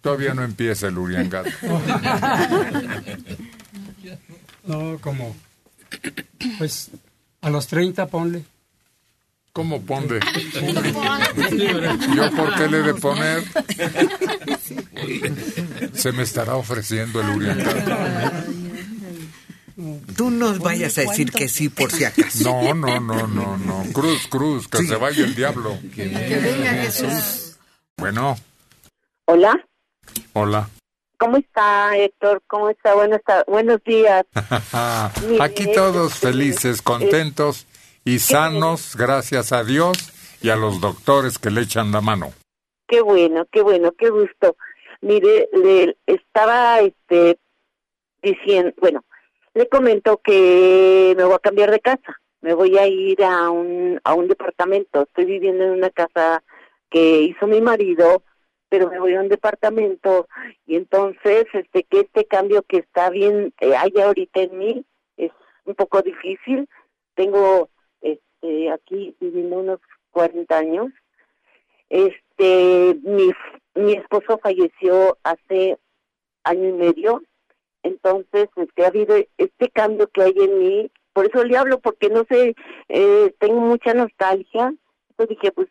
[0.00, 1.50] Todavía no empieza el Uriangato.
[4.64, 5.34] No, como.
[6.58, 6.90] Pues
[7.40, 8.44] a los 30 ponle.
[9.52, 10.18] ¿Cómo ponle?
[12.16, 13.44] ¿Yo por qué le he de poner?
[15.94, 17.92] Se me estará ofreciendo el Uriangato.
[20.16, 22.44] Tú no vayas a decir que sí por si acaso.
[22.44, 23.84] No, no, no, no, no.
[23.92, 25.78] Cruz, cruz, que se vaya el diablo.
[25.94, 27.58] Que venga Jesús.
[27.98, 28.36] Bueno,
[29.26, 29.66] Hola,
[30.34, 30.68] hola.
[31.18, 32.42] ¿cómo está Héctor?
[32.46, 32.94] ¿Cómo está?
[32.94, 34.24] Buenos, buenos días.
[35.40, 37.66] Aquí todos felices, contentos
[38.04, 40.12] y sanos, gracias a Dios
[40.42, 42.32] y a los doctores que le echan la mano.
[42.86, 44.56] Qué bueno, qué bueno, qué gusto.
[45.00, 47.38] Mire, le estaba este
[48.22, 49.04] diciendo, bueno,
[49.56, 52.20] le comento que me voy a cambiar de casa.
[52.42, 55.02] Me voy a ir a un a un departamento.
[55.04, 56.44] Estoy viviendo en una casa
[56.90, 58.22] que hizo mi marido,
[58.68, 60.28] pero me voy a un departamento
[60.66, 64.84] y entonces este que este cambio que está bien eh, hay ahorita en mí
[65.16, 65.32] es
[65.64, 66.68] un poco difícil.
[67.14, 67.70] Tengo
[68.02, 69.80] este aquí viviendo unos
[70.10, 70.92] 40 años
[71.88, 73.32] este mi
[73.74, 75.78] mi esposo falleció hace
[76.44, 77.22] año y medio
[77.86, 80.90] entonces este ha habido este cambio que hay en mí.
[81.12, 82.54] Por eso le hablo porque no sé
[82.88, 84.74] eh, tengo mucha nostalgia.
[85.10, 85.68] Entonces dije pues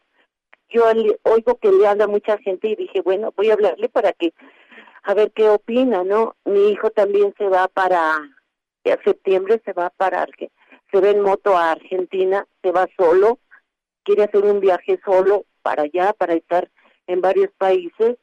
[0.70, 0.86] yo
[1.24, 4.34] oigo que le habla mucha gente y dije bueno voy a hablarle para que
[5.04, 9.92] a ver qué opina no mi hijo también se va para a septiembre se va
[9.92, 10.26] para
[10.92, 13.40] se va en moto a Argentina se va solo
[14.06, 16.72] quiere hacer un viaje solo para allá, para estar
[17.08, 18.18] en varios países.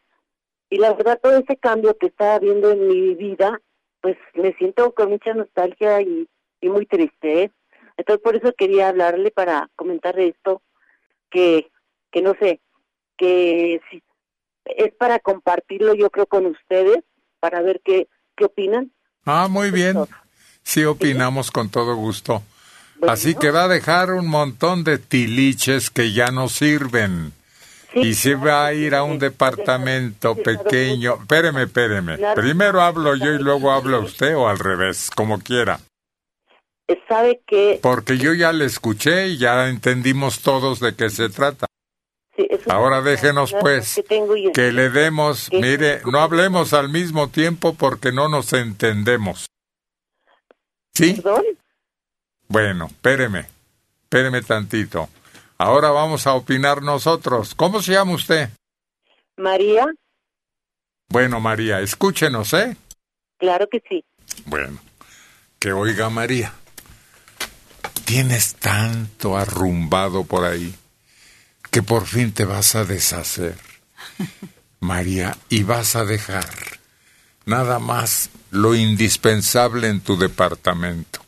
[0.70, 3.60] Y la verdad, todo ese cambio que está habiendo en mi vida,
[4.02, 6.28] pues me siento con mucha nostalgia y,
[6.60, 7.44] y muy triste.
[7.44, 7.50] ¿eh?
[7.96, 10.60] Entonces, por eso quería hablarle para comentar esto,
[11.30, 11.70] que,
[12.10, 12.60] que no sé,
[13.16, 14.02] que si-
[14.64, 16.98] es para compartirlo yo creo con ustedes,
[17.40, 18.92] para ver qué, qué opinan.
[19.24, 19.96] Ah, muy bien.
[20.62, 22.42] Sí, opinamos con todo gusto.
[23.08, 27.32] Así que va a dejar un montón de tiliches que ya no sirven.
[27.94, 31.18] Y se va a ir a un departamento pequeño.
[31.20, 32.18] Espéreme, espéreme.
[32.34, 35.80] Primero hablo yo y luego habla usted o al revés, como quiera.
[37.08, 41.66] ¿Sabe que Porque yo ya le escuché y ya entendimos todos de qué se trata.
[42.68, 44.02] Ahora déjenos pues
[44.54, 49.46] que le demos, mire, no hablemos al mismo tiempo porque no nos entendemos.
[50.94, 51.22] ¿Sí?
[52.48, 53.46] Bueno, espéreme,
[54.02, 55.08] espéreme tantito.
[55.62, 57.54] Ahora vamos a opinar nosotros.
[57.54, 58.50] ¿Cómo se llama usted?
[59.36, 59.86] María,
[61.08, 62.76] Bueno, María, escúchenos, ¿eh?
[63.38, 64.04] claro que sí.
[64.44, 64.80] Bueno,
[65.60, 66.52] que oiga María.
[68.04, 70.74] Tienes tanto arrumbado por ahí
[71.70, 73.54] que por fin te vas a deshacer,
[74.80, 76.44] María, y vas a dejar
[77.44, 81.20] nada más lo indispensable en tu departamento.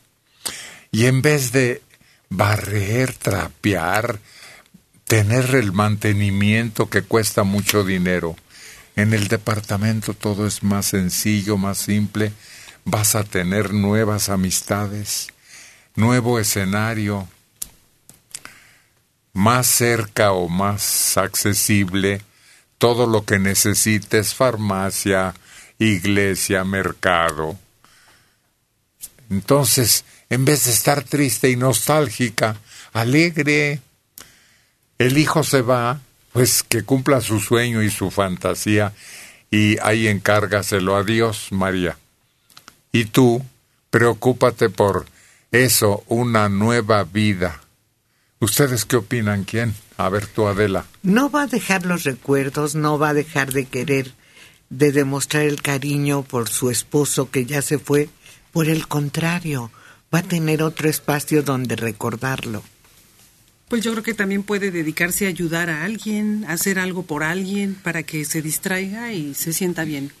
[0.91, 1.81] Y en vez de
[2.35, 4.19] barrer, trapear,
[5.05, 8.35] tener el mantenimiento que cuesta mucho dinero,
[8.95, 12.31] en el departamento todo es más sencillo, más simple,
[12.85, 15.27] vas a tener nuevas amistades,
[15.95, 17.27] nuevo escenario,
[19.33, 22.21] más cerca o más accesible,
[22.77, 25.33] todo lo que necesites, farmacia,
[25.77, 27.59] iglesia, mercado.
[29.29, 32.57] Entonces, en vez de estar triste y nostálgica,
[32.93, 33.81] alegre,
[34.97, 35.99] el hijo se va,
[36.33, 38.93] pues que cumpla su sueño y su fantasía,
[39.51, 41.97] y ahí encárgaselo a Dios, María.
[42.91, 43.45] Y tú,
[43.89, 45.05] preocúpate por
[45.51, 47.61] eso, una nueva vida.
[48.39, 49.43] ¿Ustedes qué opinan?
[49.43, 49.73] ¿Quién?
[49.97, 50.85] A ver tú, Adela.
[51.03, 54.11] No va a dejar los recuerdos, no va a dejar de querer,
[54.69, 58.09] de demostrar el cariño por su esposo que ya se fue.
[58.51, 59.71] Por el contrario,
[60.15, 62.63] va a tener otro espacio donde recordarlo.
[63.67, 67.21] Pues yo creo que también puede dedicarse a ayudar a alguien, a hacer algo por
[67.21, 70.13] alguien para que se distraiga y se sienta bien.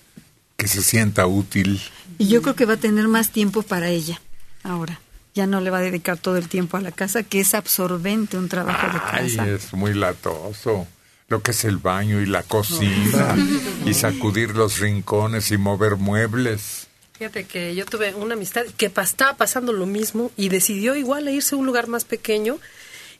[0.57, 1.79] Que se sienta útil.
[2.17, 4.19] Y yo creo que va a tener más tiempo para ella
[4.63, 4.99] ahora.
[5.33, 8.37] Ya no le va a dedicar todo el tiempo a la casa, que es absorbente
[8.37, 9.47] un trabajo de Ay, casa.
[9.47, 10.87] es muy latoso.
[11.29, 13.35] Lo que es el baño y la cocina,
[13.85, 16.84] y sacudir los rincones y mover muebles.
[17.17, 21.31] Fíjate que yo tuve una amistad que estaba pasando lo mismo y decidió igual a
[21.31, 22.59] irse a un lugar más pequeño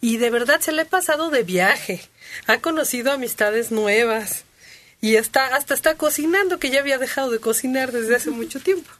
[0.02, 2.02] y de verdad se le ha pasado de viaje.
[2.46, 4.44] Ha conocido amistades nuevas
[5.00, 8.92] y está hasta está cocinando que ya había dejado de cocinar desde hace mucho tiempo.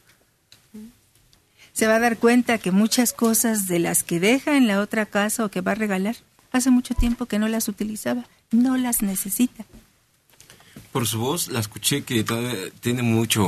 [1.74, 5.06] se va a dar cuenta que muchas cosas de las que deja en la otra
[5.06, 6.16] casa o que va a regalar,
[6.54, 9.66] hace mucho tiempo que no las utilizaba, no las necesita.
[10.96, 12.24] Por su voz la escuché que
[12.80, 13.46] tiene mucho,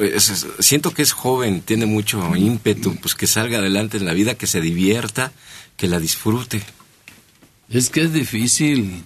[0.00, 4.34] es- siento que es joven, tiene mucho ímpetu, pues que salga adelante en la vida,
[4.36, 5.30] que se divierta,
[5.76, 6.62] que la disfrute.
[7.68, 9.04] Es que es difícil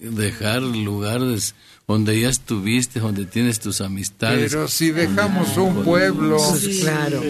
[0.00, 1.54] dejar lugares
[1.86, 4.50] donde ya estuviste, donde tienes tus amistades.
[4.50, 7.22] Pero si dejamos un pueblo Sí, claro.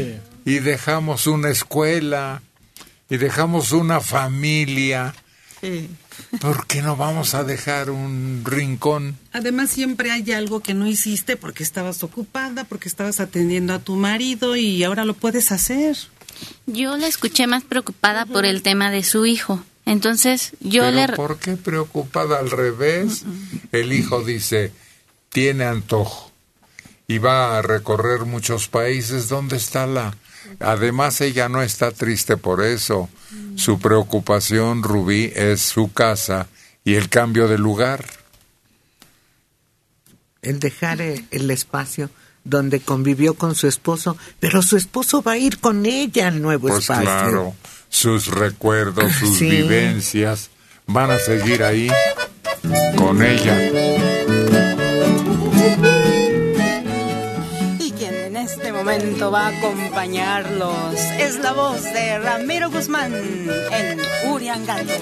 [0.46, 2.40] y dejamos una escuela
[3.10, 5.14] y dejamos una familia,
[6.40, 9.16] ¿por qué no vamos a dejar un rincón?
[9.32, 13.96] Además, siempre hay algo que no hiciste porque estabas ocupada, porque estabas atendiendo a tu
[13.96, 15.96] marido y ahora lo puedes hacer.
[16.66, 19.62] Yo la escuché más preocupada por el tema de su hijo.
[19.84, 21.08] Entonces, yo Pero le...
[21.14, 23.24] ¿por qué preocupada al revés?
[23.72, 24.72] El hijo dice,
[25.30, 26.30] tiene antojo
[27.08, 29.28] y va a recorrer muchos países.
[29.28, 30.16] ¿Dónde está la...?
[30.60, 33.08] Además, ella no está triste por eso.
[33.56, 36.48] Su preocupación, Rubí, es su casa
[36.84, 38.04] y el cambio de lugar.
[40.42, 42.10] el dejar eh, el espacio
[42.44, 46.66] donde convivió con su esposo, pero su esposo va a ir con ella al nuevo
[46.66, 47.04] Pues espacio.
[47.04, 47.54] claro,
[47.88, 49.48] sus recuerdos, sus Sí.
[49.48, 50.50] vivencias
[50.88, 51.88] van a seguir ahí
[52.96, 54.31] con ella.
[58.84, 64.92] Momento va a acompañarlos es la voz de Ramiro Guzmán en Uriangato.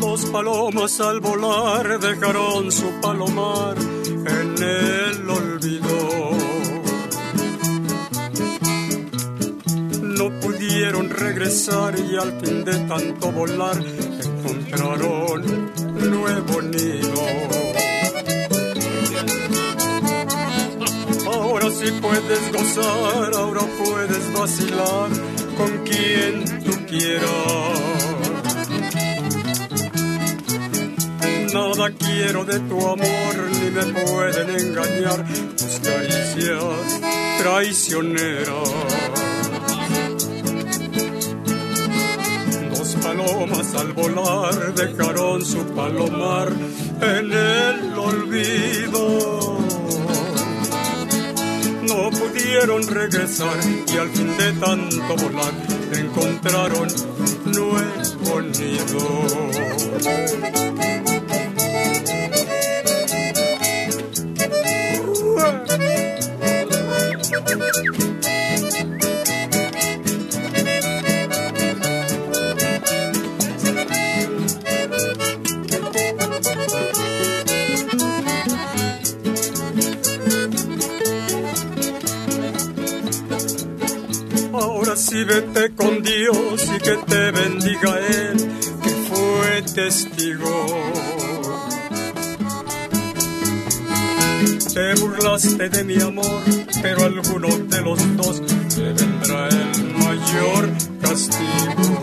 [0.00, 6.61] Dos palomas al volar dejaron su palomar en el olvido.
[10.72, 15.70] No pudieron regresar y al fin de tanto volar encontraron
[16.10, 17.22] nuevo nido.
[21.26, 25.10] Ahora sí puedes gozar, ahora puedes vacilar
[25.58, 27.82] con quien tú quieras.
[31.52, 35.22] Nada quiero de tu amor, ni me pueden engañar
[35.54, 37.00] tus caricias
[37.42, 39.31] traicioneras.
[43.02, 46.48] Palomas al volar dejaron su palomar
[47.00, 49.58] en el olvido.
[51.88, 53.58] No pudieron regresar
[53.92, 55.52] y al fin de tanto volar
[55.92, 56.88] encontraron
[57.44, 59.42] nuevo nido.
[85.12, 88.48] Sí vete con Dios y que te bendiga Él,
[88.82, 90.66] que fue testigo.
[94.72, 96.40] Te burlaste de mi amor,
[96.80, 98.40] pero alguno de los dos
[98.74, 100.70] te vendrá el mayor
[101.02, 102.00] castigo.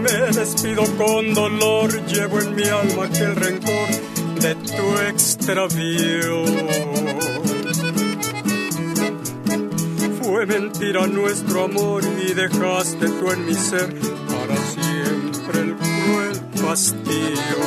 [0.00, 3.88] Me despido con dolor, llevo en mi alma aquel rencor
[4.40, 7.47] de tu extravío.
[10.38, 17.64] Fue mentira nuestro amor y dejaste tú en mi ser para siempre el cruel castillo.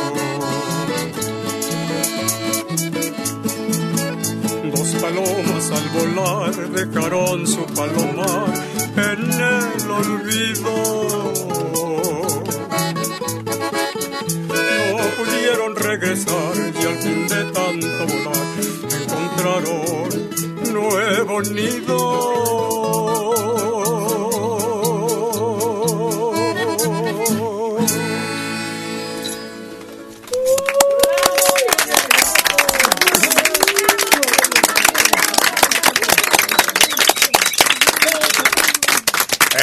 [4.73, 8.53] Dos palomas al volar dejaron su palomar
[8.95, 11.33] en el olvido.
[14.47, 18.47] No pudieron regresar y al fin de tanto volar
[19.01, 19.81] encontraron
[20.73, 22.31] nuevo nido.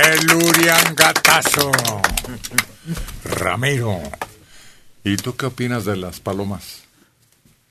[0.02, 1.70] El Uriangatazo.
[3.24, 3.98] Ramiro.
[5.04, 6.88] ¿Y tú qué opinas de las palomas?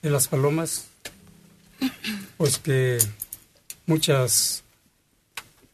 [0.02, 0.86] de las palomas,
[2.38, 2.98] pues que
[3.88, 4.64] muchas,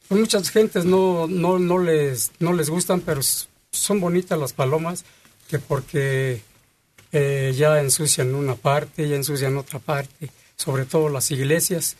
[0.07, 3.21] pues muchas gentes no, no, no, les, no les gustan, pero
[3.71, 5.03] son bonitas las palomas,
[5.49, 6.41] que porque
[7.11, 11.97] eh, ya ensucian una parte, ya ensucian otra parte, sobre todo las iglesias,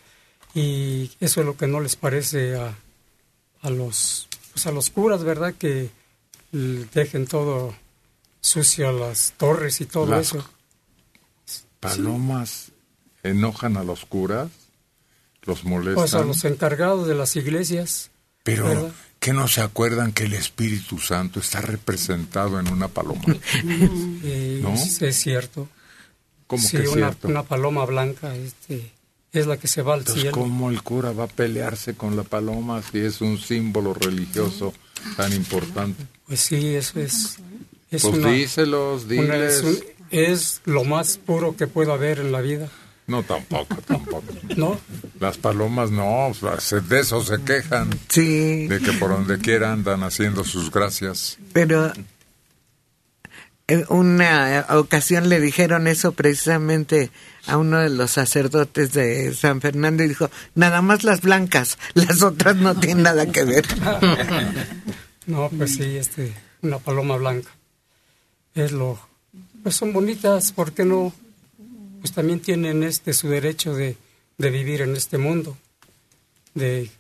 [0.56, 2.74] y eso es lo que no les parece a,
[3.62, 5.54] a los, pues a los curas, ¿verdad?
[5.56, 5.90] Que
[6.52, 7.74] dejen todo
[8.40, 10.48] sucio las torres y todo Las eso.
[11.80, 12.72] Palomas
[13.24, 14.50] enojan a los curas,
[15.46, 15.96] los molestan.
[15.96, 18.12] Pues a los encargados de las iglesias.
[18.44, 18.92] Pero, ¿verdad?
[19.20, 23.22] ¿qué no se acuerdan que el Espíritu Santo está representado en una paloma?
[24.24, 24.76] Eh, ¿No?
[24.78, 25.68] sí, Es cierto.
[26.48, 27.28] ¿Cómo Sí, que es una, cierto?
[27.30, 28.92] una paloma blanca este,
[29.32, 30.38] es la que se va al Entonces, cielo.
[30.38, 34.74] ¿cómo el cura va a pelearse con la paloma si es un símbolo religioso
[35.18, 36.06] tan importante?
[36.28, 37.38] Pues sí, eso es.
[37.90, 39.64] es Pues una- díselos, una- es, diles.
[39.64, 42.70] un- es lo más puro que puede haber en la vida.
[43.08, 44.24] No, tampoco, tampoco.
[44.56, 44.80] ¿No?
[45.20, 46.32] Las palomas no,
[46.90, 47.90] de eso se quejan.
[48.10, 48.68] Sí.
[48.68, 51.38] De que por donde quiera andan haciendo sus gracias.
[51.52, 51.92] Pero
[53.68, 57.12] en una ocasión le dijeron eso precisamente
[57.48, 62.22] a uno de los sacerdotes de San Fernando y dijo, nada más las blancas, las
[62.22, 63.66] otras no tienen nada que ver.
[65.26, 67.50] No, pues sí, este, una paloma blanca.
[68.56, 69.00] Es lo,
[69.64, 71.14] pues son bonitas, ¿por qué no?
[72.04, 73.96] Pues también tienen este su derecho de,
[74.38, 75.58] de vivir en este mundo.
[76.54, 76.92] De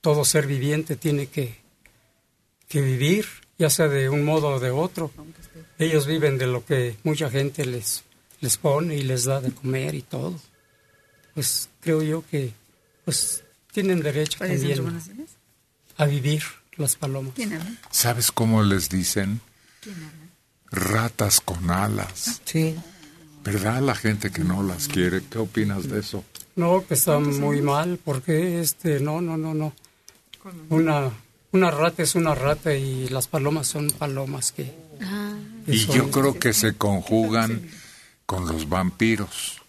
[0.00, 1.58] todo ser viviente tiene que,
[2.68, 3.26] que vivir,
[3.58, 5.10] ya sea de un modo o de otro.
[5.76, 8.04] Ellos viven de lo que mucha gente les,
[8.40, 10.40] les pone y les da de comer y todo.
[11.34, 12.52] Pues creo yo que
[13.04, 15.26] pues tienen derecho ¿Cuáles son también
[15.96, 16.44] a vivir
[16.76, 17.34] las palomas.
[17.90, 19.40] ¿Sabes cómo les dicen?
[19.80, 20.28] ¿Quién habla?
[20.70, 22.40] Ratas con alas.
[22.44, 22.76] Sí.
[23.44, 23.82] ¿Verdad?
[23.82, 25.22] La gente que no las quiere.
[25.30, 26.24] ¿Qué opinas de eso?
[26.56, 29.72] No, que está muy mal, porque este, no, no, no, no.
[30.70, 31.10] Una,
[31.52, 34.74] una rata es una rata y las palomas son palomas que...
[35.66, 37.68] que Y son- yo creo que se conjugan
[38.26, 39.60] con los vampiros,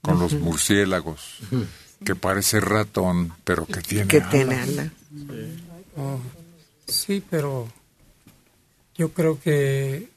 [0.00, 1.38] con los murciélagos,
[2.04, 4.30] que parece ratón, pero que tiene Que alas.
[4.32, 4.92] tiene ala.
[5.96, 6.18] Oh,
[6.86, 7.68] sí, pero
[8.96, 10.08] yo creo que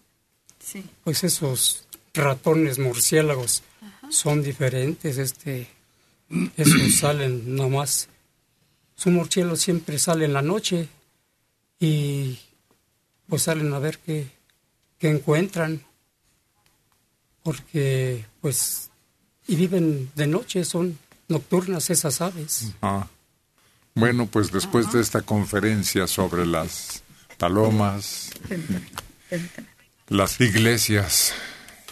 [1.04, 1.85] pues esos
[2.16, 3.64] ratones murciélagos.
[4.10, 5.68] Son diferentes, este,
[6.58, 8.08] esos salen nomás,
[8.96, 10.88] su murciélago siempre sale en la noche
[11.80, 12.40] y
[13.28, 14.28] pues salen a ver qué,
[15.00, 15.84] qué encuentran,
[17.44, 18.90] porque pues,
[19.48, 20.98] y viven de noche, son
[21.28, 22.72] nocturnas esas aves.
[22.82, 23.08] Ah.
[23.96, 27.02] Bueno, pues después de esta conferencia sobre las
[27.38, 28.32] palomas,
[30.10, 31.34] las iglesias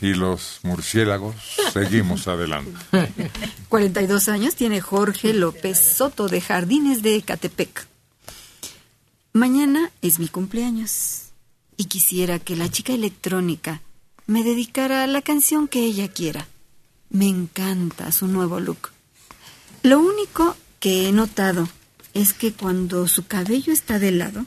[0.04, 1.36] y los murciélagos,
[1.72, 2.72] seguimos adelante.
[3.70, 7.88] 42 años tiene Jorge López Soto de Jardines de Ecatepec.
[9.32, 11.32] Mañana es mi cumpleaños
[11.78, 13.82] y quisiera que la chica electrónica
[14.28, 16.48] me dedicara la canción que ella quiera.
[17.10, 18.92] Me encanta su nuevo look.
[19.84, 21.68] Lo único que he notado
[22.14, 24.46] es que cuando su cabello está de lado,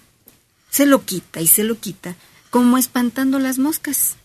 [0.70, 2.14] se lo quita y se lo quita,
[2.50, 4.16] como espantando las moscas.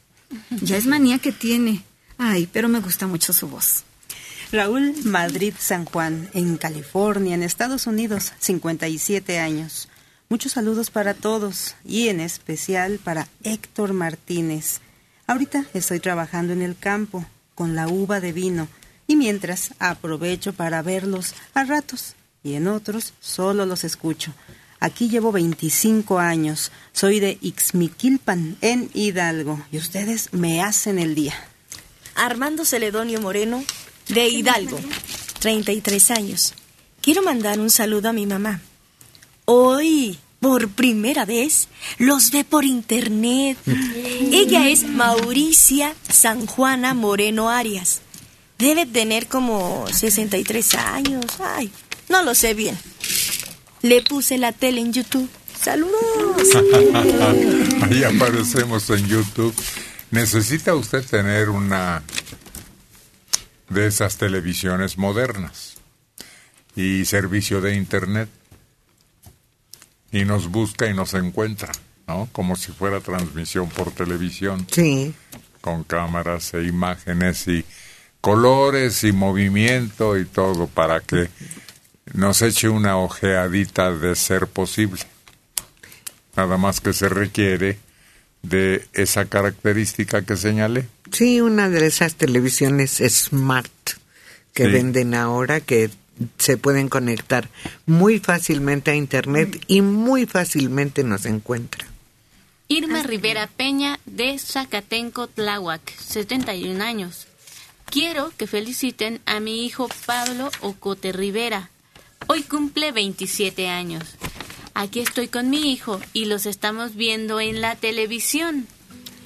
[0.61, 1.83] Ya es manía que tiene.
[2.17, 3.83] Ay, pero me gusta mucho su voz.
[4.51, 9.87] Raúl Madrid San Juan, en California, en Estados Unidos, 57 años.
[10.27, 14.81] Muchos saludos para todos y en especial para Héctor Martínez.
[15.27, 17.25] Ahorita estoy trabajando en el campo
[17.55, 18.67] con la uva de vino
[19.07, 24.33] y mientras aprovecho para verlos a ratos y en otros solo los escucho.
[24.81, 31.35] Aquí llevo 25 años, soy de Ixmiquilpan, en Hidalgo, y ustedes me hacen el día.
[32.15, 33.63] Armando Celedonio Moreno,
[34.07, 34.79] de Hidalgo,
[35.39, 36.55] 33 años.
[36.99, 38.59] Quiero mandar un saludo a mi mamá.
[39.45, 41.67] Hoy, por primera vez,
[41.99, 43.59] los ve por internet.
[44.31, 48.01] Ella es Mauricia San Juana Moreno Arias.
[48.57, 51.25] Debe tener como 63 años.
[51.39, 51.71] Ay,
[52.09, 52.75] no lo sé bien.
[53.81, 55.29] Le puse la tele en YouTube.
[55.59, 55.93] ¡Saludos!
[57.83, 59.55] Ahí aparecemos en YouTube.
[60.11, 62.03] ¿Necesita usted tener una
[63.69, 65.77] de esas televisiones modernas
[66.75, 68.29] y servicio de Internet?
[70.11, 71.71] Y nos busca y nos encuentra,
[72.07, 72.27] ¿no?
[72.31, 74.67] Como si fuera transmisión por televisión.
[74.69, 75.13] Sí.
[75.61, 77.63] Con cámaras e imágenes y
[78.19, 81.29] colores y movimiento y todo para que
[82.13, 85.01] nos eche una ojeadita de ser posible.
[86.35, 87.77] Nada más que se requiere
[88.41, 90.87] de esa característica que señalé.
[91.11, 93.71] Sí, una de esas televisiones smart
[94.53, 94.71] que Sí.
[94.71, 95.89] venden ahora que
[96.37, 97.49] se pueden conectar
[97.85, 101.85] muy fácilmente a internet y muy fácilmente nos encuentra.
[102.67, 107.27] Irma Rivera Peña de Zacatenco, Tláhuac, 71 años.
[107.85, 111.69] Quiero que feliciten a mi hijo Pablo Ocote Rivera.
[112.27, 114.03] Hoy cumple 27 años.
[114.73, 118.67] Aquí estoy con mi hijo y los estamos viendo en la televisión.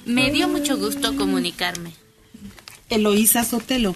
[0.04, 1.92] Me dio mucho gusto comunicarme.
[2.88, 3.94] Eloísa Sotelo.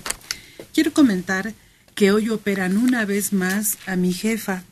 [0.75, 1.55] Quiero comentar
[1.95, 4.65] que hoy operan una vez más a mi jefa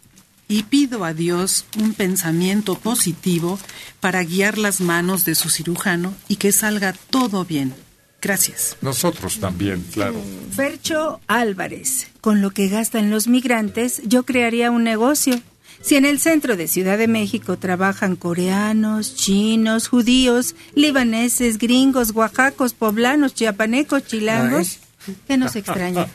[0.48, 3.58] y pido a Dios un pensamiento positivo
[4.00, 7.74] para guiar las manos de su cirujano y que salga todo bien.
[8.20, 8.76] Gracias.
[8.80, 10.20] Nosotros también, claro.
[10.54, 12.08] Fercho Álvarez.
[12.20, 15.40] Con lo que gastan los migrantes, yo crearía un negocio.
[15.80, 22.74] Si en el centro de Ciudad de México trabajan coreanos, chinos, judíos, libaneses, gringos, oaxacos,
[22.74, 24.80] poblanos, chiapanecos, chilangos,
[25.28, 26.08] que nos extraña.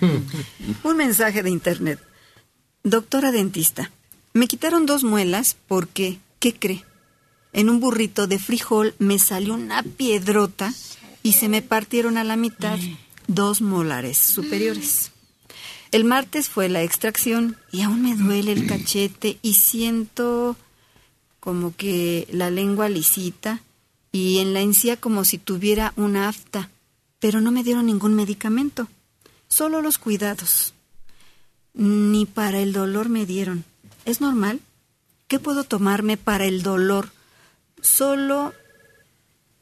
[0.84, 1.98] Un mensaje de internet.
[2.84, 3.90] Doctora dentista,
[4.32, 6.84] me quitaron dos muelas porque, ¿qué cree?
[7.52, 10.72] En un burrito de frijol me salió una piedrota
[11.22, 12.78] y se me partieron a la mitad
[13.26, 15.12] dos molares superiores.
[15.90, 20.56] El martes fue la extracción y aún me duele el cachete y siento
[21.40, 23.60] como que la lengua lisita
[24.12, 26.70] y en la encía como si tuviera una afta,
[27.18, 28.88] pero no me dieron ningún medicamento,
[29.48, 30.72] solo los cuidados.
[31.74, 33.64] Ni para el dolor me dieron.
[34.04, 34.60] ¿Es normal?
[35.28, 37.10] ¿Qué puedo tomarme para el dolor?
[37.82, 38.54] Solo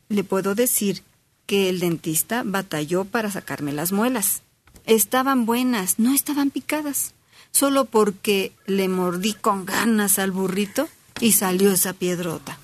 [0.09, 1.03] le puedo decir
[1.47, 4.43] que el dentista batalló para sacarme las muelas.
[4.87, 7.15] Estaban buenas, no estaban picadas.
[7.51, 10.89] Solo porque le mordí con ganas al burrito
[11.19, 12.59] y salió esa piedrota.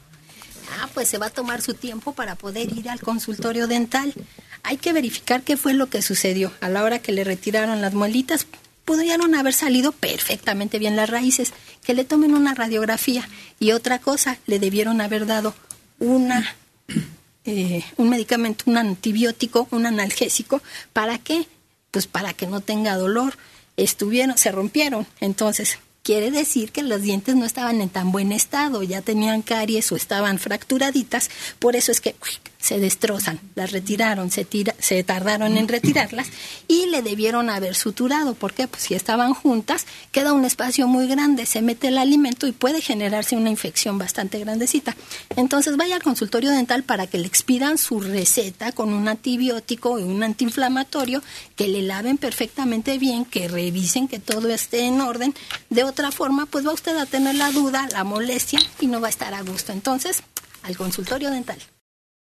[0.79, 4.15] Ah, pues se va a tomar su tiempo para poder ir al consultorio dental.
[4.63, 6.53] Hay que verificar qué fue lo que sucedió.
[6.61, 8.47] A la hora que le retiraron las muelitas,
[8.87, 11.53] pudieron haber salido perfectamente bien las raíces.
[11.85, 13.29] Que le tomen una radiografía.
[13.61, 15.55] Y otra cosa, le debieron haber dado
[15.99, 16.57] una,
[17.45, 20.63] eh, un medicamento, un antibiótico, un analgésico.
[20.95, 21.47] ¿Para qué?
[21.91, 23.37] Pues para que no tenga dolor.
[23.77, 25.07] Estuvieron, se rompieron.
[25.21, 29.91] Entonces, quiere decir que los dientes no estaban en tan buen estado, ya tenían caries
[29.91, 32.15] o estaban fracturaditas, por eso es que
[32.67, 36.27] se destrozan, las retiraron, se, tira, se tardaron en retirarlas
[36.67, 41.47] y le debieron haber suturado, porque pues si estaban juntas, queda un espacio muy grande,
[41.47, 44.97] se mete el alimento y puede generarse una infección bastante grandecita.
[45.37, 50.03] Entonces vaya al consultorio dental para que le expidan su receta con un antibiótico y
[50.03, 51.23] un antiinflamatorio,
[51.55, 55.35] que le laven perfectamente bien, que revisen que todo esté en orden.
[55.71, 59.07] De otra forma, pues va usted a tener la duda, la molestia y no va
[59.07, 59.71] a estar a gusto.
[59.71, 60.25] Entonces,
[60.65, 61.59] al consultorio dental.